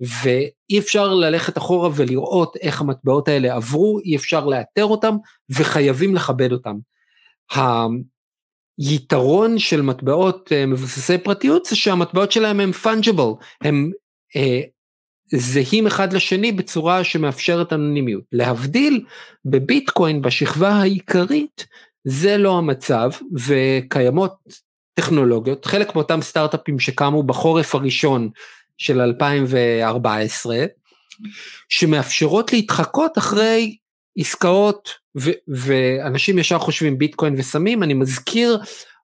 ואי 0.00 0.78
אפשר 0.78 1.14
ללכת 1.14 1.58
אחורה 1.58 1.90
ולראות 1.94 2.56
איך 2.56 2.80
המטבעות 2.80 3.28
האלה 3.28 3.54
עברו, 3.54 3.98
אי 4.04 4.16
אפשר 4.16 4.46
לאתר 4.46 4.84
אותם 4.84 5.16
וחייבים 5.50 6.14
לכבד 6.14 6.52
אותם. 6.52 6.76
היתרון 8.78 9.58
של 9.58 9.82
מטבעות 9.82 10.52
אה, 10.52 10.66
מבוססי 10.66 11.18
פרטיות 11.18 11.64
זה 11.64 11.76
שהמטבעות 11.76 12.32
שלהם 12.32 12.60
הם 12.60 12.72
פונג'יבל, 12.72 13.30
הם 13.60 13.90
אה, 14.36 14.60
זהים 15.34 15.86
אחד 15.86 16.12
לשני 16.12 16.52
בצורה 16.52 17.04
שמאפשרת 17.04 17.72
אנונימיות. 17.72 18.22
להבדיל, 18.32 19.04
בביטקוין 19.44 20.22
בשכבה 20.22 20.68
העיקרית 20.68 21.66
זה 22.08 22.36
לא 22.36 22.58
המצב 22.58 23.10
וקיימות 23.46 24.34
טכנולוגיות, 24.94 25.64
חלק 25.64 25.94
מאותם 25.94 26.22
סטארט-אפים 26.22 26.78
שקמו 26.78 27.22
בחורף 27.22 27.74
הראשון 27.74 28.30
של 28.78 29.00
2014, 29.00 30.64
שמאפשרות 31.68 32.52
להתחקות 32.52 33.18
אחרי 33.18 33.76
עסקאות 34.18 34.88
ו- 35.18 35.30
ואנשים 35.48 36.38
ישר 36.38 36.58
חושבים 36.58 36.98
ביטקוין 36.98 37.34
וסמים, 37.38 37.82
אני 37.82 37.94
מזכיר 37.94 38.58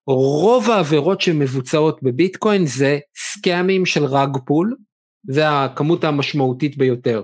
רוב 0.07 0.71
העבירות 0.71 1.21
שמבוצעות 1.21 2.03
בביטקוין 2.03 2.67
זה 2.67 2.99
scamים 3.17 3.87
של 3.87 4.05
rug 4.05 4.37
pull, 4.47 4.77
זה 5.29 5.51
הכמות 5.51 6.05
המשמעותית 6.05 6.77
ביותר. 6.77 7.23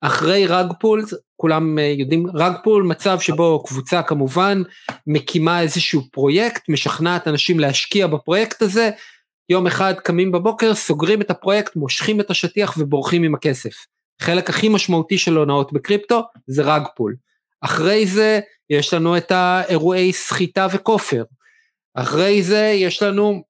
אחרי 0.00 0.46
rug 0.46 0.66
pull, 0.80 1.04
כולם 1.36 1.78
אה, 1.78 1.84
יודעים, 1.84 2.26
rug 2.34 2.52
pull 2.64 2.82
מצב 2.82 3.20
שבו 3.20 3.64
קבוצה 3.66 4.02
כמובן 4.02 4.62
מקימה 5.06 5.60
איזשהו 5.60 6.02
פרויקט, 6.12 6.68
משכנעת 6.68 7.28
אנשים 7.28 7.60
להשקיע 7.60 8.06
בפרויקט 8.06 8.62
הזה, 8.62 8.90
יום 9.48 9.66
אחד 9.66 9.94
קמים 9.94 10.32
בבוקר, 10.32 10.74
סוגרים 10.74 11.20
את 11.20 11.30
הפרויקט, 11.30 11.76
מושכים 11.76 12.20
את 12.20 12.30
השטיח 12.30 12.74
ובורחים 12.78 13.22
עם 13.22 13.34
הכסף. 13.34 13.74
חלק 14.22 14.50
הכי 14.50 14.68
משמעותי 14.68 15.18
של 15.18 15.36
הונאות 15.36 15.72
בקריפטו 15.72 16.22
זה 16.46 16.62
רג 16.62 16.82
פול. 16.96 17.16
אחרי 17.60 18.06
זה 18.06 18.40
יש 18.70 18.94
לנו 18.94 19.16
את 19.16 19.30
האירועי 19.30 20.12
סחיטה 20.12 20.66
וכופר. 20.72 21.24
אחרי 21.94 22.42
זה 22.42 22.72
יש 22.74 23.02
לנו 23.02 23.42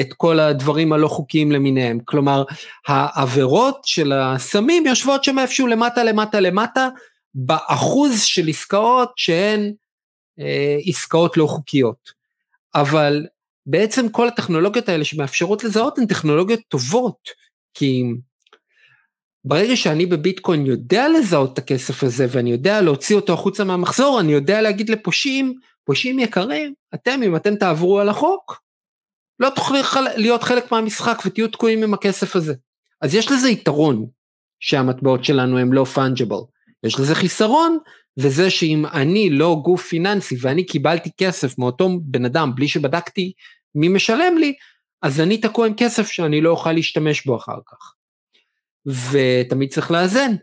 את 0.00 0.12
כל 0.16 0.40
הדברים 0.40 0.92
הלא 0.92 1.08
חוקיים 1.08 1.52
למיניהם. 1.52 1.98
כלומר, 2.04 2.44
העבירות 2.86 3.80
של 3.84 4.12
הסמים 4.12 4.86
יושבות 4.86 5.24
שם 5.24 5.38
איפשהו 5.38 5.66
למטה 5.66 6.04
למטה 6.04 6.40
למטה, 6.40 6.88
באחוז 7.34 8.22
של 8.22 8.48
עסקאות 8.48 9.12
שהן 9.16 9.72
אה, 10.40 10.76
עסקאות 10.86 11.36
לא 11.36 11.46
חוקיות. 11.46 12.10
אבל 12.74 13.26
בעצם 13.66 14.08
כל 14.08 14.28
הטכנולוגיות 14.28 14.88
האלה 14.88 15.04
שמאפשרות 15.04 15.64
לזהות 15.64 15.98
הן 15.98 16.06
טכנולוגיות 16.06 16.60
טובות, 16.68 17.28
כי 17.74 18.04
ברגע 19.44 19.76
שאני 19.76 20.06
בביטקוין 20.06 20.66
יודע 20.66 21.08
לזהות 21.08 21.52
את 21.52 21.58
הכסף 21.58 22.02
הזה 22.02 22.26
ואני 22.30 22.50
יודע 22.50 22.80
להוציא 22.80 23.16
אותו 23.16 23.32
החוצה 23.32 23.64
מהמחזור, 23.64 24.20
אני 24.20 24.32
יודע 24.32 24.60
להגיד 24.60 24.88
לפושעים, 24.88 25.54
פושעים 25.84 26.18
יקרים, 26.18 26.74
אתם 26.94 27.22
אם 27.22 27.36
אתם 27.36 27.56
תעברו 27.56 28.00
על 28.00 28.08
החוק, 28.08 28.60
לא 29.40 29.50
תוכלו 29.50 29.78
להיות 30.16 30.42
חלק 30.42 30.72
מהמשחק 30.72 31.22
ותהיו 31.26 31.48
תקועים 31.48 31.82
עם 31.82 31.94
הכסף 31.94 32.36
הזה. 32.36 32.54
אז 33.00 33.14
יש 33.14 33.32
לזה 33.32 33.50
יתרון 33.50 34.06
שהמטבעות 34.60 35.24
שלנו 35.24 35.58
הם 35.58 35.72
לא 35.72 35.84
פונג'יבל. 35.84 36.40
יש 36.84 37.00
לזה 37.00 37.14
חיסרון, 37.14 37.78
וזה 38.18 38.50
שאם 38.50 38.84
אני 38.92 39.30
לא 39.30 39.60
גוף 39.64 39.86
פיננסי 39.86 40.36
ואני 40.40 40.66
קיבלתי 40.66 41.10
כסף 41.16 41.58
מאותו 41.58 41.88
בן 42.02 42.24
אדם 42.24 42.54
בלי 42.54 42.68
שבדקתי 42.68 43.32
מי 43.74 43.88
משלם 43.88 44.38
לי, 44.38 44.54
אז 45.02 45.20
אני 45.20 45.38
תקוע 45.38 45.66
עם 45.66 45.74
כסף 45.76 46.06
שאני 46.06 46.40
לא 46.40 46.50
אוכל 46.50 46.72
להשתמש 46.72 47.26
בו 47.26 47.36
אחר 47.36 47.58
כך. 47.66 47.94
ותמיד 48.86 49.70
צריך 49.70 49.90
לאזן, 49.90 50.34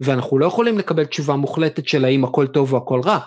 ואנחנו 0.00 0.38
לא 0.38 0.46
יכולים 0.46 0.78
לקבל 0.78 1.04
תשובה 1.04 1.36
מוחלטת 1.36 1.88
של 1.88 2.04
האם 2.04 2.24
הכל 2.24 2.46
טוב 2.46 2.72
או 2.72 2.78
הכל 2.78 3.00
רע. 3.04 3.18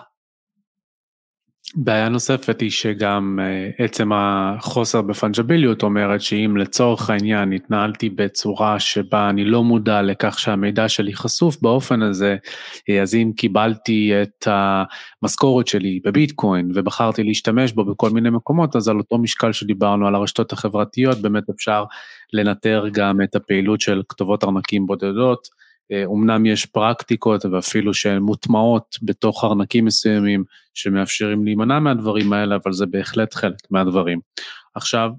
בעיה 1.74 2.08
נוספת 2.08 2.60
היא 2.60 2.70
שגם 2.70 3.38
uh, 3.42 3.82
עצם 3.84 4.10
החוסר 4.12 5.02
בפנג'ביליות 5.02 5.82
אומרת 5.82 6.20
שאם 6.20 6.56
לצורך 6.56 7.10
העניין 7.10 7.52
התנהלתי 7.52 8.10
בצורה 8.10 8.80
שבה 8.80 9.30
אני 9.30 9.44
לא 9.44 9.64
מודע 9.64 10.02
לכך 10.02 10.38
שהמידע 10.38 10.88
שלי 10.88 11.14
חשוף 11.14 11.56
באופן 11.62 12.02
הזה, 12.02 12.36
אה, 12.90 13.02
אז 13.02 13.14
אם 13.14 13.32
קיבלתי 13.36 14.12
את 14.22 14.48
המשכורת 15.22 15.66
שלי 15.66 16.00
בביטקוין 16.04 16.70
ובחרתי 16.74 17.22
להשתמש 17.22 17.72
בו 17.72 17.84
בכל 17.84 18.10
מיני 18.10 18.30
מקומות, 18.30 18.76
אז 18.76 18.88
על 18.88 18.98
אותו 18.98 19.18
משקל 19.18 19.52
שדיברנו 19.52 20.06
על 20.06 20.14
הרשתות 20.14 20.52
החברתיות, 20.52 21.18
באמת 21.18 21.50
אפשר 21.50 21.84
לנטר 22.32 22.84
גם 22.92 23.22
את 23.22 23.36
הפעילות 23.36 23.80
של 23.80 24.02
כתובות 24.08 24.44
ארנקים 24.44 24.86
בודדות. 24.86 25.61
אומנם 26.04 26.46
יש 26.46 26.66
פרקטיקות 26.66 27.44
ואפילו 27.44 27.94
שהן 27.94 28.22
מוטמעות 28.22 28.98
בתוך 29.02 29.44
ארנקים 29.44 29.84
מסוימים 29.84 30.44
שמאפשרים 30.74 31.44
להימנע 31.44 31.78
מהדברים 31.78 32.32
האלה, 32.32 32.56
אבל 32.64 32.72
זה 32.72 32.86
בהחלט 32.86 33.34
חלק 33.34 33.56
מהדברים. 33.70 34.20
עכשיו, 34.74 35.10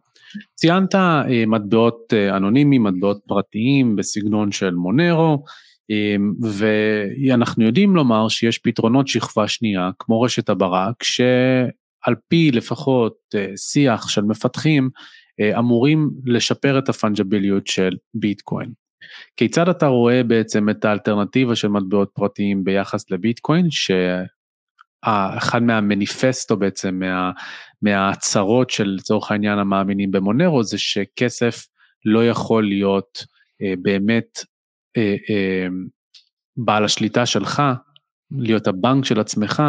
ציינת 0.55 0.95
אה, 0.95 1.45
מטבעות 1.47 2.13
אה, 2.13 2.37
אנונימיים, 2.37 2.83
מטבעות 2.83 3.21
פרטיים 3.27 3.95
בסגנון 3.95 4.51
של 4.51 4.73
מונרו, 4.73 5.43
אה, 5.91 6.15
ואנחנו 6.41 7.65
יודעים 7.65 7.95
לומר 7.95 8.27
שיש 8.27 8.57
פתרונות 8.57 9.07
שכבה 9.07 9.47
שנייה, 9.47 9.89
כמו 9.99 10.21
רשת 10.21 10.49
הברק, 10.49 11.03
שעל 11.03 12.15
פי 12.27 12.51
לפחות 12.51 13.15
שיח 13.55 14.09
של 14.09 14.21
מפתחים, 14.21 14.89
אמורים 15.59 16.09
לשפר 16.25 16.79
את 16.79 16.89
הפנג'ביליות 16.89 17.67
של 17.67 17.91
ביטקוין. 18.13 18.82
כיצד 19.37 19.69
אתה 19.69 19.87
רואה 19.87 20.23
בעצם 20.23 20.69
את 20.69 20.85
האלטרנטיבה 20.85 21.55
של 21.55 21.67
מטבעות 21.67 22.09
פרטיים 22.13 22.63
ביחס 22.63 23.11
לביטקוין, 23.11 23.67
שאחד 25.05 25.63
מהמניפסטו 25.63 26.57
בעצם, 26.57 26.99
מה, 26.99 27.31
מההצהרות 27.81 28.69
של 28.69 28.95
לצורך 28.97 29.31
העניין 29.31 29.59
המאמינים 29.59 30.11
במונרו, 30.11 30.63
זה 30.63 30.77
שכסף 30.77 31.67
לא 32.05 32.27
יכול 32.27 32.67
להיות 32.67 33.25
אה, 33.61 33.73
באמת 33.81 34.39
אה, 34.97 35.15
אה, 35.29 35.67
בעל 36.57 36.85
השליטה 36.85 37.25
שלך, 37.25 37.63
להיות 38.31 38.67
הבנק 38.67 39.05
של 39.05 39.19
עצמך, 39.19 39.63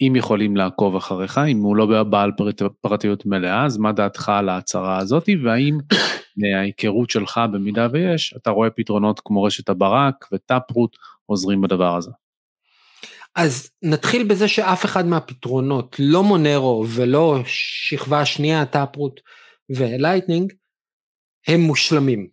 אם 0.00 0.16
יכולים 0.16 0.56
לעקוב 0.56 0.96
אחריך, 0.96 1.38
אם 1.38 1.58
הוא 1.58 1.76
לא 1.76 2.02
בעל 2.02 2.32
פרטיות 2.80 3.26
מלאה, 3.26 3.64
אז 3.64 3.76
מה 3.76 3.92
דעתך 3.92 4.28
על 4.28 4.48
ההצהרה 4.48 4.98
הזאת, 4.98 5.28
והאם 5.44 5.78
מההיכרות 6.36 7.10
שלך, 7.10 7.40
במידה 7.52 7.88
ויש, 7.92 8.34
אתה 8.36 8.50
רואה 8.50 8.70
פתרונות 8.70 9.20
כמו 9.24 9.42
רשת 9.42 9.68
הברק 9.68 10.28
וטאפרוט 10.32 10.96
עוזרים 11.26 11.60
בדבר 11.60 11.96
הזה. 11.96 12.10
אז 13.34 13.70
נתחיל 13.82 14.28
בזה 14.28 14.48
שאף 14.48 14.84
אחד 14.84 15.06
מהפתרונות, 15.06 15.96
לא 15.98 16.22
מונרו 16.22 16.84
ולא 16.88 17.38
שכבה 17.44 18.24
שנייה, 18.24 18.66
טאפרוט 18.66 19.20
ולייטנינג, 19.76 20.52
הם 21.48 21.60
מושלמים. 21.60 22.28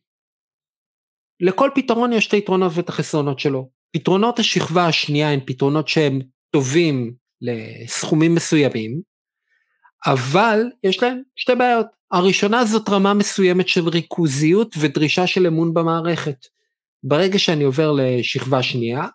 לכל 1.40 1.70
פתרון 1.76 2.14
יש 2.14 2.28
את 2.28 2.34
היתרונות 2.34 2.72
ואת 2.76 2.90
החסרונות 2.90 3.40
שלו. 3.40 3.70
פתרונות 3.92 4.40
השכבה 4.40 4.88
השנייה 4.88 5.30
הם 5.30 5.40
פתרונות 5.46 5.88
שהם 5.88 6.20
טובים 6.50 7.14
לסכומים 7.42 8.36
מסוימים, 8.36 9.02
אבל 10.06 10.64
יש 10.84 11.04
להם 11.04 11.22
שתי 11.36 11.56
בעיות. 11.56 11.88
הראשונה 12.12 12.66
זאת 12.66 12.90
רמה 12.90 13.14
מסוימת 13.14 13.68
של 13.68 13.88
ריכוזיות 13.88 14.76
ודרישה 14.80 15.28
של 15.28 15.48
אמון 15.48 15.74
במערכת. 15.74 16.46
ברגע 17.04 17.40
שאני 17.40 17.64
עובר 17.64 17.92
לשכבה 17.92 18.64
שנייה, 18.64 19.08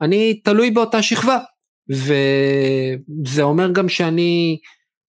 אני 0.00 0.40
תלוי 0.44 0.70
באותה 0.70 1.02
שכבה, 1.02 1.38
וזה 1.88 3.42
אומר 3.42 3.72
גם 3.72 3.88
שאני 3.88 4.58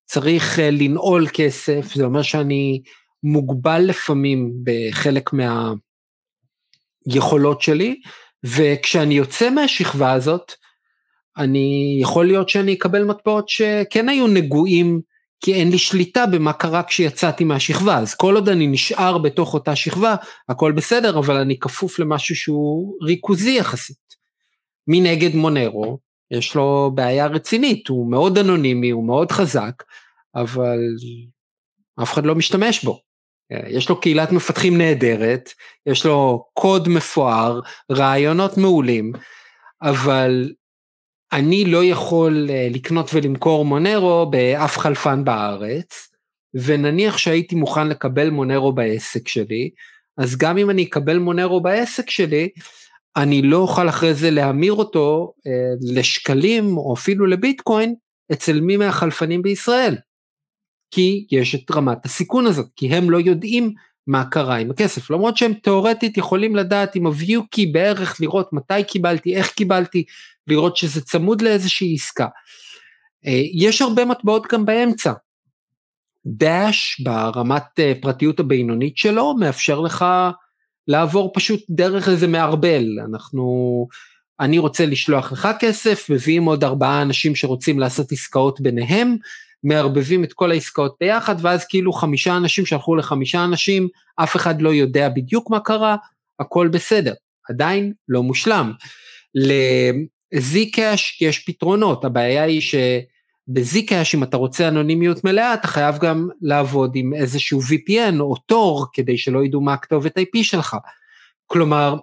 צריך 0.06 0.60
אה, 0.60 0.72
לנעול 0.72 1.28
כסף, 1.34 1.94
זה 1.94 2.06
אומר 2.06 2.22
שאני 2.22 2.82
מוגבל 3.24 3.82
לפעמים 3.82 4.52
בחלק 4.64 5.30
מהיכולות 7.08 7.62
שלי, 7.62 8.02
וכשאני 8.44 9.14
יוצא 9.14 9.50
מהשכבה 9.50 10.12
הזאת, 10.12 10.52
אני, 11.38 11.98
יכול 12.02 12.26
להיות 12.26 12.50
שאני 12.50 12.74
אקבל 12.74 13.04
מטבעות 13.04 13.50
שכן 13.50 14.10
היו 14.10 14.28
נגועים, 14.28 15.02
כי 15.40 15.54
אין 15.54 15.72
לי 15.72 15.78
שליטה 15.78 16.26
במה 16.26 16.54
קרה 16.54 16.84
כשיצאתי 16.84 17.44
מהשכבה, 17.44 17.98
אז 17.98 18.16
כל 18.16 18.36
עוד 18.36 18.50
אני 18.50 18.68
נשאר 18.68 19.18
בתוך 19.18 19.54
אותה 19.54 19.76
שכבה, 19.76 20.16
הכל 20.50 20.72
בסדר, 20.72 21.20
אבל 21.20 21.38
אני 21.38 21.60
כפוף 21.60 22.00
למשהו 22.00 22.36
שהוא 22.36 22.98
ריכוזי 23.02 23.58
יחסית. 23.58 24.08
מנגד 24.88 25.36
מונרו, 25.36 26.00
יש 26.32 26.56
לו 26.56 26.92
בעיה 26.96 27.28
רצינית, 27.28 27.88
הוא 27.88 28.12
מאוד 28.12 28.38
אנונימי, 28.38 28.90
הוא 28.90 29.08
מאוד 29.08 29.32
חזק, 29.32 29.84
אבל 30.36 30.80
אף 32.04 32.14
אחד 32.14 32.26
לא 32.26 32.36
משתמש 32.36 32.84
בו. 32.84 33.02
יש 33.70 33.90
לו 33.90 34.02
קהילת 34.02 34.32
מפתחים 34.32 34.78
נהדרת, 34.78 35.50
יש 35.86 36.06
לו 36.06 36.46
קוד 36.54 36.90
מפואר, 36.90 37.60
רעיונות 37.92 38.58
מעולים, 38.58 39.12
אבל 39.82 40.52
אני 41.34 41.66
לא 41.66 41.84
יכול 41.84 42.48
אה, 42.50 42.68
לקנות 42.72 43.10
ולמכור 43.14 43.66
מונרו 43.66 44.26
באף 44.30 44.78
חלפן 44.78 45.24
בארץ, 45.24 46.10
ונניח 46.54 47.18
שהייתי 47.18 47.56
מוכן 47.56 47.88
לקבל 47.88 48.30
מונרו 48.30 48.74
בעסק 48.74 49.28
שלי, 49.28 49.70
אז 50.18 50.38
גם 50.38 50.58
אם 50.58 50.70
אני 50.70 50.84
אקבל 50.84 51.18
מונרו 51.18 51.62
בעסק 51.62 52.10
שלי, 52.10 52.50
אני 53.18 53.42
לא 53.42 53.58
אוכל 53.58 53.90
אחרי 53.90 54.14
זה 54.14 54.32
להמיר 54.32 54.74
אותו 54.74 55.34
אה, 55.48 55.52
לשקלים 55.94 56.78
או 56.78 56.94
אפילו 56.94 57.26
לביטקוין 57.26 57.96
אצל 58.32 58.62
מי 58.62 58.78
מהחלפנים 58.78 59.42
בישראל. 59.42 59.96
כי 60.92 61.28
יש 61.32 61.56
את 61.56 61.72
רמת 61.72 62.06
הסיכון 62.06 62.46
הזאת, 62.46 62.68
כי 62.76 62.88
הם 62.88 63.10
לא 63.10 63.18
יודעים 63.18 63.74
מה 64.08 64.26
קרה 64.26 64.56
עם 64.56 64.72
הכסף, 64.72 65.10
למרות 65.10 65.38
שהם 65.38 65.54
תאורטית 65.54 66.18
יכולים 66.18 66.56
לדעת 66.56 66.96
עם 66.96 67.08
ה-view 67.08 67.42
key 67.56 67.68
בערך 67.72 68.22
לראות 68.22 68.54
מתי 68.54 68.84
קיבלתי, 68.84 69.36
איך 69.36 69.52
קיבלתי, 69.52 70.04
לראות 70.48 70.78
שזה 70.78 71.02
צמוד 71.02 71.42
לאיזושהי 71.42 71.94
עסקה. 71.94 72.28
אה, 73.26 73.42
יש 73.54 73.82
הרבה 73.82 74.06
מטבעות 74.06 74.48
גם 74.52 74.66
באמצע. 74.66 75.14
דאש 76.26 77.02
ברמת 77.04 77.80
אה, 77.80 77.94
פרטיות 78.02 78.40
הבינונית 78.40 78.98
שלו 78.98 79.36
מאפשר 79.40 79.80
לך 79.80 80.06
לעבור 80.88 81.32
פשוט 81.34 81.64
דרך 81.70 82.10
איזה 82.10 82.28
מערבל, 82.28 82.86
אנחנו, 83.10 83.88
אני 84.40 84.58
רוצה 84.60 84.86
לשלוח 84.86 85.32
לך 85.32 85.48
כסף, 85.60 86.10
מביאים 86.10 86.46
עוד 86.46 86.64
ארבעה 86.64 87.02
אנשים 87.02 87.36
שרוצים 87.36 87.80
לעשות 87.80 88.12
עסקאות 88.12 88.62
ביניהם, 88.62 89.16
מערבבים 89.64 90.24
את 90.24 90.34
כל 90.34 90.52
העסקאות 90.52 90.96
ביחד, 91.00 91.36
ואז 91.42 91.66
כאילו 91.66 91.94
חמישה 91.94 92.38
אנשים 92.38 92.66
שלחו 92.66 92.96
לחמישה 92.96 93.44
אנשים, 93.44 93.88
אף 94.16 94.36
אחד 94.36 94.62
לא 94.62 94.74
יודע 94.74 95.10
בדיוק 95.10 95.50
מה 95.50 95.60
קרה, 95.60 95.96
הכל 96.40 96.68
בסדר, 96.68 97.14
עדיין 97.50 97.94
לא 98.10 98.24
מושלם. 98.24 98.72
ל-Zcash 100.32 101.18
יש 101.22 101.40
פתרונות, 101.40 102.06
הבעיה 102.06 102.44
היא 102.44 102.62
ש... 102.62 102.76
בזיקאש 103.48 104.16
אם 104.16 104.24
אתה 104.24 104.38
רוצה 104.38 104.68
אנונימיות 104.68 105.24
מלאה 105.24 105.54
אתה 105.54 105.68
חייב 105.68 105.98
גם 105.98 106.30
לעבוד 106.42 106.92
עם 106.96 107.14
איזשהו 107.14 107.60
VPN 107.60 108.20
או 108.20 108.36
תור 108.36 108.86
כדי 108.94 109.18
שלא 109.18 109.46
ידעו 109.46 109.62
מה 109.62 109.74
הכתובת 109.74 110.18
IP 110.18 110.44
שלך. 110.44 110.78
כלומר, 111.46 111.96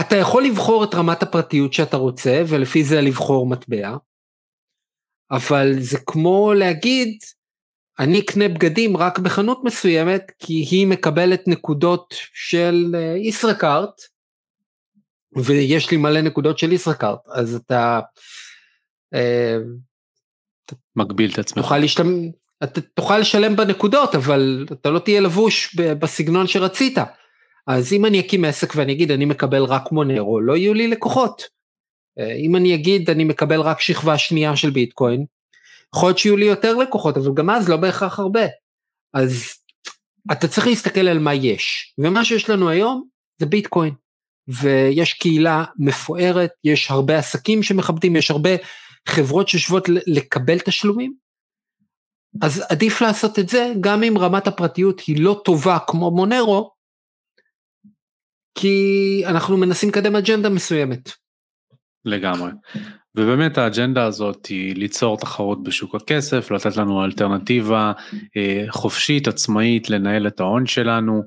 אתה 0.00 0.16
יכול 0.16 0.44
לבחור 0.44 0.84
את 0.84 0.94
רמת 0.94 1.22
הפרטיות 1.22 1.72
שאתה 1.72 1.96
רוצה 1.96 2.42
ולפי 2.48 2.84
זה 2.84 3.00
לבחור 3.00 3.46
מטבע, 3.46 3.96
אבל 5.30 5.72
זה 5.78 5.98
כמו 6.06 6.52
להגיד, 6.54 7.18
אני 7.98 8.20
אקנה 8.20 8.48
בגדים 8.48 8.96
רק 8.96 9.18
בחנות 9.18 9.64
מסוימת 9.64 10.32
כי 10.38 10.52
היא 10.52 10.86
מקבלת 10.86 11.48
נקודות 11.48 12.14
של 12.34 12.94
אה, 12.94 13.16
ישראכרט, 13.18 14.02
ויש 15.36 15.90
לי 15.90 15.96
מלא 15.96 16.20
נקודות 16.20 16.58
של 16.58 16.72
ישראכרט, 16.72 17.18
אז 17.34 17.54
אתה... 17.54 18.00
אה, 19.14 19.56
מגביל 20.96 21.30
את 21.32 21.38
עצמך. 21.38 21.62
תוכל, 21.62 21.78
להשתמ... 21.78 22.28
אתה 22.64 22.80
תוכל 22.80 23.18
לשלם 23.18 23.56
בנקודות, 23.56 24.14
אבל 24.14 24.66
אתה 24.72 24.90
לא 24.90 24.98
תהיה 24.98 25.20
לבוש 25.20 25.74
בסגנון 25.76 26.46
שרצית. 26.46 26.98
אז 27.66 27.92
אם 27.92 28.04
אני 28.04 28.20
אקים 28.20 28.44
עסק 28.44 28.72
ואני 28.76 28.92
אגיד 28.92 29.10
אני 29.10 29.24
מקבל 29.24 29.64
רק 29.64 29.92
מונרו, 29.92 30.40
לא 30.40 30.56
יהיו 30.56 30.74
לי 30.74 30.88
לקוחות. 30.88 31.42
אה, 32.18 32.34
אם 32.34 32.56
אני 32.56 32.74
אגיד 32.74 33.10
אני 33.10 33.24
מקבל 33.24 33.60
רק 33.60 33.80
שכבה 33.80 34.18
שנייה 34.18 34.56
של 34.56 34.70
ביטקוין, 34.70 35.24
יכול 35.96 36.08
להיות 36.08 36.18
שיהיו 36.18 36.36
לי 36.36 36.44
יותר 36.44 36.76
לקוחות, 36.76 37.16
אבל 37.16 37.34
גם 37.34 37.50
אז 37.50 37.68
לא 37.68 37.76
בהכרח 37.76 38.18
הרבה. 38.18 38.46
אז 39.14 39.54
אתה 40.32 40.48
צריך 40.48 40.66
להסתכל 40.66 41.08
על 41.08 41.18
מה 41.18 41.34
יש, 41.34 41.94
ומה 41.98 42.24
שיש 42.24 42.50
לנו 42.50 42.68
היום 42.68 43.04
זה 43.38 43.46
ביטקוין. 43.46 43.94
ויש 44.48 45.12
קהילה 45.12 45.64
מפוארת, 45.78 46.50
יש 46.64 46.90
הרבה 46.90 47.18
עסקים 47.18 47.62
שמכבדים, 47.62 48.16
יש 48.16 48.30
הרבה 48.30 48.50
חברות 49.08 49.48
שיושבות 49.48 49.88
לקבל 50.06 50.58
תשלומים, 50.58 51.24
אז 52.42 52.64
עדיף 52.68 53.00
לעשות 53.00 53.38
את 53.38 53.48
זה 53.48 53.72
גם 53.80 54.02
אם 54.02 54.18
רמת 54.18 54.46
הפרטיות 54.46 55.00
היא 55.00 55.24
לא 55.24 55.40
טובה 55.44 55.78
כמו 55.86 56.10
מונרו, 56.10 56.70
כי 58.58 59.22
אנחנו 59.26 59.56
מנסים 59.56 59.88
לקדם 59.88 60.16
אג'נדה 60.16 60.48
מסוימת. 60.48 61.10
לגמרי. 62.04 62.50
ובאמת 63.16 63.58
האג'נדה 63.58 64.04
הזאת 64.04 64.46
היא 64.46 64.74
ליצור 64.76 65.18
תחרות 65.18 65.62
בשוק 65.62 65.94
הכסף, 65.94 66.50
לתת 66.50 66.76
לנו 66.76 67.04
אלטרנטיבה 67.04 67.92
אה, 68.36 68.64
חופשית, 68.70 69.28
עצמאית, 69.28 69.90
לנהל 69.90 70.26
את 70.26 70.40
ההון 70.40 70.66
שלנו, 70.66 71.22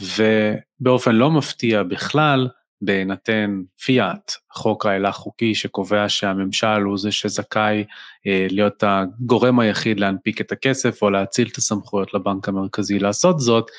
ובאופן 0.00 1.14
לא 1.14 1.30
מפתיע 1.30 1.82
בכלל, 1.82 2.48
בהינתן 2.82 3.62
פיאט, 3.84 4.32
חוק 4.52 4.86
ההילך 4.86 5.14
חוקי 5.14 5.54
שקובע 5.54 6.08
שהממשל 6.08 6.82
הוא 6.84 6.98
זה 6.98 7.12
שזכאי 7.12 7.84
אה, 8.26 8.46
להיות 8.50 8.84
הגורם 8.86 9.60
היחיד 9.60 10.00
להנפיק 10.00 10.40
את 10.40 10.52
הכסף 10.52 11.02
או 11.02 11.10
להציל 11.10 11.48
את 11.52 11.56
הסמכויות 11.56 12.14
לבנק 12.14 12.48
המרכזי 12.48 12.98
לעשות 12.98 13.40
זאת, 13.40 13.70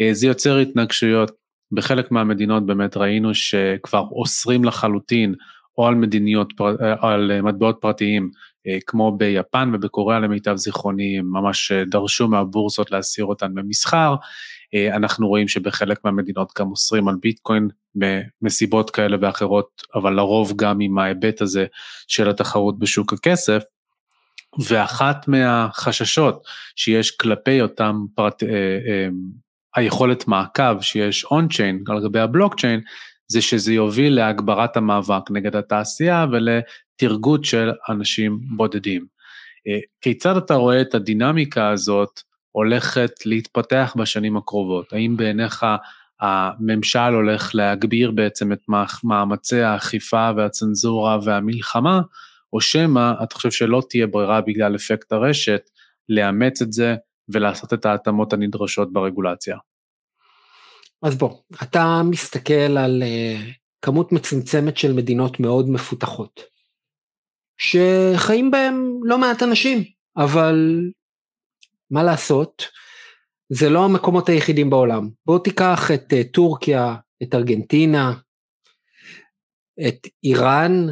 אה, 0.00 0.14
זה 0.14 0.26
יוצר 0.26 0.58
התנגשויות. 0.58 1.30
בחלק 1.72 2.10
מהמדינות 2.10 2.66
באמת 2.66 2.96
ראינו 2.96 3.34
שכבר 3.34 4.04
אוסרים 4.12 4.64
לחלוטין 4.64 5.34
או 5.78 5.86
על 5.86 5.94
מדיניות, 5.94 6.52
אה, 6.60 6.94
על 7.00 7.40
מטבעות 7.42 7.78
פרטיים, 7.80 8.30
כמו 8.86 9.12
ביפן 9.16 9.70
ובקוריאה 9.74 10.20
למיטב 10.20 10.56
זיכרוני, 10.56 11.18
הם 11.18 11.32
ממש 11.32 11.72
אה, 11.72 11.84
דרשו 11.84 12.28
מהבורסות 12.28 12.90
להסיר 12.90 13.24
אותן 13.24 13.54
במסחר. 13.54 14.14
אנחנו 14.96 15.28
רואים 15.28 15.48
שבחלק 15.48 16.04
מהמדינות 16.04 16.52
גם 16.58 16.70
אוסרים 16.70 17.08
על 17.08 17.14
ביטקוין 17.20 17.68
במסיבות 17.94 18.90
כאלה 18.90 19.16
ואחרות, 19.20 19.82
אבל 19.94 20.12
לרוב 20.12 20.52
גם 20.56 20.80
עם 20.80 20.98
ההיבט 20.98 21.40
הזה 21.40 21.66
של 22.08 22.30
התחרות 22.30 22.78
בשוק 22.78 23.12
הכסף. 23.12 23.62
ואחת 24.58 25.28
מהחששות 25.28 26.42
שיש 26.76 27.10
כלפי 27.10 27.60
אותם 27.60 28.04
פרט, 28.14 28.42
אה, 28.42 28.48
אה, 28.48 29.08
היכולת 29.74 30.28
מעקב 30.28 30.80
שיש 30.80 31.24
און-צ'יין 31.24 31.84
על 31.88 32.02
גבי 32.04 32.20
הבלוקצ'יין, 32.20 32.80
זה 33.28 33.42
שזה 33.42 33.72
יוביל 33.72 34.14
להגברת 34.14 34.76
המאבק 34.76 35.30
נגד 35.30 35.56
התעשייה 35.56 36.26
ולתרגות 36.32 37.44
של 37.44 37.70
אנשים 37.88 38.40
בודדים. 38.56 39.06
אה, 39.68 39.78
כיצד 40.00 40.36
אתה 40.36 40.54
רואה 40.54 40.80
את 40.80 40.94
הדינמיקה 40.94 41.70
הזאת 41.70 42.20
הולכת 42.52 43.10
להתפתח 43.26 43.94
בשנים 43.98 44.36
הקרובות? 44.36 44.92
האם 44.92 45.16
בעיניך 45.16 45.66
הממשל 46.20 47.14
הולך 47.14 47.54
להגביר 47.54 48.10
בעצם 48.10 48.52
את 48.52 48.60
מאמצי 49.04 49.60
האכיפה 49.60 50.30
והצנזורה 50.36 51.18
והמלחמה, 51.24 52.00
או 52.52 52.60
שמא 52.60 53.12
אתה 53.22 53.34
חושב 53.34 53.50
שלא 53.50 53.82
תהיה 53.90 54.06
ברירה 54.06 54.40
בגלל 54.40 54.76
אפקט 54.76 55.12
הרשת 55.12 55.70
לאמץ 56.08 56.62
את 56.62 56.72
זה 56.72 56.94
ולעשות 57.28 57.72
את 57.72 57.86
ההתאמות 57.86 58.32
הנדרשות 58.32 58.92
ברגולציה? 58.92 59.56
אז 61.02 61.16
בוא, 61.16 61.38
אתה 61.62 62.02
מסתכל 62.10 62.78
על 62.78 63.02
uh, 63.02 63.52
כמות 63.82 64.12
מצומצמת 64.12 64.76
של 64.76 64.92
מדינות 64.92 65.40
מאוד 65.40 65.70
מפותחות. 65.70 66.40
שחיים 67.58 68.50
בהם 68.50 69.00
לא 69.02 69.18
מעט 69.18 69.42
אנשים, 69.42 69.84
אבל 70.16 70.80
מה 71.90 72.02
לעשות, 72.02 72.64
זה 73.48 73.68
לא 73.68 73.84
המקומות 73.84 74.28
היחידים 74.28 74.70
בעולם. 74.70 75.08
בוא 75.26 75.38
תיקח 75.38 75.90
את 75.94 76.12
uh, 76.12 76.32
טורקיה, 76.32 76.96
את 77.22 77.34
ארגנטינה, 77.34 78.14
את 79.88 80.06
איראן, 80.24 80.86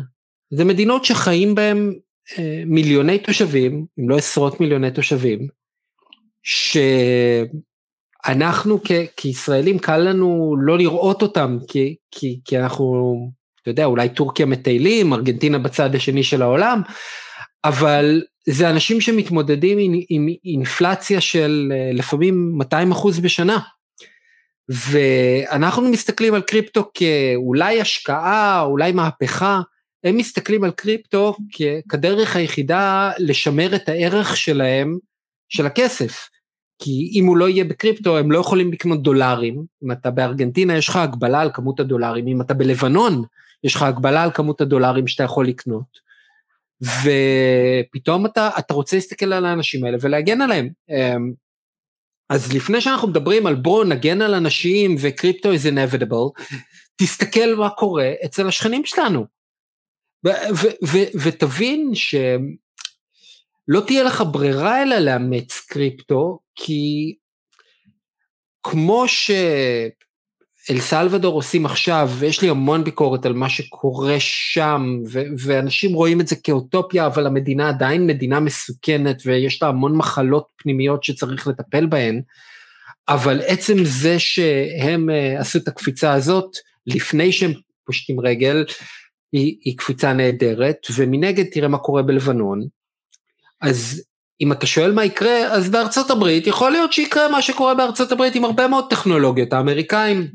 זה 0.51 0.65
מדינות 0.65 1.05
שחיים 1.05 1.55
בהם 1.55 1.95
uh, 2.29 2.41
מיליוני 2.67 3.19
תושבים, 3.19 3.87
אם 3.99 4.09
לא 4.09 4.17
עשרות 4.17 4.61
מיליוני 4.61 4.91
תושבים, 4.91 5.49
שאנחנו 8.27 8.81
כ- 8.85 9.07
כישראלים 9.17 9.79
קל 9.79 9.97
לנו 9.97 10.57
לא 10.61 10.79
לראות 10.79 11.23
אותם, 11.23 11.59
כי, 11.69 11.97
כי, 12.11 12.41
כי 12.45 12.59
אנחנו, 12.59 13.15
אתה 13.63 13.71
יודע, 13.71 13.85
אולי 13.85 14.09
טורקיה 14.09 14.47
מטיילים, 14.47 15.13
ארגנטינה 15.13 15.59
בצד 15.59 15.95
השני 15.95 16.23
של 16.23 16.43
העולם, 16.43 16.83
אבל 17.65 18.23
זה 18.49 18.71
אנשים 18.71 19.01
שמתמודדים 19.01 19.79
עם, 19.81 19.93
עם 20.09 20.27
אינפלציה 20.45 21.21
של 21.21 21.73
לפעמים 21.93 22.53
200 22.55 22.93
אחוז 22.93 23.21
בשנה. 23.21 23.59
ואנחנו 24.69 25.83
מסתכלים 25.83 26.35
על 26.35 26.43
קריפטו 26.43 26.91
כאולי 26.95 27.81
השקעה, 27.81 28.63
אולי 28.63 28.93
מהפכה, 28.93 29.61
הם 30.05 30.17
מסתכלים 30.17 30.65
על 30.65 30.71
קריפטו 30.71 31.37
כדרך 31.89 32.37
היחידה 32.37 33.11
לשמר 33.19 33.75
את 33.75 33.89
הערך 33.89 34.37
שלהם, 34.37 34.99
של 35.49 35.67
הכסף. 35.67 36.29
כי 36.79 37.11
אם 37.15 37.27
הוא 37.27 37.37
לא 37.37 37.49
יהיה 37.49 37.65
בקריפטו 37.65 38.19
הם 38.19 38.33
לא 38.33 38.39
יכולים 38.39 38.73
לקנות 38.73 39.03
דולרים, 39.03 39.65
אם 39.85 39.93
אתה 39.93 40.11
בארגנטינה 40.11 40.77
יש 40.77 40.89
לך 40.89 40.97
הגבלה 40.97 41.41
על 41.41 41.51
כמות 41.55 41.81
הדולרים, 41.81 42.27
אם 42.27 42.41
אתה 42.41 42.55
בלבנון 42.55 43.23
יש 43.65 43.75
לך 43.75 43.83
הגבלה 43.83 44.23
על 44.23 44.31
כמות 44.31 44.61
הדולרים 44.61 45.07
שאתה 45.07 45.23
יכול 45.23 45.47
לקנות. 45.47 46.07
ופתאום 46.83 48.27
אתה, 48.27 48.51
אתה 48.59 48.75
רוצה 48.75 48.97
להסתכל 48.97 49.33
על 49.33 49.47
האנשים 49.47 49.85
האלה 49.85 49.97
ולהגן 50.01 50.41
עליהם. 50.41 50.69
אמ, 50.91 51.33
אז 52.29 52.53
לפני 52.53 52.81
שאנחנו 52.81 53.09
מדברים 53.09 53.47
על 53.47 53.55
בואו 53.55 53.85
נגן 53.85 54.23
על 54.23 54.35
אנשים 54.35 54.97
וקריפטו 55.01 55.53
is 55.53 55.73
inevitable, 55.73 56.43
תסתכל 56.97 57.55
מה 57.59 57.71
קורה 57.71 58.13
אצל 58.25 58.49
השכנים 58.49 58.83
שלנו. 58.85 59.27
ותבין 61.23 61.91
שלא 61.95 63.81
תהיה 63.87 64.03
לך 64.03 64.25
ברירה 64.33 64.83
אלא 64.83 64.99
לאמץ 64.99 65.67
קריפטו, 65.69 66.39
כי 66.57 67.15
כמו 68.63 69.09
ש... 69.09 69.31
אל 70.71 70.81
סלוודור 70.81 71.35
עושים 71.35 71.67
עכשיו, 71.67 72.11
ויש 72.19 72.43
לי 72.43 72.49
המון 72.49 72.85
ביקורת 72.85 73.27
על 73.27 73.33
מה 73.33 73.49
שקורה 73.49 74.17
שם, 74.19 74.99
ו- 75.13 75.23
ואנשים 75.39 75.95
רואים 75.95 76.21
את 76.21 76.29
זה 76.29 76.37
כאוטופיה, 76.37 77.07
אבל 77.07 77.27
המדינה 77.27 77.69
עדיין 77.69 78.07
מדינה 78.07 78.41
מסוכנת, 78.41 79.23
ויש 79.27 79.63
לה 79.63 79.69
המון 79.69 79.97
מחלות 79.97 80.47
פנימיות 80.57 81.05
שצריך 81.05 81.47
לטפל 81.47 81.87
בהן, 81.87 82.23
אבל 83.09 83.41
עצם 83.47 83.75
זה 83.85 84.19
שהם 84.19 85.09
uh, 85.11 85.41
עשו 85.41 85.59
את 85.59 85.69
הקפיצה 85.69 86.13
הזאת, 86.13 86.57
לפני 86.87 87.33
שהם 87.33 87.53
פושטים 87.85 88.21
רגל, 88.21 88.65
היא, 89.33 89.57
היא 89.65 89.79
קפיצה 89.79 90.13
נהדרת, 90.13 90.77
ומנגד 90.97 91.45
תראה 91.53 91.69
מה 91.69 91.79
קורה 91.79 92.03
בלבנון. 92.03 92.67
אז 93.61 94.05
אם 94.41 94.53
אתה 94.53 94.67
שואל 94.67 94.93
מה 94.93 95.05
יקרה, 95.05 95.39
אז 95.53 95.71
בארצות 95.71 96.11
הברית 96.11 96.47
יכול 96.47 96.71
להיות 96.71 96.93
שיקרה 96.93 97.29
מה 97.29 97.43
שקורה 97.43 97.75
בארצות 97.75 98.13
הברית 98.13 98.35
עם 98.35 98.45
הרבה 98.45 98.69
מאוד 98.69 98.91
טכנולוגיות. 98.91 99.53
האמריקאים 99.53 100.29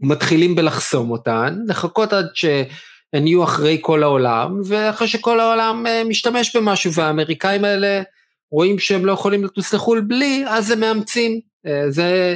מתחילים 0.00 0.54
בלחסום 0.54 1.10
אותן, 1.10 1.58
לחכות 1.66 2.12
עד 2.12 2.26
שהן 2.34 3.26
יהיו 3.26 3.44
אחרי 3.44 3.78
כל 3.80 4.02
העולם, 4.02 4.60
ואחרי 4.68 5.08
שכל 5.08 5.40
העולם 5.40 5.86
אה, 5.86 6.04
משתמש 6.04 6.56
במשהו 6.56 6.92
והאמריקאים 6.92 7.64
האלה 7.64 8.02
רואים 8.50 8.78
שהם 8.78 9.06
לא 9.06 9.12
יכולים 9.12 9.44
לטוס 9.44 9.74
לחו"ל 9.74 10.00
בלי, 10.00 10.44
אז 10.48 10.70
הם 10.70 10.80
מאמצים. 10.80 11.40
אה, 11.66 11.90
זה, 11.90 12.34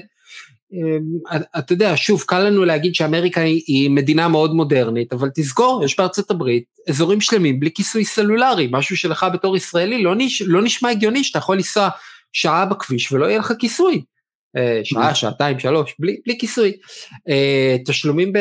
אתה 1.59 1.73
יודע, 1.73 1.97
שוב, 1.97 2.23
קל 2.27 2.39
לנו 2.41 2.65
להגיד 2.65 2.95
שאמריקה 2.95 3.41
היא 3.41 3.91
מדינה 3.91 4.29
מאוד 4.29 4.55
מודרנית, 4.55 5.13
אבל 5.13 5.31
תזכור, 5.35 5.85
יש 5.85 5.99
בארצות 5.99 6.31
הברית 6.31 6.65
אזורים 6.89 7.21
שלמים 7.21 7.61
בלי 7.61 7.71
כיסוי 7.75 8.05
סלולרי, 8.05 8.69
משהו 8.71 8.97
שלך 8.97 9.27
בתור 9.33 9.57
ישראלי 9.57 10.03
לא, 10.03 10.15
נש, 10.17 10.43
לא 10.43 10.63
נשמע 10.63 10.91
הגיוני 10.91 11.25
שאתה 11.25 11.39
יכול 11.39 11.57
לנסוע 11.57 11.89
שעה 12.33 12.67
בכביש 12.67 13.13
ולא 13.13 13.27
יהיה 13.27 13.39
לך 13.39 13.53
כיסוי. 13.59 14.03
אה, 14.57 14.81
שעה, 14.85 15.15
שעתיים, 15.15 15.59
שלוש, 15.59 15.95
בלי, 15.99 16.17
בלי 16.27 16.39
כיסוי. 16.39 16.73
אה, 17.29 17.77
תשלומים 17.87 18.33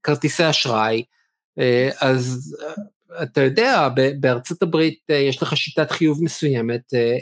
בכרטיסי 0.00 0.50
אשראי, 0.50 1.02
אה, 1.58 1.90
אז 2.00 2.54
אתה 3.22 3.40
יודע, 3.40 3.88
בארצות 4.20 4.62
הברית 4.62 4.98
יש 5.10 5.42
לך 5.42 5.56
שיטת 5.56 5.90
חיוב 5.90 6.24
מסוימת, 6.24 6.80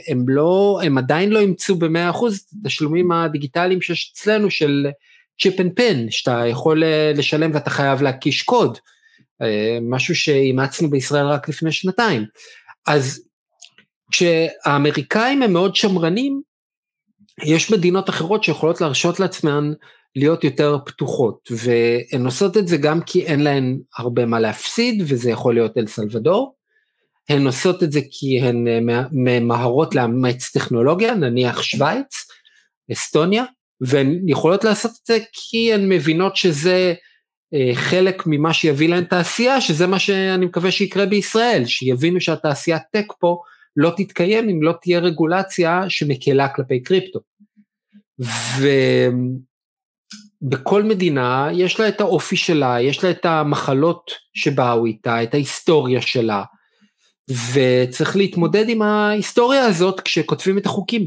הם 0.09 0.29
לא, 0.29 0.81
הם 0.85 0.99
עדיין 0.99 1.31
לא 1.31 1.39
אימצו 1.39 1.77
במאה 1.77 2.11
אחוז 2.11 2.37
את 2.39 2.45
התשלומים 2.61 3.13
הדיגיטליים 3.13 3.83
שיש 3.83 4.13
אצלנו 4.13 4.51
של 4.51 4.87
chip 5.41 5.61
and 5.61 5.73
PIN, 5.77 6.11
שאתה 6.11 6.47
יכול 6.47 6.83
לשלם 7.15 7.51
ואתה 7.55 7.71
חייב 7.71 8.03
להקיש 8.03 8.43
קוד, 8.43 8.79
משהו 9.83 10.17
שאימצנו 10.17 10.91
בישראל 10.91 11.27
רק 11.27 11.49
לפני 11.49 11.73
שנתיים. 11.73 12.25
אז 12.87 13.25
כשהאמריקאים 14.11 15.43
הם 15.43 15.53
מאוד 15.53 15.77
שמרנים, 15.77 16.43
יש 17.45 17.73
מדינות 17.73 18.11
אחרות 18.11 18.45
שיכולות 18.45 18.81
להרשות 18.81 19.21
לעצמן 19.21 19.73
להיות 20.17 20.45
יותר 20.45 20.79
פתוחות, 20.87 21.49
והן 21.51 22.25
עושות 22.25 22.57
את 22.57 22.69
זה 22.69 22.77
גם 22.77 23.01
כי 23.01 23.27
אין 23.27 23.41
להן 23.41 23.79
הרבה 23.97 24.27
מה 24.27 24.41
להפסיד, 24.41 25.03
וזה 25.07 25.31
יכול 25.31 25.55
להיות 25.55 25.79
אל 25.79 25.87
סלבדור. 25.87 26.55
הן 27.29 27.47
עושות 27.47 27.83
את 27.83 27.93
זה 27.93 28.01
כי 28.11 28.41
הן 28.41 28.69
אה, 28.69 29.03
ממהרות 29.13 29.95
לאמץ 29.95 30.51
טכנולוגיה, 30.51 31.15
נניח 31.15 31.63
שווייץ, 31.63 32.27
אסטוניה, 32.93 33.45
והן 33.81 34.29
יכולות 34.29 34.65
לעשות 34.65 34.91
את 34.91 35.07
זה 35.07 35.19
כי 35.33 35.75
הן 35.75 35.89
מבינות 35.89 36.37
שזה 36.37 36.95
אה, 37.55 37.71
חלק 37.75 38.23
ממה 38.27 38.53
שיביא 38.53 38.89
להן 38.89 39.05
תעשייה, 39.05 39.61
שזה 39.61 39.87
מה 39.87 39.99
שאני 39.99 40.47
מקווה 40.47 40.71
שיקרה 40.71 41.07
בישראל, 41.07 41.65
שיבינו 41.67 42.21
שהתעשיית 42.21 42.83
טק 42.93 43.13
פה 43.19 43.43
לא 43.77 43.93
תתקיים 43.97 44.49
אם 44.49 44.63
לא 44.63 44.75
תהיה 44.83 44.99
רגולציה 44.99 45.83
שמקלה 45.89 46.49
כלפי 46.49 46.83
קריפטו. 46.83 47.21
ובכל 50.45 50.83
מדינה 50.83 51.49
יש 51.53 51.81
לה 51.81 51.89
את 51.89 52.01
האופי 52.01 52.37
שלה, 52.37 52.81
יש 52.81 53.05
לה 53.05 53.11
את 53.11 53.27
המחלות 53.27 54.11
שבאו 54.35 54.87
איתה, 54.87 55.23
את 55.23 55.35
ההיסטוריה 55.35 56.01
שלה, 56.01 56.43
וצריך 57.53 58.17
להתמודד 58.17 58.69
עם 58.69 58.83
ההיסטוריה 58.83 59.65
הזאת 59.65 60.01
כשכותבים 60.01 60.59
את 60.59 60.67
החוקים. 60.67 61.07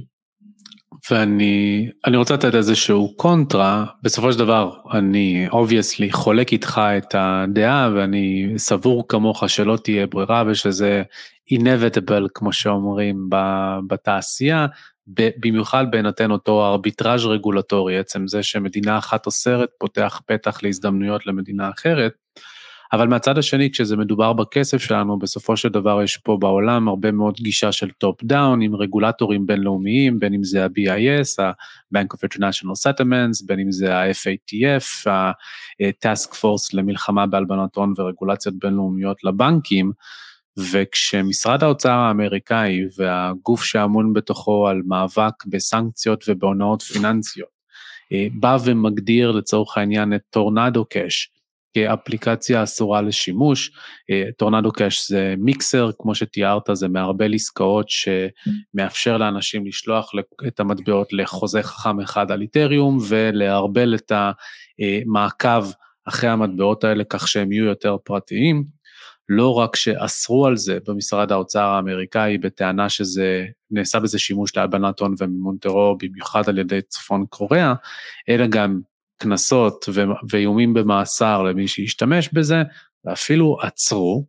ואני 1.12 1.90
אני 2.06 2.18
רוצה 2.18 2.34
לתת 2.34 2.56
איזשהו 2.56 3.14
קונטרה, 3.16 3.86
בסופו 4.04 4.34
של 4.34 4.40
דבר 4.40 4.72
אני 4.94 5.48
obviously 5.50 6.12
חולק 6.12 6.52
איתך 6.52 6.82
את 6.98 7.16
הדעה 7.18 7.90
ואני 7.96 8.54
סבור 8.58 9.08
כמוך 9.08 9.50
שלא 9.50 9.78
תהיה 9.84 10.08
ברירה 10.08 10.44
ושזה 10.48 11.04
inevitable 11.54 12.28
כמו 12.34 12.54
שאומרים 12.54 13.30
בתעשייה, 13.88 14.66
במיוחד 15.08 15.86
בהינתן 15.92 16.32
אותו 16.32 16.66
ארביטראז' 16.66 17.26
רגולטורי, 17.26 17.98
עצם 17.98 18.28
זה 18.28 18.44
שמדינה 18.44 18.98
אחת 18.98 19.26
אוסרת 19.26 19.70
פותח 19.80 20.22
פתח 20.26 20.64
להזדמנויות 20.64 21.28
למדינה 21.28 21.70
אחרת. 21.70 22.12
אבל 22.94 23.08
מהצד 23.08 23.38
השני, 23.38 23.72
כשזה 23.72 23.98
מדובר 23.98 24.34
בכסף 24.34 24.78
שלנו, 24.78 25.20
בסופו 25.20 25.58
של 25.58 25.70
דבר 25.70 26.04
יש 26.04 26.18
פה 26.18 26.38
בעולם 26.42 26.88
הרבה 26.88 27.12
מאוד 27.12 27.36
גישה 27.40 27.72
של 27.72 27.90
top 27.90 28.24
down 28.24 28.62
עם 28.62 28.76
רגולטורים 28.76 29.48
בינלאומיים, 29.48 30.20
בין 30.20 30.34
אם 30.34 30.44
זה 30.44 30.66
ה-BIS, 30.66 31.44
ה-Bank 31.44 32.08
of 32.16 32.20
International 32.28 32.88
Settlements, 32.88 33.46
בין 33.46 33.60
אם 33.60 33.72
זה 33.72 33.98
ה-FATF, 33.98 35.10
ה-Task 35.10 36.34
Force 36.34 36.70
למלחמה 36.74 37.28
בהלבנת 37.28 37.76
הון 37.76 37.94
ורגולציות 37.98 38.56
בינלאומיות 38.60 39.24
לבנקים. 39.24 39.92
וכשמשרד 40.72 41.64
האוצר 41.64 41.92
האמריקאי 41.92 42.80
והגוף 42.98 43.64
שאמון 43.64 44.14
בתוכו 44.14 44.68
על 44.68 44.82
מאבק 44.86 45.46
בסנקציות 45.46 46.24
ובהונאות 46.28 46.82
פיננסיות, 46.82 47.50
אה, 48.14 48.28
בא 48.34 48.58
ומגדיר 48.66 49.32
לצורך 49.32 49.78
העניין 49.78 50.14
את 50.14 50.22
טורנדו 50.30 50.86
קאש 50.86 51.32
כאפליקציה 51.74 52.64
אסורה 52.64 53.02
לשימוש, 53.02 53.72
אה, 54.12 54.24
טורנדו 54.38 54.72
קאש 54.72 55.10
זה 55.10 55.36
מיקסר, 55.38 55.90
כמו 56.00 56.16
שתיארת, 56.16 56.64
זה 56.74 56.88
מערבל 56.88 57.34
עסקאות 57.34 57.86
שמאפשר 57.90 59.18
לאנשים 59.18 59.66
לשלוח 59.66 60.12
את 60.48 60.60
המטבעות 60.60 61.14
לחוזה 61.14 61.64
חכם 61.64 62.00
אחד 62.00 62.32
על 62.32 62.42
איתריום 62.42 62.98
ולערבל 63.08 63.96
את 63.96 64.12
המעקב 64.12 65.66
אחרי 66.08 66.30
המטבעות 66.30 66.84
האלה 66.84 67.04
כך 67.04 67.28
שהם 67.28 67.52
יהיו 67.52 67.66
יותר 67.66 67.98
פרטיים. 68.04 68.77
לא 69.30 69.54
רק 69.54 69.76
שאסרו 69.76 70.46
על 70.46 70.58
זה 70.58 70.78
במשרד 70.88 71.32
האוצר 71.32 71.64
האמריקאי 71.64 72.38
בטענה 72.38 72.90
שזה 72.90 73.46
נעשה 73.72 74.00
בזה 74.00 74.20
שימוש 74.20 74.58
להלבנת 74.58 75.00
הון 75.00 75.16
ומימון 75.20 75.58
טרור, 75.58 75.98
במיוחד 75.98 76.50
על 76.50 76.58
ידי 76.58 76.82
צפון 76.82 77.26
קוריאה, 77.30 77.74
אלא 78.30 78.48
גם 78.48 78.80
קנסות 79.18 79.90
ואיומים 80.30 80.74
במאסר 80.74 81.44
למי 81.44 81.68
שישתמש 81.68 82.30
בזה, 82.34 82.64
ואפילו 83.06 83.58
עצרו. 83.62 84.26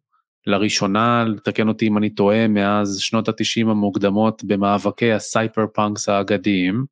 לראשונה, 0.46 1.24
תקן 1.24 1.68
אותי 1.68 1.86
אם 1.88 1.98
אני 1.98 2.10
טועה, 2.10 2.48
מאז 2.48 2.98
שנות 2.98 3.28
התשעים 3.28 3.68
המוקדמות 3.68 4.44
במאבקי 4.44 5.12
ה-cypherpunks 5.12 6.08
האגדיים, 6.08 6.84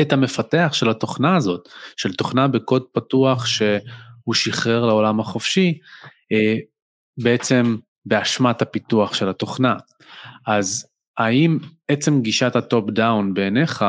את 0.00 0.12
המפתח 0.12 0.70
של 0.72 0.90
התוכנה 0.90 1.36
הזאת, 1.36 1.68
של 1.96 2.14
תוכנה 2.14 2.48
בקוד 2.48 2.84
פתוח 2.92 3.46
שהוא 3.46 4.34
שחרר 4.34 4.86
לעולם 4.86 5.20
החופשי, 5.20 5.78
אה, 6.32 6.56
בעצם 7.18 7.76
באשמת 8.06 8.62
הפיתוח 8.62 9.14
של 9.14 9.28
התוכנה. 9.28 9.74
אז 10.46 10.86
האם 11.18 11.58
עצם 11.88 12.22
גישת 12.22 12.56
הטופ 12.56 12.90
דאון 12.90 13.34
בעיניך 13.34 13.84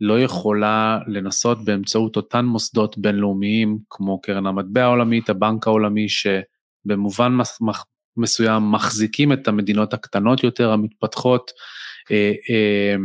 לא 0.00 0.20
יכולה 0.20 0.98
לנסות 1.06 1.64
באמצעות 1.64 2.16
אותן 2.16 2.44
מוסדות 2.44 2.98
בינלאומיים 2.98 3.78
כמו 3.90 4.20
קרן 4.20 4.46
המטבע 4.46 4.82
העולמית, 4.82 5.30
הבנק 5.30 5.66
העולמי, 5.66 6.06
שבמובן 6.08 7.32
מסוים 8.16 8.72
מחזיקים 8.72 9.32
את 9.32 9.48
המדינות 9.48 9.94
הקטנות 9.94 10.44
יותר 10.44 10.70
המתפתחות 10.70 11.50
אה, 12.10 12.32
אה, 12.50 12.96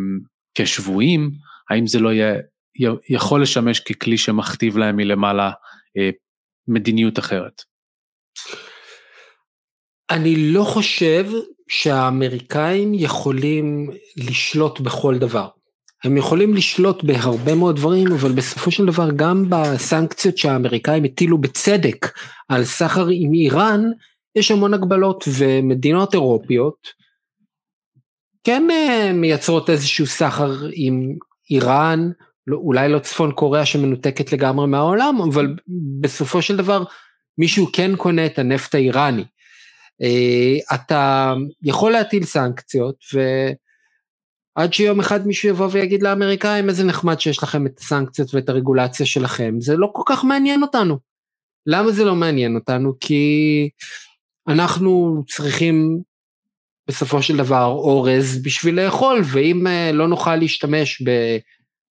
כשבויים, 0.56 1.32
האם 1.70 1.88
זה 1.88 2.00
לא 2.00 2.14
יהיה, 2.14 2.36
יכול 3.10 3.42
לשמש 3.42 3.80
ככלי 3.80 4.18
שמכתיב 4.18 4.78
להם 4.78 4.96
מלמעלה 4.96 5.52
אה, 5.98 6.10
מדיניות 6.68 7.20
אחרת? 7.20 7.71
אני 10.12 10.52
לא 10.52 10.64
חושב 10.64 11.26
שהאמריקאים 11.68 12.94
יכולים 12.94 13.90
לשלוט 14.18 14.80
בכל 14.80 15.18
דבר. 15.18 15.48
הם 16.04 16.18
יכולים 16.18 16.54
לשלוט 16.54 17.04
בהרבה 17.04 17.56
מאוד 17.56 17.76
דברים, 17.76 18.08
אבל 18.12 18.32
בסופו 18.32 18.72
של 18.72 18.86
דבר 18.86 19.10
גם 19.16 19.46
בסנקציות 19.50 20.38
שהאמריקאים 20.38 21.04
הטילו 21.04 21.38
בצדק 21.38 22.14
על 22.50 22.64
סחר 22.64 23.08
עם 23.12 23.34
איראן, 23.34 23.82
יש 24.36 24.52
המון 24.52 24.74
הגבלות 24.74 25.24
ומדינות 25.38 26.14
אירופיות 26.14 26.88
כן 28.44 28.68
אה, 28.72 29.12
מייצרות 29.14 29.70
איזשהו 29.70 30.06
סחר 30.06 30.52
עם 30.74 31.16
איראן, 31.50 32.12
לא, 32.48 32.58
אולי 32.58 32.90
לא 32.90 33.00
צפון 33.00 33.32
קוריאה 33.32 33.66
שמנותקת 33.66 34.34
לגמרי 34.34 34.68
מהעולם, 34.68 35.22
אבל 35.22 35.56
בסופו 36.02 36.42
של 36.42 36.58
דבר 36.58 36.84
מישהו 37.38 37.68
כן 37.74 37.96
קונה 37.96 38.26
את 38.26 38.40
הנפט 38.40 38.76
האיראני. 38.76 39.24
אה, 40.02 40.76
אתה 40.76 41.34
יכול 41.64 41.92
להטיל 41.92 42.24
סנקציות 42.24 42.96
ועד 43.14 44.74
שיום 44.74 45.00
אחד 45.00 45.28
מישהו 45.28 45.50
יבוא 45.50 45.68
ויגיד 45.72 46.04
לאמריקאים 46.04 46.70
איזה 46.70 46.84
נחמד 46.84 47.20
שיש 47.20 47.44
לכם 47.44 47.66
את 47.66 47.80
הסנקציות 47.80 48.34
ואת 48.34 48.50
הרגולציה 48.50 49.06
שלכם, 49.06 49.56
זה 49.60 49.78
לא 49.78 49.90
כל 49.94 50.04
כך 50.06 50.24
מעניין 50.24 50.62
אותנו. 50.62 50.98
למה 51.66 51.92
זה 51.92 52.06
לא 52.06 52.16
מעניין 52.16 52.56
אותנו? 52.56 52.94
כי 53.00 53.70
אנחנו 54.48 55.24
צריכים 55.28 56.02
בסופו 56.88 57.22
של 57.22 57.38
דבר 57.38 57.66
אורז 57.66 58.42
בשביל 58.44 58.82
לאכול, 58.82 59.22
ואם 59.32 59.68
אה, 59.68 59.92
לא 59.92 60.08
נוכל 60.08 60.36
להשתמש 60.36 61.04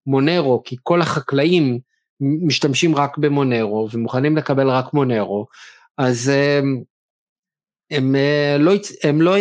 במונרו, 0.06 0.62
כי 0.64 0.76
כל 0.82 1.02
החקלאים 1.02 1.78
משתמשים 2.20 2.96
רק 2.96 3.18
במונרו 3.18 3.88
ומוכנים 3.92 4.36
לקבל 4.36 4.70
רק 4.70 4.94
מונרו, 4.94 5.46
אז 5.98 6.28
אה, 6.28 6.60
הם, 7.90 8.16
אה, 8.16 8.56
לא, 8.58 8.72
הם 9.02 9.22
לא, 9.22 9.34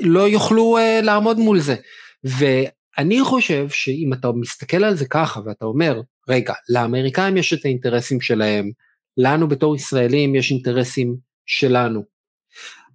לא 0.00 0.28
יוכלו 0.28 0.78
לעמוד 1.02 1.38
מול 1.38 1.60
זה. 1.60 1.76
ואני 2.24 3.20
חושב 3.22 3.68
שאם 3.68 4.12
אתה 4.12 4.32
מסתכל 4.32 4.84
על 4.84 4.96
זה 4.96 5.06
ככה 5.06 5.40
ואתה 5.46 5.64
אומר, 5.64 6.00
רגע, 6.28 6.54
לאמריקאים 6.68 7.36
יש 7.36 7.52
את 7.52 7.64
האינטרסים 7.64 8.20
שלהם, 8.20 8.70
לנו 9.16 9.48
בתור 9.48 9.76
ישראלים 9.76 10.34
יש 10.34 10.50
אינטרסים 10.50 11.16
שלנו. 11.46 12.02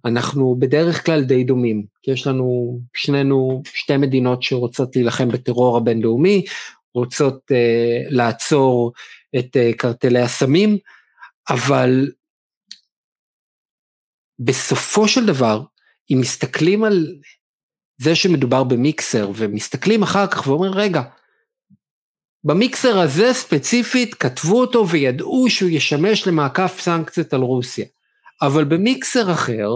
אנחנו 0.04 0.56
בדרך 0.58 1.06
כלל 1.06 1.24
די 1.24 1.44
דומים, 1.44 1.84
כי 2.02 2.10
יש 2.10 2.26
לנו 2.26 2.78
שנינו 2.94 3.62
שתי 3.74 3.96
מדינות 3.96 4.42
שרוצות 4.42 4.96
להילחם 4.96 5.28
בטרור 5.28 5.76
הבינלאומי, 5.76 6.44
רוצות 6.94 7.38
uh, 7.50 7.54
לעצור 8.10 8.92
את 9.38 9.56
uh, 9.56 9.76
קרטלי 9.76 10.20
הסמים, 10.20 10.78
אבל 11.50 12.10
בסופו 14.44 15.08
של 15.08 15.26
דבר, 15.26 15.62
אם 16.10 16.18
מסתכלים 16.20 16.84
על 16.84 17.06
זה 18.00 18.14
שמדובר 18.14 18.64
במיקסר, 18.64 19.30
ומסתכלים 19.34 20.02
אחר 20.02 20.26
כך 20.26 20.46
ואומרים, 20.46 20.72
רגע, 20.72 21.02
במיקסר 22.44 22.98
הזה 22.98 23.32
ספציפית 23.32 24.14
כתבו 24.14 24.60
אותו 24.60 24.88
וידעו 24.88 25.50
שהוא 25.50 25.70
ישמש 25.70 26.26
למעקף 26.26 26.76
סנקציות 26.80 27.32
על 27.32 27.40
רוסיה. 27.40 27.86
אבל 28.42 28.64
במיקסר 28.64 29.32
אחר, 29.32 29.68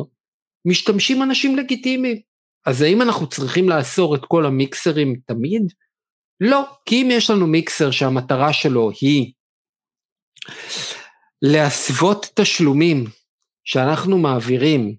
משתמשים 0.64 1.22
אנשים 1.22 1.56
לגיטימיים. 1.56 2.16
אז 2.66 2.82
האם 2.82 3.02
אנחנו 3.02 3.28
צריכים 3.28 3.68
לאסור 3.68 4.14
את 4.14 4.24
כל 4.24 4.46
המיקסרים 4.46 5.16
תמיד? 5.26 5.62
לא, 6.40 6.62
כי 6.84 7.02
אם 7.02 7.08
יש 7.10 7.30
לנו 7.30 7.46
מיקסר 7.46 7.90
שהמטרה 7.90 8.52
שלו 8.52 8.90
היא 9.00 9.32
להסוות 11.42 12.26
תשלומים 12.34 13.04
שאנחנו 13.66 14.18
מעבירים 14.18 14.96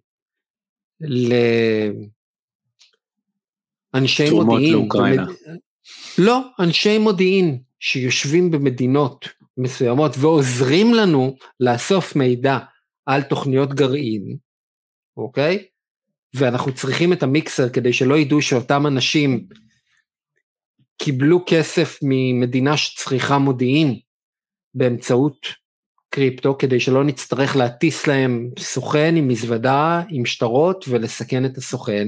לאנשי 3.94 4.30
מודיעין, 4.30 4.74
לאוקראינה. 4.74 5.26
במד... 5.26 5.36
לא, 6.18 6.42
אנשי 6.60 6.98
מודיעין 6.98 7.62
שיושבים 7.80 8.52
במדינות 8.52 9.26
מסוימות 9.58 10.12
ועוזרים 10.20 10.94
לנו 10.94 11.36
לאסוף 11.60 12.16
מידע 12.16 12.58
על 13.06 13.22
תוכניות 13.22 13.74
גרעין, 13.74 14.38
אוקיי? 15.18 15.66
ואנחנו 16.34 16.76
צריכים 16.76 17.14
את 17.14 17.24
המיקסר 17.24 17.70
כדי 17.70 17.94
שלא 17.94 18.18
ידעו 18.18 18.42
שאותם 18.42 18.88
אנשים 18.88 19.48
קיבלו 20.98 21.44
כסף 21.48 22.00
ממדינה 22.02 22.78
שצריכה 22.78 23.38
מודיעין 23.38 24.00
באמצעות 24.74 25.48
קריפטו, 26.18 26.58
כדי 26.58 26.80
שלא 26.80 27.04
נצטרך 27.04 27.56
להטיס 27.56 28.08
להם 28.08 28.50
סוכן 28.60 29.16
עם 29.16 29.28
מזוודה, 29.28 30.02
עם 30.10 30.26
שטרות 30.26 30.86
ולסכן 30.90 31.46
את 31.46 31.58
הסוכן. 31.58 32.08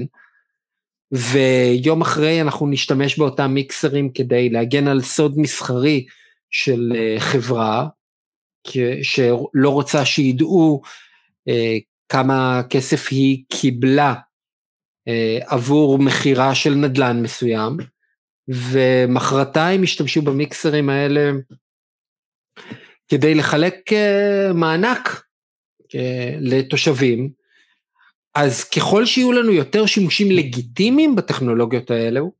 ויום 1.12 2.00
אחרי 2.00 2.40
אנחנו 2.40 2.66
נשתמש 2.66 3.18
באותם 3.18 3.50
מיקסרים 3.50 4.12
כדי 4.12 4.50
להגן 4.50 4.88
על 4.88 5.00
סוד 5.00 5.34
מסחרי 5.36 6.06
של 6.50 6.92
אה, 6.96 7.20
חברה, 7.20 7.86
שלא 9.02 9.70
רוצה 9.70 10.04
שידעו 10.04 10.82
אה, 11.48 11.76
כמה 12.08 12.62
כסף 12.70 13.08
היא 13.10 13.44
קיבלה 13.48 14.14
אה, 15.08 15.38
עבור 15.46 15.98
מכירה 15.98 16.54
של 16.54 16.74
נדל"ן 16.74 17.22
מסוים, 17.22 17.76
ומחרתיים 18.48 19.82
השתמשו 19.82 20.22
במיקסרים 20.22 20.90
האלה 20.90 21.30
כדי 23.10 23.34
לחלק 23.34 23.92
אה, 23.92 24.52
מענק 24.54 25.22
אה, 25.94 26.34
לתושבים, 26.40 27.30
אז 28.34 28.64
ככל 28.64 29.06
שיהיו 29.06 29.32
לנו 29.32 29.52
יותר 29.52 29.86
שימושים 29.86 30.30
לגיטימיים 30.30 31.16
בטכנולוגיות 31.16 31.90
האלו, 31.90 32.32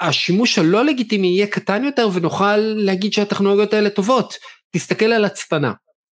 השימוש 0.00 0.58
הלא 0.58 0.84
לגיטימי 0.84 1.26
יהיה 1.26 1.46
קטן 1.46 1.84
יותר 1.84 2.08
ונוכל 2.14 2.56
להגיד 2.56 3.12
שהטכנולוגיות 3.12 3.74
האלה 3.74 3.90
טובות. 3.90 4.34
תסתכל 4.70 5.04
על 5.04 5.24
הצפנה. 5.24 5.72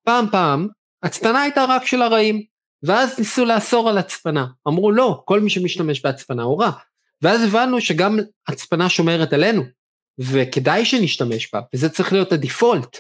פעם 0.05 0.27
פעם 0.33 0.69
הצפנה 1.03 1.43
הייתה 1.43 1.65
רק 1.69 1.87
של 1.87 2.03
הרעים, 2.03 2.43
ואז 2.83 3.19
ניסו 3.19 3.45
לאסור 3.45 3.89
על 3.89 3.99
הצפנה. 3.99 4.47
אמרו 4.69 4.93
לא, 4.93 5.23
כל 5.25 5.41
מי 5.41 5.51
שמשתמש 5.51 6.03
בהצפנה 6.05 6.43
הוא 6.43 6.63
רע. 6.63 6.71
ואז 7.23 7.43
הבנו 7.45 7.81
שגם 7.81 8.19
הצפנה 8.49 8.89
שומרת 8.89 9.33
עלינו, 9.33 9.63
וכדאי 10.19 10.85
שנשתמש 10.85 11.51
בה, 11.53 11.61
וזה 11.75 11.89
צריך 11.89 12.13
להיות 12.13 12.33
ה 12.33 12.40
default. 12.40 12.97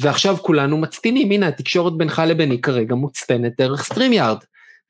ועכשיו 0.00 0.36
כולנו 0.36 0.76
מצפינים, 0.76 1.30
הנה 1.30 1.48
התקשורת 1.48 1.96
בינך 1.96 2.22
לביני 2.26 2.60
כרגע 2.60 2.94
מוצפנת 2.94 3.52
דרך 3.58 3.84
StreamYard. 3.84 4.38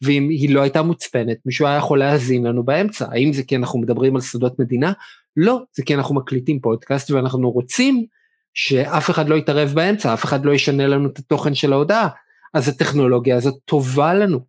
ואם 0.03 0.29
היא 0.29 0.55
לא 0.55 0.61
הייתה 0.61 0.83
מוצפנת, 0.83 1.37
מישהו 1.47 1.67
היה 1.67 1.77
יכול 1.77 1.99
להאזין 1.99 2.47
לנו 2.47 2.63
באמצע. 2.63 3.07
האם 3.13 3.33
זה 3.33 3.43
כי 3.43 3.57
אנחנו 3.57 3.79
מדברים 3.79 4.17
על 4.17 4.23
סודות 4.23 4.59
מדינה? 4.59 4.93
לא, 5.37 5.61
זה 5.73 5.83
כי 5.83 5.95
אנחנו 5.95 6.15
מקליטים 6.15 6.61
פודקאסט 6.61 7.11
ואנחנו 7.11 7.51
רוצים 7.51 8.07
שאף 8.55 9.11
אחד 9.11 9.29
לא 9.29 9.35
יתערב 9.35 9.73
באמצע, 9.75 10.15
אף 10.15 10.25
אחד 10.25 10.45
לא 10.45 10.53
ישנה 10.53 10.87
לנו 10.87 11.09
את 11.09 11.19
התוכן 11.19 11.55
של 11.55 11.73
ההודעה. 11.73 12.09
אז 12.55 12.69
הטכנולוגיה 12.69 13.37
הזאת 13.37 13.55
טובה 13.65 14.15
לנו. 14.15 14.41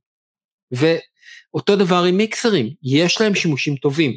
ואותו 0.71 1.75
דבר 1.75 2.03
עם 2.03 2.17
מיקסרים, 2.17 2.69
יש 2.83 3.21
להם 3.21 3.35
שימושים 3.35 3.75
טובים. 3.75 4.11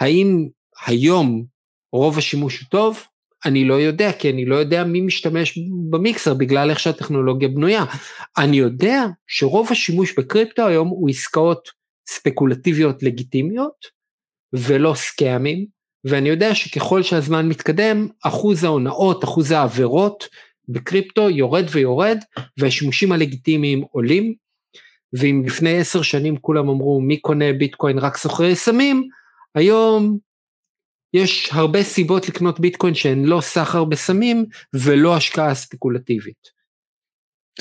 האם 0.00 0.48
היום 0.86 1.44
רוב 1.92 2.18
השימוש 2.18 2.60
הוא 2.60 2.68
טוב? 2.70 3.04
אני 3.46 3.64
לא 3.64 3.74
יודע, 3.74 4.12
כי 4.12 4.30
אני 4.30 4.44
לא 4.44 4.56
יודע 4.56 4.84
מי 4.84 5.00
משתמש 5.00 5.58
במיקסר 5.90 6.34
בגלל 6.34 6.70
איך 6.70 6.80
שהטכנולוגיה 6.80 7.48
בנויה. 7.48 7.84
אני 8.38 8.56
יודע 8.56 9.04
שרוב 9.26 9.68
השימוש 9.70 10.18
בקריפטו 10.18 10.66
היום 10.66 10.88
הוא 10.88 11.10
עסקאות 11.10 11.68
ספקולטיביות 12.08 13.02
לגיטימיות 13.02 13.86
ולא 14.52 14.94
סקאמים, 14.96 15.66
ואני 16.04 16.28
יודע 16.28 16.54
שככל 16.54 17.02
שהזמן 17.02 17.48
מתקדם, 17.48 18.08
אחוז 18.24 18.64
ההונאות, 18.64 19.24
אחוז 19.24 19.50
העבירות 19.50 20.28
בקריפטו 20.68 21.30
יורד 21.30 21.64
ויורד, 21.70 22.18
והשימושים 22.58 23.12
הלגיטימיים 23.12 23.84
עולים, 23.90 24.34
ואם 25.12 25.42
לפני 25.46 25.78
עשר 25.78 26.02
שנים 26.02 26.36
כולם 26.36 26.68
אמרו 26.68 27.00
מי 27.00 27.16
קונה 27.16 27.52
ביטקוין 27.52 27.98
רק 27.98 28.16
סוחרי 28.16 28.56
סמים, 28.56 29.08
היום 29.54 30.18
יש 31.14 31.48
הרבה 31.52 31.82
סיבות 31.82 32.28
לקנות 32.28 32.60
ביטקוין 32.60 32.94
שהן 32.94 33.24
לא 33.24 33.40
סחר 33.40 33.84
בסמים 33.84 34.44
ולא 34.74 35.16
השקעה 35.16 35.54
ספקולטיבית. 35.54 36.48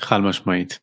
חד 0.02 0.18
משמעית. 0.18 0.80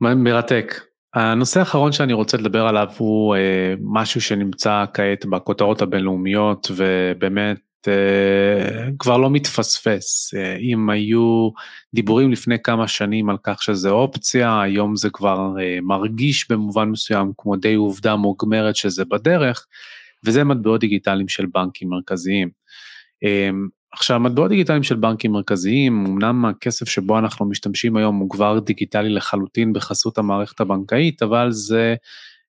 מרתק. 0.00 0.80
הנושא 1.14 1.60
האחרון 1.60 1.92
שאני 1.92 2.12
רוצה 2.12 2.36
לדבר 2.36 2.66
עליו 2.66 2.88
הוא 2.98 3.36
אה, 3.36 3.74
משהו 3.80 4.20
שנמצא 4.20 4.84
כעת 4.94 5.26
בכותרות 5.26 5.82
הבינלאומיות 5.82 6.70
ובאמת 6.76 7.58
אה, 7.88 8.88
כבר 8.98 9.16
לא 9.16 9.30
מתפספס. 9.30 10.34
אה, 10.34 10.56
אם 10.56 10.90
היו 10.90 11.50
דיבורים 11.94 12.32
לפני 12.32 12.62
כמה 12.62 12.88
שנים 12.88 13.30
על 13.30 13.36
כך 13.42 13.62
שזה 13.62 13.90
אופציה, 13.90 14.60
היום 14.60 14.96
זה 14.96 15.10
כבר 15.10 15.54
אה, 15.60 15.78
מרגיש 15.82 16.50
במובן 16.50 16.88
מסוים 16.88 17.32
כמו 17.38 17.56
די 17.56 17.74
עובדה 17.74 18.16
מוגמרת 18.16 18.76
שזה 18.76 19.04
בדרך, 19.04 19.66
וזה 20.26 20.44
מטבעות 20.44 20.80
דיגיטליים 20.80 21.28
של 21.28 21.46
בנקים 21.46 21.88
מרכזיים. 21.88 22.50
אה, 23.24 23.50
עכשיו, 23.92 24.20
מטבעות 24.20 24.48
דיגיטליים 24.48 24.82
של 24.82 24.96
בנקים 24.96 25.32
מרכזיים, 25.32 26.06
אמנם 26.06 26.44
הכסף 26.44 26.88
שבו 26.88 27.18
אנחנו 27.18 27.48
משתמשים 27.48 27.96
היום 27.96 28.16
הוא 28.18 28.30
כבר 28.30 28.58
דיגיטלי 28.58 29.08
לחלוטין 29.08 29.72
בחסות 29.72 30.18
המערכת 30.18 30.60
הבנקאית, 30.60 31.22
אבל 31.22 31.50
זה 31.50 31.94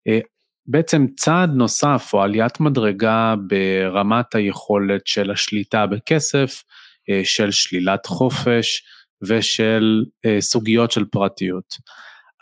אה, 0.08 0.20
בעצם 0.66 1.06
צעד 1.18 1.50
נוסף 1.56 2.10
או 2.14 2.22
עליית 2.22 2.60
מדרגה 2.60 3.36
ברמת 3.48 4.36
היכולת 4.36 5.08
של 5.08 5.32
השליטה 5.32 5.86
בכסף, 5.86 6.64
אה, 7.10 7.22
של 7.24 7.52
שלילת 7.52 8.06
חופש 8.06 8.84
ושל 9.28 10.06
אה, 10.26 10.42
סוגיות 10.42 10.92
של 10.92 11.06
פרטיות. 11.06 11.76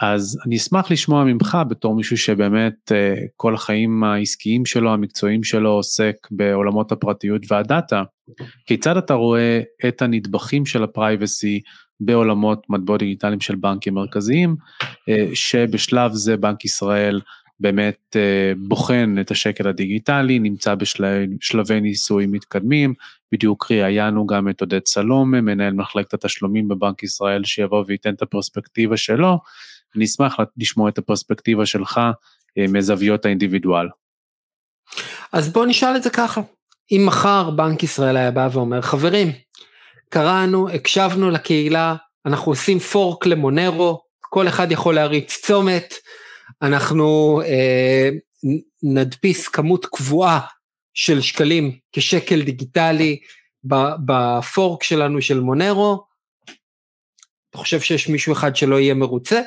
אז 0.02 0.40
אני 0.46 0.56
אשמח 0.56 0.92
לשמוע 0.92 1.24
ממך 1.24 1.58
בתור 1.70 1.96
מישהו 1.96 2.18
שבאמת 2.18 2.92
כל 3.36 3.56
החיים 3.56 4.04
העסקיים 4.04 4.66
שלו, 4.66 4.94
המקצועיים 4.94 5.44
שלו 5.44 5.70
עוסק 5.70 6.16
בעולמות 6.32 6.92
הפרטיות 6.92 7.42
והדאטה, 7.52 8.04
כיצד 8.66 8.98
אתה 8.98 9.14
רואה 9.14 9.62
את 9.88 10.02
הנדבכים 10.02 10.66
של 10.66 10.84
הפרייבסי 10.84 11.62
בעולמות 12.00 12.66
מטבעות 12.70 13.00
דיגיטליים 13.00 13.40
של 13.40 13.56
בנקים 13.56 13.94
מרכזיים, 13.94 14.56
אה, 15.10 15.28
שבשלב 15.34 16.12
זה 16.14 16.38
בנק 16.38 16.66
ישראל 16.66 17.22
באמת 17.60 18.16
אה, 18.16 18.54
בוחן 18.68 19.16
את 19.22 19.32
השקל 19.32 19.68
הדיגיטלי, 19.68 20.40
נמצא 20.40 20.76
בשלבי 20.76 21.82
ניסוי 21.82 22.26
מתקדמים, 22.26 22.94
בדיוק 23.32 23.72
ראיינו 23.72 24.26
גם 24.26 24.50
את 24.50 24.62
עודד 24.62 24.86
סלומה, 24.86 25.42
מנהל 25.42 25.74
מחלקת 25.74 26.14
התשלומים 26.14 26.68
בבנק 26.68 27.04
ישראל, 27.04 27.44
שיבוא 27.44 27.84
וייתן 27.88 28.14
את 28.14 28.22
הפרספקטיבה 28.22 28.98
שלו, 28.98 29.40
אני 29.96 30.06
אשמח 30.06 30.38
לשמוע 30.58 30.90
את 30.90 30.98
הפרספקטיבה 30.98 31.66
שלך 31.66 32.00
אה, 32.58 32.66
מזוויות 32.70 33.26
האינדיבידואל. 33.26 33.88
אז 35.32 35.50
בוא 35.50 35.66
נשאל 35.66 35.96
את 35.96 36.04
זה 36.04 36.10
ככה, 36.10 36.42
אם 36.92 37.04
מחר 37.06 37.50
בנק 37.50 37.84
ישראל 37.84 38.18
היה 38.18 38.32
בא 38.32 38.50
ואומר, 38.52 38.82
חברים, 38.82 39.32
קראנו, 40.10 40.70
הקשבנו 40.70 41.30
לקהילה, 41.30 41.96
אנחנו 42.26 42.52
עושים 42.52 42.80
פורק 42.80 43.26
למונרו, 43.26 44.02
כל 44.22 44.48
אחד 44.48 44.72
יכול 44.72 44.96
להריץ 44.96 45.38
צומת, 45.46 45.94
אנחנו 46.62 47.42
אה, 47.46 48.10
נדפיס 48.84 49.48
כמות 49.48 49.86
קבועה 49.86 50.40
של 50.94 51.22
שקלים 51.22 51.78
כשקל 51.92 52.42
דיגיטלי 52.42 53.20
בפורק 54.06 54.84
שלנו 54.84 55.22
של 55.22 55.40
מונרו, 55.40 56.06
אתה 57.50 57.58
חושב 57.58 57.80
שיש 57.80 58.10
מישהו 58.10 58.34
אחד 58.34 58.56
שלא 58.56 58.80
יהיה 58.80 58.94
מרוצה? 58.94 59.42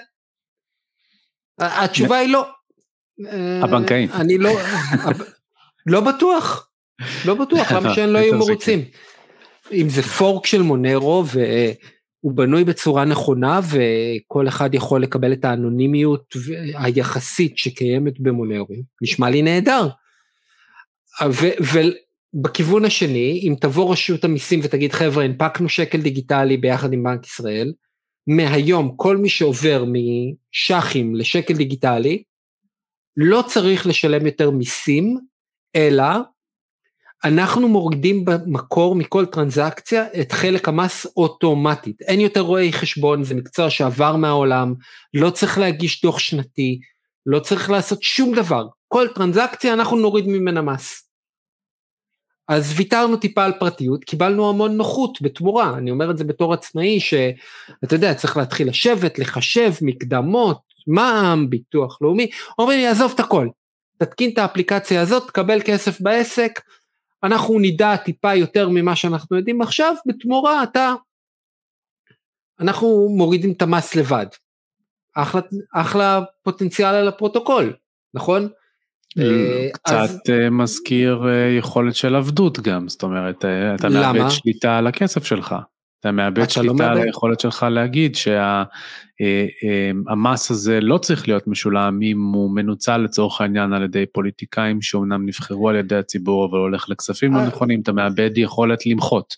התשובה 1.59 2.17
היא 2.17 2.33
לא. 2.33 2.47
הבנקאים. 3.63 4.09
אני 4.13 4.39
לא, 4.39 4.51
לא 5.87 6.01
בטוח. 6.01 6.69
לא 7.25 7.35
בטוח, 7.35 7.73
למה 7.73 7.91
שהם 7.95 8.11
לא 8.11 8.19
יהיו 8.19 8.39
מרוצים? 8.39 8.85
אם 9.73 9.89
זה 9.89 10.03
פורק 10.03 10.47
של 10.47 10.63
מונרו 10.63 11.25
והוא 11.27 12.33
בנוי 12.35 12.65
בצורה 12.65 13.05
נכונה 13.05 13.61
וכל 13.63 14.49
אחד 14.49 14.75
יכול 14.75 15.03
לקבל 15.03 15.33
את 15.33 15.45
האנונימיות 15.45 16.35
היחסית 16.75 17.59
שקיימת 17.59 18.21
במונרו, 18.21 18.75
נשמע 19.03 19.31
לי 19.31 19.43
נהדר. 19.43 19.89
ובכיוון 22.35 22.85
השני, 22.85 23.41
אם 23.43 23.55
תבוא 23.61 23.93
רשות 23.93 24.25
המיסים 24.25 24.61
ותגיד 24.63 24.93
חבר'ה 24.93 25.25
הנפקנו 25.25 25.69
שקל 25.69 26.01
דיגיטלי 26.01 26.57
ביחד 26.57 26.93
עם 26.93 27.03
בנק 27.03 27.27
ישראל, 27.27 27.73
מהיום 28.29 28.93
כל 28.97 29.17
מי 29.17 29.29
שעובר 29.29 29.85
משחים 29.85 31.15
לשקל 31.15 31.55
דיגיטלי, 31.55 32.23
לא 33.17 33.45
צריך 33.47 33.87
לשלם 33.87 34.27
יותר 34.27 34.51
מיסים, 34.51 35.19
אלא 35.77 36.05
אנחנו 37.25 37.69
מורידים 37.69 38.25
במקור 38.25 38.95
מכל 38.95 39.27
טרנזקציה 39.27 40.07
את 40.21 40.33
חלק 40.33 40.69
המס 40.69 41.07
אוטומטית. 41.17 42.03
אין 42.03 42.21
יותר 42.21 42.41
רואי 42.41 42.73
חשבון, 42.73 43.25
זה 43.25 43.35
מקצוע 43.35 43.71
שעבר 43.71 44.17
מהעולם, 44.17 44.75
לא 45.15 45.31
צריך 45.31 45.59
להגיש 45.59 46.03
דוח 46.03 46.19
שנתי, 46.19 46.81
לא 47.27 47.41
צריך 47.41 47.71
לעשות 47.71 48.03
שום 48.03 48.35
דבר. 48.35 48.67
כל 48.89 49.07
טרנזקציה 49.15 49.73
אנחנו 49.73 49.97
נוריד 49.97 50.25
ממנה 50.27 50.63
מס. 50.63 51.08
אז 52.49 52.73
ויתרנו 52.77 53.17
טיפה 53.17 53.45
על 53.45 53.53
פרטיות, 53.53 54.05
קיבלנו 54.05 54.49
המון 54.49 54.77
נוחות 54.77 55.19
בתמורה, 55.23 55.79
אני 55.79 55.91
אומר 55.91 56.11
את 56.11 56.19
זה 56.19 56.25
בתור 56.25 56.55
עצמאי, 56.55 57.01
שאתה 57.01 57.95
יודע, 57.95 58.15
צריך 58.15 58.37
להתחיל 58.37 58.69
לשבת, 58.69 59.19
לחשב, 59.19 59.73
מקדמות, 59.83 60.61
מע"מ, 60.87 61.51
ביטוח 61.51 61.99
לאומי, 62.01 62.31
אומרים 62.59 62.79
לי, 62.79 62.87
עזוב 62.87 63.13
את 63.15 63.21
הכל, 63.21 63.49
תתקין 63.99 64.31
את 64.31 64.39
האפליקציה 64.39 65.01
הזאת, 65.01 65.27
תקבל 65.27 65.61
כסף 65.65 66.01
בעסק, 66.01 66.61
אנחנו 67.23 67.59
נדע 67.59 67.97
טיפה 67.97 68.35
יותר 68.35 68.69
ממה 68.69 68.97
שאנחנו 68.97 69.37
יודעים 69.37 69.61
עכשיו, 69.61 69.95
בתמורה 70.07 70.63
אתה, 70.63 70.95
אנחנו 72.61 73.09
מורידים 73.17 73.53
את 73.53 73.63
המס 73.63 73.95
לבד. 73.95 74.27
אחלה, 75.15 75.41
אחלה 75.75 76.21
פוטנציאל 76.43 76.95
על 76.95 77.09
הפרוטוקול, 77.09 77.77
נכון? 78.15 78.49
אה, 79.19 79.69
קצת 79.73 79.93
אז... 79.95 80.21
אה, 80.31 80.51
מזכיר 80.51 81.29
אה, 81.29 81.57
יכולת 81.59 81.95
של 81.95 82.15
עבדות 82.15 82.61
גם, 82.61 82.89
זאת 82.89 83.03
אומרת, 83.03 83.45
אתה 83.75 83.89
מאבד 83.89 84.29
שליטה 84.31 84.79
על 84.79 84.87
הכסף 84.87 85.25
שלך. 85.25 85.55
אתה 86.01 86.13
מאבד 86.13 86.51
שליטה 86.51 86.91
על 86.91 86.99
היכולת 86.99 87.41
שלך 87.41 87.67
להגיד 87.71 88.17
שהמס 88.17 88.67
אה, 89.21 89.47
אה, 90.21 90.31
הזה 90.51 90.81
לא 90.81 90.99
צריך 90.99 91.29
להיות 91.29 91.47
משולם 91.47 92.03
אם 92.03 92.23
הוא 92.23 92.51
מנוצל 92.51 92.97
לצורך 92.97 93.41
העניין 93.41 93.73
על 93.73 93.83
ידי 93.83 94.07
פוליטיקאים 94.13 94.83
שאומנם 94.83 95.27
נבחרו 95.27 95.69
על 95.69 95.77
ידי 95.77 95.97
הציבור 95.97 96.47
אבל 96.47 96.59
הולך 96.59 96.89
לכספים 96.89 97.35
לא 97.35 97.47
נכונים, 97.47 97.81
אתה 97.81 97.93
מאבד 97.93 98.31
יכולת 98.39 98.87
למחות. 98.87 99.37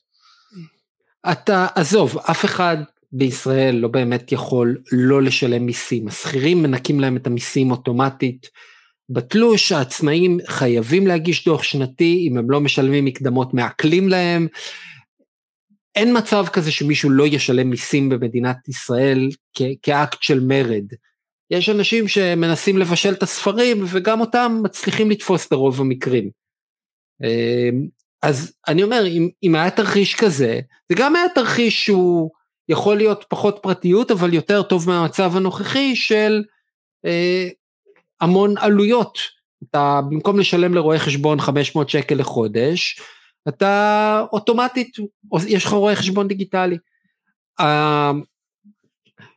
אתה, 1.32 1.66
עזוב, 1.74 2.18
אף 2.30 2.44
אחד 2.44 2.76
בישראל 3.12 3.74
לא 3.76 3.88
באמת 3.88 4.32
יכול 4.32 4.76
לא 4.92 5.22
לשלם 5.22 5.66
מיסים, 5.66 6.08
השכירים 6.08 6.62
מנקים 6.62 7.00
להם 7.00 7.16
את 7.16 7.26
המיסים 7.26 7.70
אוטומטית. 7.70 8.50
בתלוש 9.10 9.72
העצמאים 9.72 10.38
חייבים 10.46 11.06
להגיש 11.06 11.44
דוח 11.44 11.62
שנתי, 11.62 12.28
אם 12.28 12.38
הם 12.38 12.50
לא 12.50 12.60
משלמים 12.60 13.04
מקדמות 13.04 13.54
מעקלים 13.54 14.08
להם, 14.08 14.48
אין 15.96 16.16
מצב 16.18 16.44
כזה 16.52 16.72
שמישהו 16.72 17.10
לא 17.10 17.26
ישלם 17.26 17.70
מיסים 17.70 18.08
במדינת 18.08 18.68
ישראל 18.68 19.28
כאקט 19.82 20.22
של 20.22 20.40
מרד. 20.40 20.84
יש 21.50 21.68
אנשים 21.68 22.08
שמנסים 22.08 22.78
לבשל 22.78 23.12
את 23.12 23.22
הספרים 23.22 23.84
וגם 23.86 24.20
אותם 24.20 24.60
מצליחים 24.62 25.10
לתפוס 25.10 25.48
ברוב 25.50 25.80
המקרים. 25.80 26.30
אמ, 27.24 27.86
אז 28.22 28.52
אני 28.68 28.82
אומר, 28.82 29.06
אם, 29.06 29.28
אם 29.42 29.54
היה 29.54 29.70
תרחיש 29.70 30.14
כזה, 30.14 30.60
זה 30.88 30.94
גם 30.98 31.16
היה 31.16 31.24
תרחיש 31.34 31.84
שהוא 31.84 32.30
יכול 32.68 32.96
להיות 32.96 33.24
פחות 33.28 33.58
פרטיות, 33.62 34.10
אבל 34.10 34.34
יותר 34.34 34.62
טוב 34.62 34.88
מהמצב 34.88 35.36
הנוכחי 35.36 35.96
של 35.96 36.42
אה, 37.04 37.48
המון 38.20 38.54
עלויות. 38.58 39.18
אתה 39.70 40.00
במקום 40.10 40.38
לשלם 40.38 40.74
לרואה 40.74 40.98
חשבון 40.98 41.40
500 41.40 41.88
שקל 41.88 42.14
לחודש, 42.14 43.00
אתה 43.48 44.24
אוטומטית, 44.32 44.96
יש 45.46 45.64
לך 45.64 45.72
רואה 45.72 45.96
חשבון 45.96 46.28
דיגיטלי. 46.28 46.76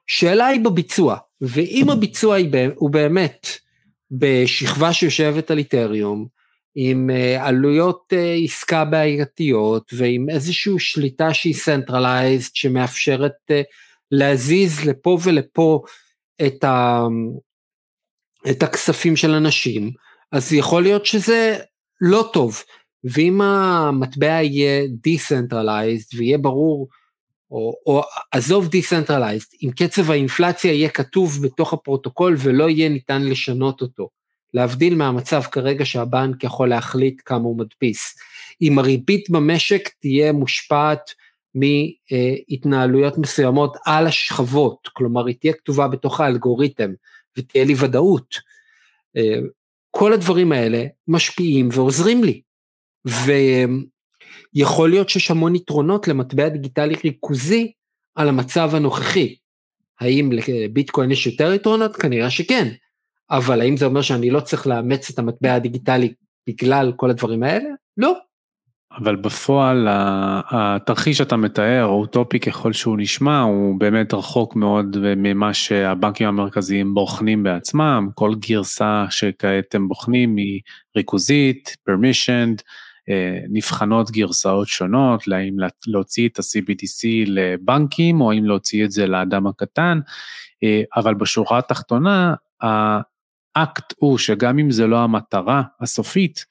השאלה 0.09 0.47
היא 0.47 0.61
בביצוע, 0.65 1.17
ואם 1.41 1.89
הביצוע 1.89 2.37
הוא 2.75 2.89
באמת 2.89 3.47
בשכבה 4.11 4.93
שיושבת 4.93 5.51
על 5.51 5.57
איתריום, 5.57 6.27
עם 6.75 7.09
אה, 7.09 7.47
עלויות 7.47 8.13
אה, 8.13 8.35
עסקה 8.43 8.85
בעייתיות 8.85 9.91
ועם 9.93 10.29
איזושהי 10.29 10.79
שליטה 10.79 11.33
שהיא 11.33 11.55
centralized 11.55 12.49
שמאפשרת 12.53 13.31
אה, 13.51 13.61
להזיז 14.11 14.85
לפה 14.85 15.17
ולפה 15.23 15.81
את, 16.45 16.63
ה, 16.63 17.05
את 18.49 18.63
הכספים 18.63 19.15
של 19.15 19.31
אנשים, 19.31 19.91
אז 20.31 20.53
יכול 20.53 20.83
להיות 20.83 21.05
שזה 21.05 21.57
לא 22.01 22.29
טוב. 22.33 22.63
ואם 23.03 23.41
המטבע 23.41 24.41
יהיה 24.41 24.83
decentralized 25.07 26.17
ויהיה 26.17 26.37
ברור, 26.37 26.87
או, 27.53 27.73
או 27.85 28.01
עזוב 28.31 28.69
Decentralized, 28.69 29.57
אם 29.63 29.69
קצב 29.75 30.11
האינפלציה 30.11 30.73
יהיה 30.73 30.89
כתוב 30.89 31.39
בתוך 31.43 31.73
הפרוטוקול 31.73 32.35
ולא 32.39 32.69
יהיה 32.69 32.89
ניתן 32.89 33.23
לשנות 33.23 33.81
אותו, 33.81 34.09
להבדיל 34.53 34.95
מהמצב 34.95 35.41
כרגע 35.41 35.85
שהבנק 35.85 36.43
יכול 36.43 36.69
להחליט 36.69 37.21
כמה 37.25 37.43
הוא 37.43 37.57
מדפיס. 37.57 38.15
אם 38.61 38.79
הריבית 38.79 39.29
במשק 39.29 39.89
תהיה 39.99 40.31
מושפעת 40.31 41.11
מהתנהלויות 41.55 43.17
מסוימות 43.17 43.77
על 43.85 44.07
השכבות, 44.07 44.89
כלומר 44.93 45.25
היא 45.25 45.35
תהיה 45.39 45.53
כתובה 45.53 45.87
בתוך 45.87 46.19
האלגוריתם 46.19 46.91
ותהיה 47.37 47.65
לי 47.65 47.73
ודאות. 47.79 48.35
אה, 49.17 49.39
כל 49.91 50.13
הדברים 50.13 50.51
האלה 50.51 50.85
משפיעים 51.07 51.69
ועוזרים 51.71 52.23
לי. 52.23 52.41
ויכול 54.55 54.89
להיות 54.89 55.09
שיש 55.09 55.31
המון 55.31 55.55
יתרונות 55.55 56.07
למטבע 56.07 56.49
דיגיטלי 56.49 56.95
ריכוזי 57.03 57.71
על 58.15 58.29
המצב 58.29 58.75
הנוכחי. 58.75 59.35
האם 59.99 60.31
לביטקוין 60.31 61.11
יש 61.11 61.27
יותר 61.27 61.53
יתרונות? 61.53 61.95
כנראה 61.95 62.29
שכן. 62.29 62.73
אבל 63.29 63.61
האם 63.61 63.77
זה 63.77 63.85
אומר 63.85 64.01
שאני 64.01 64.29
לא 64.29 64.39
צריך 64.39 64.67
לאמץ 64.67 65.09
את 65.09 65.19
המטבע 65.19 65.53
הדיגיטלי 65.53 66.13
בגלל 66.47 66.93
כל 66.95 67.09
הדברים 67.09 67.43
האלה? 67.43 67.69
לא. 67.97 68.13
אבל 68.97 69.15
בפועל 69.15 69.87
התרחיש 69.89 71.17
שאתה 71.17 71.37
מתאר, 71.37 71.85
אוטופי 71.85 72.39
ככל 72.39 72.73
שהוא 72.73 72.97
נשמע, 72.97 73.41
הוא 73.41 73.79
באמת 73.79 74.13
רחוק 74.13 74.55
מאוד 74.55 74.97
ממה 75.17 75.53
שהבנקים 75.53 76.27
המרכזיים 76.27 76.93
בוחנים 76.93 77.43
בעצמם, 77.43 78.09
כל 78.13 78.35
גרסה 78.35 79.05
שכעת 79.09 79.75
הם 79.75 79.87
בוחנים 79.87 80.37
היא 80.37 80.61
ריכוזית, 80.97 81.75
permissioned, 81.89 82.61
אה, 83.09 83.39
נבחנות 83.49 84.11
גרסאות 84.11 84.67
שונות, 84.67 85.23
האם 85.31 85.57
להוציא 85.87 86.29
את 86.29 86.39
ה-CBDC 86.39 87.07
לבנקים 87.27 88.21
או 88.21 88.31
האם 88.31 88.45
להוציא 88.45 88.85
את 88.85 88.91
זה 88.91 89.07
לאדם 89.07 89.47
הקטן, 89.47 89.99
אה, 90.63 90.81
אבל 90.95 91.13
בשורה 91.13 91.57
התחתונה, 91.57 92.33
האקט 92.61 93.93
הוא 93.97 94.17
שגם 94.17 94.59
אם 94.59 94.71
זה 94.71 94.87
לא 94.87 94.99
המטרה 94.99 95.61
הסופית, 95.81 96.45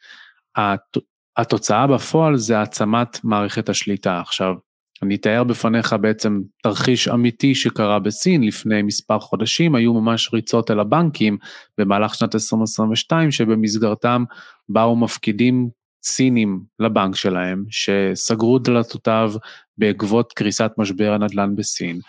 התוצאה 1.36 1.86
בפועל 1.86 2.36
זה 2.36 2.58
העצמת 2.58 3.24
מערכת 3.24 3.68
השליטה. 3.68 4.20
עכשיו, 4.20 4.54
אני 5.02 5.14
אתאר 5.14 5.44
בפניך 5.44 5.96
בעצם 6.00 6.40
תרחיש 6.62 7.08
אמיתי 7.08 7.54
שקרה 7.54 7.98
בסין 7.98 8.42
לפני 8.42 8.82
מספר 8.82 9.20
חודשים, 9.20 9.74
היו 9.74 9.94
ממש 9.94 10.30
ריצות 10.34 10.70
אל 10.70 10.80
הבנקים 10.80 11.38
במהלך 11.78 12.14
שנת 12.14 12.34
2022, 12.34 13.30
שבמסגרתם 13.30 14.24
באו 14.68 14.96
מפקידים 14.96 15.68
סינים 16.04 16.60
לבנק 16.78 17.16
שלהם, 17.16 17.64
שסגרו 17.70 18.58
דלתותיו 18.58 19.32
בעקבות 19.78 20.32
קריסת 20.32 20.70
משבר 20.78 21.12
הנדל"ן 21.12 21.56
בסין, 21.56 22.00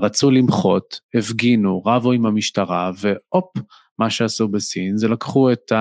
רצו 0.00 0.30
למחות, 0.30 1.00
הפגינו, 1.14 1.82
רבו 1.86 2.12
עם 2.12 2.26
המשטרה, 2.26 2.90
והופ, 3.00 3.52
מה 3.98 4.10
שעשו 4.10 4.48
בסין 4.48 4.96
זה 4.96 5.08
לקחו 5.08 5.52
את 5.52 5.72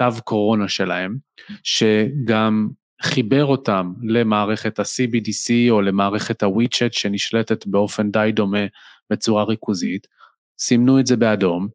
התו 0.00 0.22
קורונה 0.24 0.68
שלהם, 0.68 1.16
שגם 1.62 2.68
חיבר 3.02 3.44
אותם 3.44 3.92
למערכת 4.02 4.78
ה-CBDC 4.78 5.70
או 5.70 5.82
למערכת 5.82 6.42
ה-WeChat 6.42 6.92
שנשלטת 6.92 7.66
באופן 7.66 8.10
די 8.10 8.30
דומה 8.34 8.66
בצורה 9.10 9.44
ריכוזית, 9.44 10.06
סימנו 10.58 11.00
את 11.00 11.06
זה 11.06 11.16
באדום, 11.16 11.68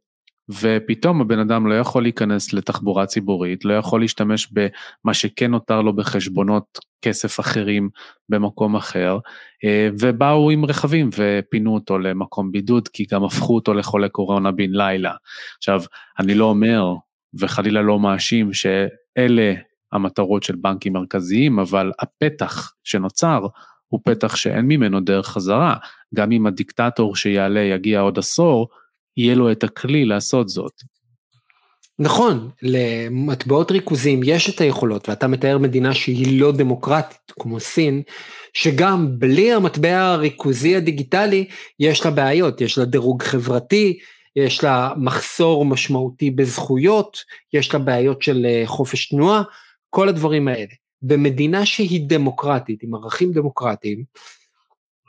ופתאום 0.49 1.21
הבן 1.21 1.39
אדם 1.39 1.67
לא 1.67 1.73
יכול 1.73 2.03
להיכנס 2.03 2.53
לתחבורה 2.53 3.05
ציבורית, 3.05 3.65
לא 3.65 3.73
יכול 3.73 4.01
להשתמש 4.01 4.47
במה 4.51 5.13
שכן 5.13 5.51
נותר 5.51 5.81
לו 5.81 5.95
בחשבונות 5.95 6.79
כסף 7.01 7.39
אחרים 7.39 7.89
במקום 8.29 8.75
אחר, 8.75 9.17
אה, 9.63 9.89
ובאו 9.99 10.49
עם 10.49 10.65
רכבים 10.65 11.09
ופינו 11.17 11.73
אותו 11.73 11.99
למקום 11.99 12.51
בידוד, 12.51 12.87
כי 12.87 13.05
גם 13.11 13.23
הפכו 13.23 13.55
אותו 13.55 13.73
לחולה 13.73 14.09
קורונה 14.09 14.51
בן 14.51 14.71
לילה. 14.71 15.13
עכשיו, 15.57 15.81
אני 16.19 16.35
לא 16.35 16.45
אומר, 16.45 16.93
וחלילה 17.33 17.81
לא 17.81 17.99
מאשים, 17.99 18.53
שאלה 18.53 19.53
המטרות 19.91 20.43
של 20.43 20.55
בנקים 20.55 20.93
מרכזיים, 20.93 21.59
אבל 21.59 21.91
הפתח 21.99 22.73
שנוצר 22.83 23.47
הוא 23.87 23.99
פתח 24.03 24.35
שאין 24.35 24.65
ממנו 24.65 24.99
דרך 24.99 25.27
חזרה. 25.27 25.75
גם 26.15 26.31
אם 26.31 26.47
הדיקטטור 26.47 27.15
שיעלה 27.15 27.59
יגיע 27.59 27.99
עוד 27.99 28.19
עשור, 28.19 28.67
יהיה 29.17 29.35
לו 29.35 29.51
את 29.51 29.63
הכלי 29.63 30.05
לעשות 30.05 30.49
זאת. 30.49 30.73
נכון, 31.99 32.49
למטבעות 32.61 33.71
ריכוזים 33.71 34.21
יש 34.23 34.49
את 34.49 34.61
היכולות, 34.61 35.09
ואתה 35.09 35.27
מתאר 35.27 35.57
מדינה 35.57 35.93
שהיא 35.93 36.41
לא 36.41 36.51
דמוקרטית 36.51 37.31
כמו 37.39 37.59
סין, 37.59 38.01
שגם 38.53 39.19
בלי 39.19 39.53
המטבע 39.53 39.97
הריכוזי 39.97 40.75
הדיגיטלי 40.75 41.47
יש 41.79 42.05
לה 42.05 42.11
בעיות, 42.11 42.61
יש 42.61 42.77
לה 42.77 42.85
דירוג 42.85 43.23
חברתי, 43.23 43.99
יש 44.39 44.63
לה 44.63 44.93
מחסור 44.97 45.65
משמעותי 45.65 46.31
בזכויות, 46.31 47.17
יש 47.53 47.73
לה 47.73 47.79
בעיות 47.79 48.21
של 48.21 48.45
אה, 48.45 48.63
חופש 48.65 49.09
תנועה, 49.09 49.43
כל 49.89 50.09
הדברים 50.09 50.47
האלה. 50.47 50.73
במדינה 51.01 51.65
שהיא 51.65 52.09
דמוקרטית, 52.09 52.83
עם 52.83 52.95
ערכים 52.95 53.31
דמוקרטיים, 53.31 54.03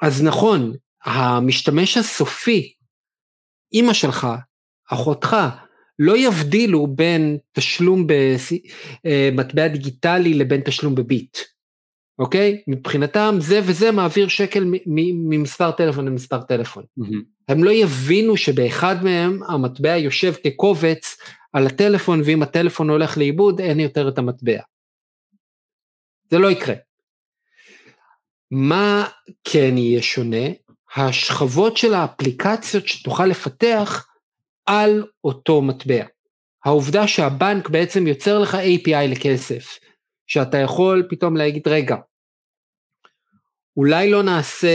אז 0.03 0.23
נכון, 0.23 0.73
המשתמש 1.05 1.97
הסופי 1.97 2.73
אימא 3.73 3.93
שלך, 3.93 4.27
אחותך, 4.91 5.37
לא 5.99 6.17
יבדילו 6.17 6.87
בין 6.87 7.39
תשלום 7.53 8.07
במטבע 8.07 9.63
אה, 9.63 9.69
דיגיטלי 9.69 10.35
לבין 10.35 10.61
תשלום 10.61 10.95
בביט, 10.95 11.39
אוקיי? 12.21 12.63
מבחינתם 12.67 13.37
זה 13.39 13.61
וזה 13.65 13.93
מעביר 13.93 14.29
שקל 14.29 14.65
ממספר 14.87 15.71
טלפון 15.71 16.05
למספר 16.05 16.43
טלפון. 16.43 16.85
Mm-hmm. 17.01 17.15
הם 17.49 17.65
לא 17.65 17.71
יבינו 17.71 18.37
שבאחד 18.37 19.05
מהם 19.05 19.43
המטבע 19.49 19.97
יושב 19.97 20.35
כקובץ 20.45 21.17
על 21.53 21.67
הטלפון 21.67 22.21
ואם 22.25 22.43
הטלפון 22.43 22.91
הולך 22.91 23.19
לאיבוד 23.19 23.61
אין 23.61 23.81
יותר 23.81 24.09
את 24.09 24.19
המטבע. 24.19 24.61
זה 26.31 26.39
לא 26.39 26.51
יקרה. 26.51 26.75
מה 28.51 29.07
כן 29.45 29.79
יהיה 29.79 30.03
שונה? 30.03 30.47
השכבות 30.97 31.77
של 31.77 31.95
האפליקציות 31.95 32.89
שתוכל 32.89 33.27
לפתח 33.27 34.07
על 34.67 35.07
אותו 35.25 35.63
מטבע. 35.63 36.05
העובדה 36.65 37.07
שהבנק 37.07 37.69
בעצם 37.69 38.07
יוצר 38.07 38.39
לך 38.39 38.55
API 38.55 39.07
לכסף, 39.09 39.79
שאתה 40.27 40.59
יכול 40.59 41.07
פתאום 41.11 41.37
להגיד 41.37 41.69
רגע, 41.69 41.97
אולי 43.81 44.11
לא 44.11 44.23
נעשה 44.23 44.69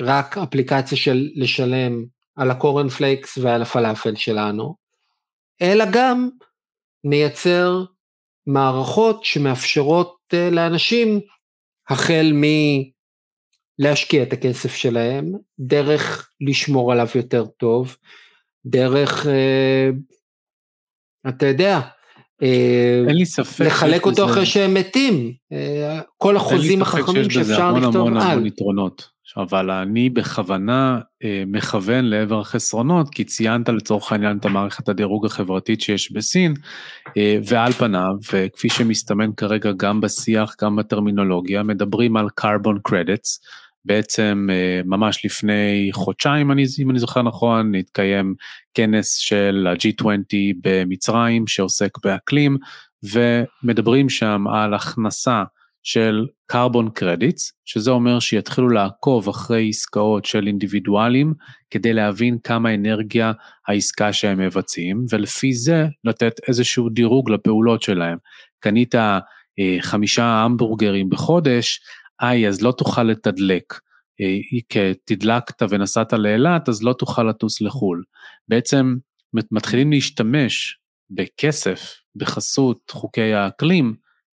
רק 0.00 0.38
אפליקציה 0.38 0.98
של 0.98 1.28
לשלם 1.34 2.04
על 2.36 2.50
הקורנפלייקס 2.50 3.38
ועל 3.38 3.62
הפלאפל 3.62 4.14
שלנו, 4.14 4.76
אלא 5.62 5.84
גם 5.92 6.28
נייצר 7.04 7.84
מערכות 8.46 9.24
שמאפשרות 9.24 10.16
אה, 10.34 10.50
לאנשים 10.50 11.20
החל 11.88 12.32
מ... 12.34 12.42
להשקיע 13.78 14.22
את 14.22 14.32
הכסף 14.32 14.74
שלהם, 14.74 15.32
דרך 15.58 16.30
לשמור 16.40 16.92
עליו 16.92 17.06
יותר 17.14 17.46
טוב, 17.46 17.96
דרך, 18.66 19.26
אה, 19.26 19.88
אתה 21.28 21.46
יודע, 21.46 21.80
אין 22.40 23.16
לי 23.16 23.26
ספק 23.26 23.64
לחלק 23.64 24.06
אותו 24.06 24.24
אחרי 24.24 24.46
שהם 24.46 24.74
מתים, 24.74 25.32
אה, 25.52 26.00
כל 26.18 26.36
החוזים 26.36 26.82
החכמים 26.82 27.30
שאפשר 27.30 27.72
לכתוב 27.72 27.96
על. 27.96 28.16
המון 28.16 28.16
המון 28.16 28.46
יתרונות. 28.46 29.16
אבל 29.36 29.70
אני 29.70 30.10
בכוונה 30.10 31.00
אה, 31.24 31.42
מכוון 31.46 32.04
לעבר 32.04 32.40
החסרונות, 32.40 33.08
כי 33.08 33.24
ציינת 33.24 33.68
לצורך 33.68 34.12
העניין 34.12 34.38
את 34.38 34.44
המערכת 34.44 34.88
הדירוג 34.88 35.26
החברתית 35.26 35.80
שיש 35.80 36.12
בסין, 36.12 36.54
אה, 37.16 37.38
ועל 37.48 37.72
פניו, 37.72 38.12
וכפי 38.32 38.68
שמסתמן 38.68 39.32
כרגע 39.36 39.72
גם 39.76 40.00
בשיח, 40.00 40.54
גם 40.62 40.76
בטרמינולוגיה, 40.76 41.62
מדברים 41.62 42.16
על 42.16 42.26
carbon 42.40 42.90
credits, 42.90 43.38
בעצם 43.86 44.46
אה, 44.50 44.80
ממש 44.84 45.24
לפני 45.24 45.90
חודשיים, 45.92 46.50
אם 46.78 46.90
אני 46.90 46.98
זוכר 46.98 47.22
נכון, 47.22 47.74
התקיים 47.74 48.34
כנס 48.74 49.16
של 49.16 49.66
ה-G20 49.70 50.06
במצרים 50.62 51.46
שעוסק 51.46 51.98
באקלים, 52.04 52.56
ומדברים 53.02 54.08
שם 54.08 54.44
על 54.48 54.74
הכנסה 54.74 55.44
של 55.82 56.26
carbon 56.52 57.00
credits, 57.00 57.52
שזה 57.64 57.90
אומר 57.90 58.20
שיתחילו 58.20 58.68
לעקוב 58.68 59.28
אחרי 59.28 59.68
עסקאות 59.68 60.24
של 60.24 60.46
אינדיבידואלים, 60.46 61.34
כדי 61.70 61.92
להבין 61.92 62.38
כמה 62.44 62.74
אנרגיה 62.74 63.32
העסקה 63.68 64.12
שהם 64.12 64.38
מבצעים, 64.38 65.04
ולפי 65.10 65.52
זה 65.52 65.86
לתת 66.04 66.32
איזשהו 66.48 66.88
דירוג 66.88 67.30
לפעולות 67.30 67.82
שלהם. 67.82 68.18
קנית 68.60 68.94
אה, 68.94 69.18
חמישה 69.80 70.24
המבורגרים 70.24 71.10
בחודש, 71.10 71.80
היי, 72.20 72.48
אז 72.48 72.62
לא 72.62 72.72
תוכל 72.72 73.02
לתדלק. 73.02 73.80
אה, 74.20 74.38
כי 74.68 74.78
תדלקת 75.04 75.62
ונסעת 75.70 76.12
לאילת, 76.12 76.68
אז 76.68 76.82
לא 76.82 76.92
תוכל 76.92 77.22
לטוס 77.22 77.60
לחו"ל. 77.60 78.02
בעצם 78.48 78.96
מתחילים 79.32 79.90
להשתמש 79.90 80.78
בכסף, 81.10 81.94
בחסות 82.16 82.90
חוקי 82.90 83.32
האקלים, 83.32 83.94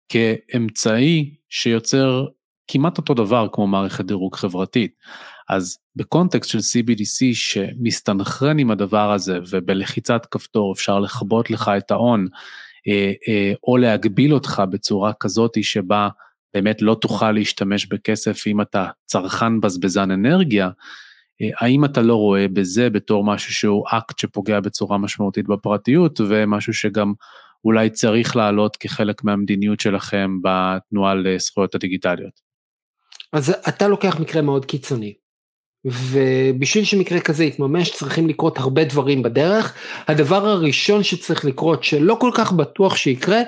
כאמצעי 0.09 1.35
שיוצר 1.49 2.25
כמעט 2.67 2.97
אותו 2.97 3.13
דבר 3.13 3.47
כמו 3.51 3.67
מערכת 3.67 4.05
דירוג 4.05 4.35
חברתית. 4.35 4.93
אז 5.49 5.77
בקונטקסט 5.95 6.49
של 6.49 6.57
CBDC 6.57 7.33
שמסתנכרן 7.33 8.59
עם 8.59 8.71
הדבר 8.71 9.11
הזה 9.11 9.39
ובלחיצת 9.49 10.25
כפתור 10.31 10.73
אפשר 10.73 10.99
לכבות 10.99 11.51
לך 11.51 11.71
את 11.77 11.91
ההון, 11.91 12.27
אה, 12.87 13.11
אה, 13.27 13.53
או 13.63 13.77
להגביל 13.77 14.33
אותך 14.33 14.63
בצורה 14.71 15.13
כזאת 15.19 15.63
שבה 15.63 16.09
באמת 16.53 16.81
לא 16.81 16.97
תוכל 17.01 17.31
להשתמש 17.31 17.85
בכסף 17.85 18.47
אם 18.47 18.61
אתה 18.61 18.87
צרכן 19.05 19.61
בזבזן 19.61 20.11
אנרגיה, 20.11 20.69
אה, 21.41 21.49
האם 21.59 21.85
אתה 21.85 22.01
לא 22.01 22.15
רואה 22.15 22.47
בזה 22.47 22.89
בתור 22.89 23.23
משהו 23.23 23.53
שהוא 23.53 23.85
אקט 23.91 24.19
שפוגע 24.19 24.59
בצורה 24.59 24.97
משמעותית 24.97 25.47
בפרטיות 25.47 26.21
ומשהו 26.29 26.73
שגם 26.73 27.13
אולי 27.65 27.89
צריך 27.89 28.35
לעלות 28.35 28.77
כחלק 28.77 29.23
מהמדיניות 29.23 29.79
שלכם 29.79 30.37
בתנועה 30.41 31.15
לזכויות 31.15 31.75
הדיגיטליות? 31.75 32.41
אז 33.33 33.49
אתה 33.69 33.87
לוקח 33.87 34.19
מקרה 34.19 34.41
מאוד 34.41 34.65
קיצוני. 34.65 35.13
ובשביל 35.85 36.83
שמקרה 36.83 37.19
כזה 37.19 37.43
יתממש 37.43 37.91
צריכים 37.91 38.27
לקרות 38.27 38.57
הרבה 38.57 38.83
דברים 38.83 39.23
בדרך. 39.23 39.73
הדבר 40.07 40.45
הראשון 40.45 41.03
שצריך 41.03 41.45
לקרות 41.45 41.83
שלא 41.83 42.17
כל 42.19 42.31
כך 42.35 42.51
בטוח 42.51 42.95
שיקרה 42.95 43.41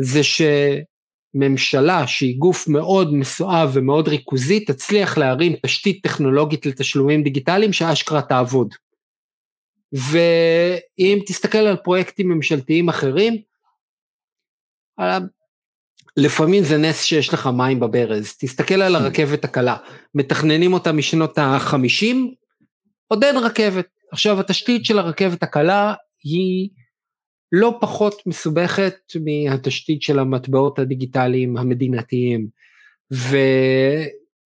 זה 0.00 0.20
שממשלה 1.34 2.06
שהיא 2.06 2.38
גוף 2.38 2.68
מאוד 2.68 3.14
מסואב 3.14 3.70
ומאוד 3.72 4.08
ריכוזי 4.08 4.64
תצליח 4.64 5.18
להרים 5.18 5.56
תשתית 5.62 6.02
טכנולוגית 6.02 6.66
לתשלומים 6.66 7.22
דיגיטליים 7.22 7.72
שאשכרה 7.72 8.22
תעבוד. 8.22 8.74
ואם 9.92 11.18
תסתכל 11.26 11.58
על 11.58 11.76
פרויקטים 11.76 12.28
ממשלתיים 12.28 12.88
אחרים, 12.88 13.36
לפעמים 16.16 16.64
זה 16.64 16.76
נס 16.76 17.02
שיש 17.04 17.34
לך 17.34 17.46
מים 17.46 17.80
בברז, 17.80 18.36
תסתכל 18.38 18.82
על 18.82 18.96
הרכבת 18.96 19.44
הקלה, 19.44 19.76
מתכננים 20.14 20.72
אותה 20.72 20.92
משנות 20.92 21.38
ה-50, 21.38 22.16
עוד 23.08 23.24
אין 23.24 23.36
רכבת. 23.36 23.86
עכשיו 24.12 24.40
התשתית 24.40 24.84
של 24.84 24.98
הרכבת 24.98 25.42
הקלה 25.42 25.94
היא 26.24 26.68
לא 27.56 27.78
פחות 27.80 28.22
מסובכת 28.26 28.94
מהתשתית 29.24 30.02
של 30.02 30.18
המטבעות 30.18 30.78
הדיגיטליים 30.78 31.56
המדינתיים, 31.56 32.46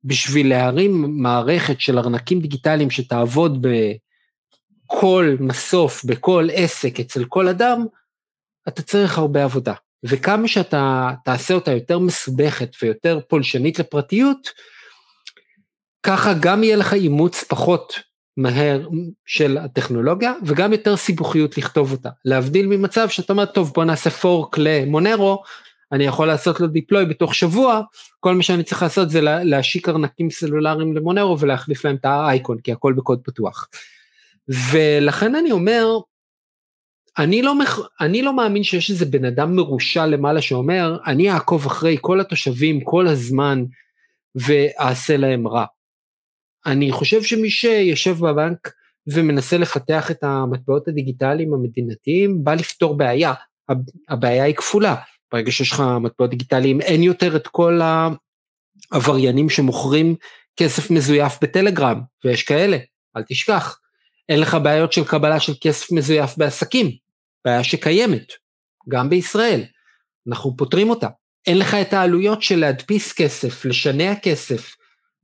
ובשביל 0.05 0.49
להרים 0.49 1.23
מערכת 1.23 1.81
של 1.81 1.99
ארנקים 1.99 2.41
דיגיטליים 2.41 2.91
שתעבוד 2.91 3.67
בכל 4.87 5.37
מסוף, 5.41 6.05
בכל 6.05 6.49
עסק, 6.53 7.01
אצל 7.01 7.25
כל 7.25 7.49
אדם, 7.49 7.87
אתה 8.69 8.83
צריך 8.83 9.19
הרבה 9.19 9.45
עבודה. 9.45 9.75
וכמה 10.05 10.49
שאתה 10.49 11.11
תעשה 11.25 11.55
אותה 11.55 11.73
יותר 11.73 11.99
מסובכת 11.99 12.71
ויותר 12.83 13.21
פולשנית 13.29 13.79
לפרטיות, 13.79 14.49
ככה 16.03 16.33
גם 16.41 16.63
יהיה 16.63 16.77
לך 16.77 16.93
אימוץ 16.93 17.45
פחות 17.45 18.08
מהר 18.39 18.89
של 19.27 19.59
הטכנולוגיה, 19.59 20.33
וגם 20.47 20.73
יותר 20.73 20.97
סיבוכיות 20.97 21.59
לכתוב 21.59 21.93
אותה. 21.93 22.09
להבדיל 22.25 22.67
ממצב 22.67 23.09
שאתה 23.09 23.33
אומר, 23.33 23.45
טוב 23.45 23.73
בוא 23.75 23.85
נעשה 23.85 24.11
פורק 24.11 24.59
למונרו, 24.59 25.43
אני 25.93 26.05
יכול 26.05 26.27
לעשות 26.27 26.61
לו 26.61 26.67
דיפלוי 26.67 27.07
בתוך 27.07 27.35
שבוע, 27.35 27.81
כל 28.21 28.35
מה 28.35 28.43
שאני 28.43 28.63
צריך 28.63 28.83
לעשות 28.83 29.11
זה 29.11 29.21
להשיק 29.23 29.89
ארנקים 29.89 30.31
סלולריים 30.31 30.97
למונרו 30.97 31.39
ולהחליף 31.39 31.85
להם 31.85 31.97
את 31.97 32.05
האייקון, 32.05 32.59
כי 32.59 32.73
הכל 32.73 32.93
בקוד 32.93 33.21
פתוח. 33.25 33.69
ולכן 34.49 35.35
אני 35.35 35.53
אומר, 35.53 35.87
אני 37.19 37.43
לא, 37.43 37.59
מח... 37.59 37.79
אני 38.01 38.23
לא 38.23 38.37
מאמין 38.37 38.63
שיש 38.63 38.91
איזה 38.91 39.07
בן 39.07 39.25
אדם 39.25 39.57
מרושע 39.57 40.07
למעלה 40.07 40.43
שאומר, 40.43 40.97
אני 41.07 41.31
אעקוב 41.31 41.67
אחרי 41.67 41.97
כל 42.01 42.21
התושבים 42.21 42.81
כל 42.85 43.07
הזמן 43.07 43.65
ואעשה 44.35 45.17
להם 45.17 45.49
רע. 45.49 45.65
אני 46.69 46.93
חושב 46.93 47.23
שמי 47.23 47.51
שיושב 47.51 48.17
בבנק 48.19 48.73
ומנסה 49.07 49.59
לפתח 49.59 50.11
את 50.11 50.25
המטבעות 50.25 50.89
הדיגיטליים 50.89 51.55
המדינתיים, 51.55 52.45
בא 52.45 52.55
לפתור 52.55 52.97
בעיה. 52.97 53.35
הבעיה 54.09 54.45
היא 54.45 54.55
כפולה. 54.55 54.95
ברגע 55.33 55.51
שיש 55.51 55.73
לך 55.73 55.83
מטבעות 56.01 56.31
דיגיטליים, 56.31 56.81
אין 56.81 57.03
יותר 57.03 57.37
את 57.37 57.47
כל 57.47 57.81
העבריינים 58.93 59.51
שמוכרים 59.51 60.17
כסף 60.57 60.91
מזויף 60.91 61.33
בטלגרם, 61.43 62.01
ויש 62.25 62.43
כאלה, 62.43 62.79
אל 63.17 63.23
תשכח. 63.29 63.79
אין 64.29 64.41
לך 64.41 64.57
בעיות 64.63 64.93
של 64.93 65.05
קבלה 65.05 65.41
של 65.41 65.53
כסף 65.61 65.93
מזויף 65.93 66.37
בעסקים, 66.37 66.91
בעיה 67.45 67.65
שקיימת, 67.65 68.33
גם 68.89 69.11
בישראל, 69.11 69.65
אנחנו 70.29 70.57
פותרים 70.57 70.91
אותה. 70.91 71.09
אין 71.47 71.59
לך 71.59 71.75
את 71.75 71.93
העלויות 71.93 72.43
של 72.43 72.59
להדפיס 72.59 73.13
כסף, 73.13 73.65
לשנע 73.65 74.15
כסף, 74.23 74.75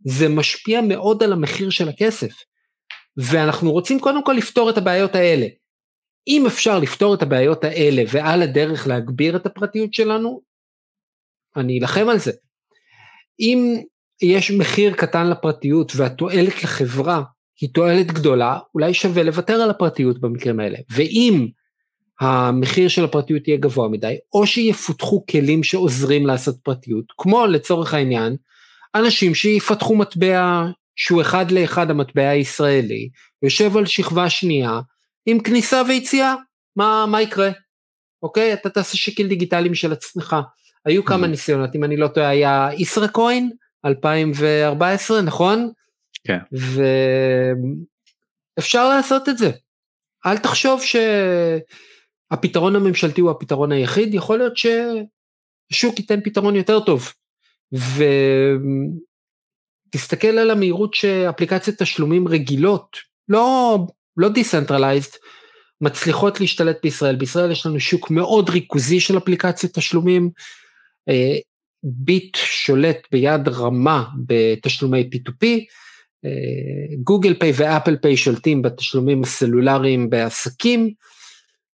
זה 0.04 0.28
משפיע 0.28 0.80
מאוד 0.80 1.22
על 1.22 1.32
המחיר 1.32 1.70
של 1.70 1.88
הכסף. 1.88 2.32
ואנחנו 3.16 3.72
רוצים 3.72 4.00
קודם 4.00 4.24
כל 4.24 4.32
לפתור 4.32 4.70
את 4.70 4.78
הבעיות 4.78 5.14
האלה. 5.14 5.46
אם 6.28 6.46
אפשר 6.46 6.78
לפתור 6.78 7.14
את 7.14 7.22
הבעיות 7.22 7.64
האלה 7.64 8.02
ועל 8.08 8.42
הדרך 8.42 8.86
להגביר 8.86 9.36
את 9.36 9.46
הפרטיות 9.46 9.94
שלנו, 9.94 10.40
אני 11.56 11.78
אלחם 11.80 12.08
על 12.08 12.18
זה. 12.18 12.32
אם 13.40 13.82
יש 14.22 14.50
מחיר 14.50 14.94
קטן 14.94 15.30
לפרטיות 15.30 15.92
והתועלת 15.96 16.62
לחברה 16.64 17.22
היא 17.60 17.70
תועלת 17.74 18.06
גדולה, 18.06 18.58
אולי 18.74 18.94
שווה 18.94 19.22
לוותר 19.22 19.54
על 19.54 19.70
הפרטיות 19.70 20.20
במקרים 20.20 20.60
האלה. 20.60 20.78
ואם 20.90 21.48
המחיר 22.20 22.88
של 22.88 23.04
הפרטיות 23.04 23.48
יהיה 23.48 23.58
גבוה 23.58 23.88
מדי, 23.88 24.16
או 24.32 24.46
שיפותחו 24.46 25.24
כלים 25.30 25.62
שעוזרים 25.62 26.26
לעשות 26.26 26.56
פרטיות, 26.62 27.04
כמו 27.18 27.46
לצורך 27.46 27.94
העניין, 27.94 28.36
אנשים 28.94 29.34
שיפתחו 29.34 29.96
מטבע 29.96 30.64
שהוא 30.96 31.20
אחד 31.20 31.50
לאחד 31.50 31.90
המטבע 31.90 32.28
הישראלי, 32.28 33.08
יושב 33.42 33.76
על 33.76 33.86
שכבה 33.86 34.30
שנייה, 34.30 34.80
עם 35.26 35.40
כניסה 35.40 35.82
ויציאה, 35.88 36.34
מה, 36.76 37.06
מה 37.06 37.22
יקרה? 37.22 37.50
אוקיי? 38.22 38.52
אתה 38.52 38.70
תעשה 38.70 38.96
שקל 38.96 39.26
דיגיטלי 39.26 39.68
משל 39.68 39.92
עצמך. 39.92 40.36
היו 40.84 41.04
כמה 41.04 41.26
ניסיונות, 41.26 41.74
אם 41.74 41.84
אני 41.84 41.96
לא 41.96 42.08
טועה, 42.08 42.28
היה 42.28 42.68
ישראקוין, 42.78 43.50
2014, 43.84 45.22
נכון? 45.22 45.70
כן. 46.26 46.38
ואפשר 48.58 48.88
לעשות 48.88 49.28
את 49.28 49.38
זה. 49.38 49.50
אל 50.26 50.38
תחשוב 50.38 50.82
ש... 50.82 50.96
הפתרון 52.30 52.76
הממשלתי 52.76 53.20
הוא 53.20 53.30
הפתרון 53.30 53.72
היחיד, 53.72 54.14
יכול 54.14 54.38
להיות 54.38 54.56
שהשוק 54.56 55.98
ייתן 55.98 56.20
פתרון 56.20 56.56
יותר 56.56 56.80
טוב. 56.80 57.12
ותסתכל 59.90 60.26
על 60.26 60.50
המהירות 60.50 60.94
שאפליקציות 60.94 61.76
תשלומים 61.78 62.28
רגילות, 62.28 62.96
לא, 63.28 63.78
לא 64.16 64.28
decentralized, 64.28 65.16
מצליחות 65.80 66.40
להשתלט 66.40 66.78
בישראל. 66.82 67.16
בישראל 67.16 67.50
יש 67.50 67.66
לנו 67.66 67.80
שוק 67.80 68.10
מאוד 68.10 68.50
ריכוזי 68.50 69.00
של 69.00 69.18
אפליקציות 69.18 69.72
תשלומים. 69.72 70.30
אה, 71.08 71.36
ביט 71.82 72.36
שולט 72.36 73.06
ביד 73.12 73.48
רמה 73.48 74.04
בתשלומי 74.26 75.10
P2P, 75.14 75.46
גוגל 77.02 77.34
פיי 77.34 77.52
ואפל 77.56 77.96
פיי 77.96 78.16
שולטים 78.16 78.62
בתשלומים 78.62 79.22
הסלולריים 79.22 80.10
בעסקים. 80.10 80.90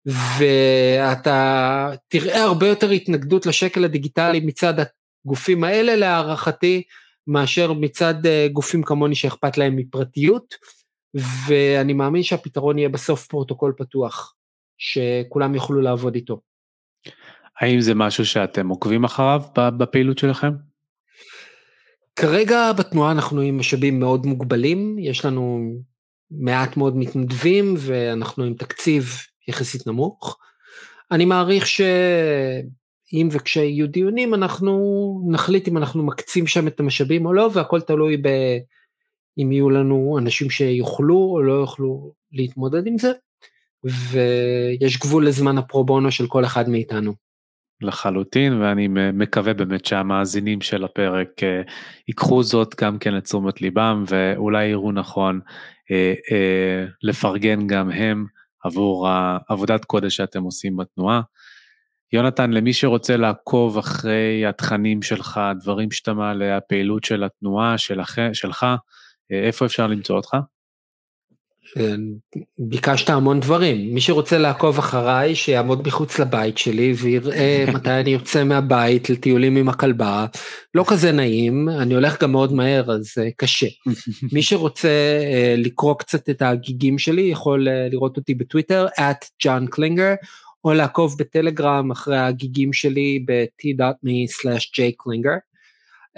ואתה 0.07 1.91
תראה 2.09 2.43
הרבה 2.43 2.69
יותר 2.69 2.91
התנגדות 2.91 3.47
לשקל 3.47 3.85
הדיגיטלי 3.85 4.41
מצד 4.41 4.79
הגופים 5.25 5.65
האלה 5.65 5.97
להערכתי, 5.97 6.83
מאשר 7.27 7.73
מצד 7.73 8.27
אה, 8.27 8.49
גופים 8.53 8.83
כמוני 8.83 9.15
שאכפת 9.15 9.59
להם 9.59 9.77
מפרטיות, 9.77 10.55
ואני 11.49 11.93
מאמין 11.93 12.23
שהפתרון 12.23 12.79
יהיה 12.79 12.89
בסוף 12.89 13.27
פרוטוקול 13.27 13.73
פתוח, 13.77 14.35
שכולם 14.79 15.55
יוכלו 15.55 15.81
לעבוד 15.81 16.15
איתו. 16.15 16.41
האם 17.61 17.81
זה 17.81 17.95
משהו 17.95 18.27
שאתם 18.27 18.69
עוקבים 18.69 19.05
אחריו 19.05 19.43
בפעילות 19.57 20.19
שלכם? 20.19 20.51
כרגע 22.17 22.73
בתנועה 22.73 23.13
אנחנו 23.13 23.41
עם 23.41 23.59
משאבים 23.59 24.01
מאוד 24.01 24.27
מוגבלים, 24.27 24.97
יש 24.99 25.25
לנו 25.25 25.73
מעט 26.31 26.77
מאוד 26.77 26.97
מתנדבים 26.97 27.75
ואנחנו 27.79 28.45
עם 28.45 28.55
תקציב 28.55 29.09
יחסית 29.49 29.87
נמוך. 29.87 30.39
אני 31.11 31.25
מעריך 31.25 31.67
שאם 33.07 33.29
וכשיהיו 33.33 33.89
דיונים 33.89 34.35
אנחנו 34.35 34.73
נחליט 35.31 35.69
אם 35.69 35.77
אנחנו 35.77 36.03
מקצים 36.03 36.47
שם 36.47 36.67
את 36.69 36.81
המשאבים 36.81 37.27
או 37.27 37.33
לא 37.33 37.51
והכל 37.53 37.81
תלוי 37.81 38.17
ב... 38.17 38.29
אם 39.39 39.53
יהיו 39.53 39.71
לנו 39.71 40.17
אנשים 40.19 40.51
שיוכלו 40.51 41.31
או 41.33 41.43
לא 41.43 41.53
יוכלו 41.53 42.13
להתמודד 42.33 42.87
עם 42.87 42.99
זה 42.99 43.13
ויש 43.85 44.99
גבול 44.99 45.27
לזמן 45.27 45.59
הפרו 45.59 45.85
בונו 45.85 46.11
של 46.11 46.27
כל 46.27 46.45
אחד 46.45 46.69
מאיתנו. 46.69 47.15
לחלוטין 47.81 48.61
ואני 48.61 48.89
מקווה 49.13 49.55
באמת 49.55 49.85
שהמאזינים 49.85 50.61
של 50.61 50.85
הפרק 50.85 51.43
אה, 51.43 51.63
ייקחו 52.09 52.43
זאת 52.43 52.75
גם 52.81 52.99
כן 52.99 53.15
לתשומת 53.15 53.61
ליבם 53.61 54.05
ואולי 54.09 54.67
יראו 54.67 54.93
נכון 54.93 55.41
אה, 55.91 56.15
אה, 56.33 56.85
לפרגן 57.03 57.67
גם 57.67 57.91
הם 57.91 58.27
עבור 58.65 59.09
העבודת 59.09 59.85
קודש 59.85 60.17
שאתם 60.17 60.43
עושים 60.43 60.77
בתנועה. 60.77 61.21
יונתן, 62.15 62.51
למי 62.51 62.73
שרוצה 62.73 63.17
לעקוב 63.17 63.79
אחרי 63.79 64.47
התכנים 64.47 65.03
שלך, 65.03 65.41
הדברים 65.43 65.91
שאתה 65.91 66.13
מעלה, 66.13 66.57
הפעילות 66.57 67.05
של 67.05 67.25
התנועה 67.25 67.79
שלך, 67.79 68.21
שלך 68.33 68.67
איפה 69.31 69.67
אפשר 69.67 69.87
למצוא 69.87 70.17
אותך? 70.17 70.37
ביקשת 72.59 73.11
המון 73.11 73.41
דברים, 73.41 73.95
מי 73.95 74.01
שרוצה 74.01 74.39
לעקוב 74.39 74.79
אחריי 74.79 75.35
שיעמוד 75.35 75.87
מחוץ 75.87 76.19
לבית 76.19 76.59
שלי 76.59 76.93
ויראה 76.93 77.65
מתי 77.75 77.91
אני 77.91 78.11
יוצא 78.11 78.45
מהבית 78.45 79.11
לטיולים 79.11 79.57
עם 79.57 79.69
הכלבה, 79.69 80.27
לא 80.75 80.85
כזה 80.89 81.13
נעים, 81.13 81.69
אני 81.69 81.95
הולך 81.95 82.23
גם 82.23 82.33
מאוד 82.33 82.53
מהר 82.53 82.93
אז 82.93 83.15
קשה. 83.37 83.67
מי 84.33 84.43
שרוצה 84.49 84.89
לקרוא 85.57 85.95
קצת 85.95 86.31
את 86.31 86.43
הגיגים 86.43 86.99
שלי 86.99 87.23
יכול 87.23 87.69
לראות 87.91 88.17
אותי 88.17 88.35
בטוויטר, 88.35 88.87
at 88.99 89.27
ג'ון 89.45 89.67
קלינגר, 89.67 90.15
או 90.65 90.73
לעקוב 90.73 91.17
בטלגרם 91.19 91.91
אחרי 91.91 92.19
הגיגים 92.19 92.73
שלי 92.73 93.25
ב-t.me/jklinger. 93.27 95.39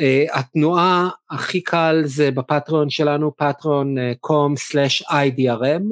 Uh, 0.01 0.39
התנועה 0.39 1.09
הכי 1.31 1.61
קל 1.61 2.03
זה 2.05 2.31
בפטריון 2.31 2.91
שלנו, 2.91 3.33
patreon.com/idrm, 3.43 5.83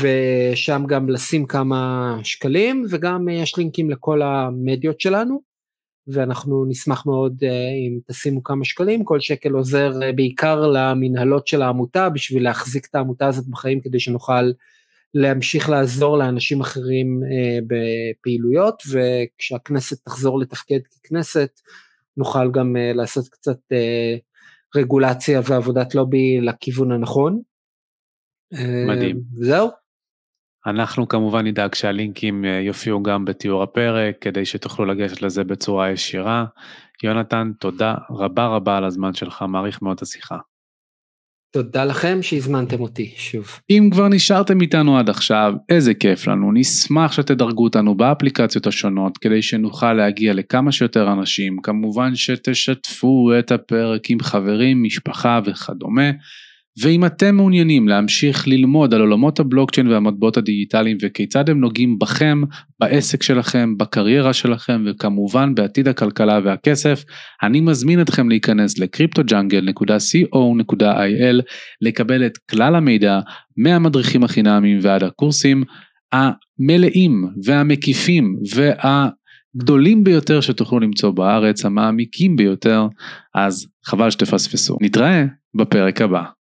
ושם 0.00 0.84
גם 0.88 1.08
לשים 1.08 1.46
כמה 1.46 2.14
שקלים, 2.22 2.84
וגם 2.90 3.28
uh, 3.28 3.32
יש 3.32 3.58
לינקים 3.58 3.90
לכל 3.90 4.22
המדיות 4.22 5.00
שלנו, 5.00 5.40
ואנחנו 6.06 6.64
נשמח 6.68 7.06
מאוד 7.06 7.42
uh, 7.42 7.46
אם 7.88 7.98
תשימו 8.06 8.42
כמה 8.42 8.64
שקלים, 8.64 9.04
כל 9.04 9.20
שקל 9.20 9.52
עוזר 9.52 9.92
uh, 9.92 10.16
בעיקר 10.16 10.66
למנהלות 10.66 11.46
של 11.46 11.62
העמותה, 11.62 12.08
בשביל 12.08 12.44
להחזיק 12.44 12.86
את 12.90 12.94
העמותה 12.94 13.26
הזאת 13.26 13.48
בחיים, 13.48 13.80
כדי 13.80 14.00
שנוכל 14.00 14.50
להמשיך 15.14 15.68
לעזור 15.70 16.18
לאנשים 16.18 16.60
אחרים 16.60 17.20
uh, 17.22 17.64
בפעילויות, 17.66 18.82
וכשהכנסת 18.92 20.04
תחזור 20.04 20.40
לתפקד 20.40 20.78
ככנסת, 21.04 21.60
נוכל 22.16 22.50
גם 22.50 22.76
uh, 22.76 22.96
לעשות 22.96 23.28
קצת 23.28 23.58
uh, 23.58 24.76
רגולציה 24.76 25.40
ועבודת 25.44 25.94
לובי 25.94 26.40
לכיוון 26.40 26.92
הנכון. 26.92 27.40
מדהים. 28.86 29.16
Uh, 29.16 29.44
זהו. 29.44 29.68
אנחנו 30.66 31.08
כמובן 31.08 31.46
נדאג 31.46 31.74
שהלינקים 31.74 32.44
יופיעו 32.44 33.02
גם 33.02 33.24
בתיאור 33.24 33.62
הפרק 33.62 34.16
כדי 34.20 34.44
שתוכלו 34.44 34.84
לגשת 34.84 35.22
לזה 35.22 35.44
בצורה 35.44 35.90
ישירה. 35.90 36.44
יונתן, 37.02 37.52
תודה 37.60 37.94
רבה 38.10 38.46
רבה 38.46 38.76
על 38.76 38.84
הזמן 38.84 39.14
שלך, 39.14 39.44
מעריך 39.48 39.82
מאוד 39.82 39.96
את 39.96 40.02
השיחה. 40.02 40.38
תודה 41.52 41.84
לכם 41.84 42.18
שהזמנתם 42.22 42.80
אותי 42.80 43.12
שוב. 43.16 43.60
אם 43.70 43.90
כבר 43.92 44.08
נשארתם 44.08 44.60
איתנו 44.60 44.98
עד 44.98 45.08
עכשיו, 45.08 45.52
איזה 45.68 45.94
כיף 45.94 46.26
לנו, 46.26 46.52
נשמח 46.52 47.12
שתדרגו 47.12 47.64
אותנו 47.64 47.94
באפליקציות 47.94 48.66
השונות 48.66 49.18
כדי 49.18 49.42
שנוכל 49.42 49.92
להגיע 49.92 50.32
לכמה 50.32 50.72
שיותר 50.72 51.12
אנשים, 51.12 51.56
כמובן 51.62 52.14
שתשתפו 52.14 53.30
את 53.38 53.52
הפרק 53.52 54.10
עם 54.10 54.20
חברים, 54.20 54.82
משפחה 54.82 55.40
וכדומה. 55.44 56.10
ואם 56.82 57.04
אתם 57.04 57.34
מעוניינים 57.34 57.88
להמשיך 57.88 58.48
ללמוד 58.48 58.94
על 58.94 59.00
עולמות 59.00 59.40
הבלוקצ'יין 59.40 59.88
והמטבעות 59.88 60.36
הדיגיטליים 60.36 60.96
וכיצד 61.02 61.50
הם 61.50 61.60
נוגעים 61.60 61.98
בכם, 61.98 62.42
בעסק 62.80 63.22
שלכם, 63.22 63.78
בקריירה 63.78 64.32
שלכם 64.32 64.84
וכמובן 64.86 65.54
בעתיד 65.54 65.88
הכלכלה 65.88 66.40
והכסף, 66.44 67.04
אני 67.42 67.60
מזמין 67.60 68.00
אתכם 68.00 68.28
להיכנס 68.28 68.78
ל-cryptojungle.co.il 68.78 71.42
לקבל 71.80 72.26
את 72.26 72.38
כלל 72.38 72.74
המידע 72.74 73.20
מהמדריכים 73.56 74.24
החינמיים 74.24 74.78
ועד 74.82 75.02
הקורסים 75.02 75.64
המלאים 76.12 77.24
והמקיפים 77.44 78.36
וה... 78.54 79.08
גדולים 79.56 80.04
ביותר 80.04 80.40
שתוכלו 80.40 80.80
למצוא 80.80 81.10
בארץ, 81.10 81.64
המעמיקים 81.64 82.36
ביותר, 82.36 82.86
אז 83.34 83.66
חבל 83.84 84.10
שתפספסו. 84.10 84.76
נתראה 84.80 85.24
בפרק 85.54 86.00
הבא. 86.00 86.22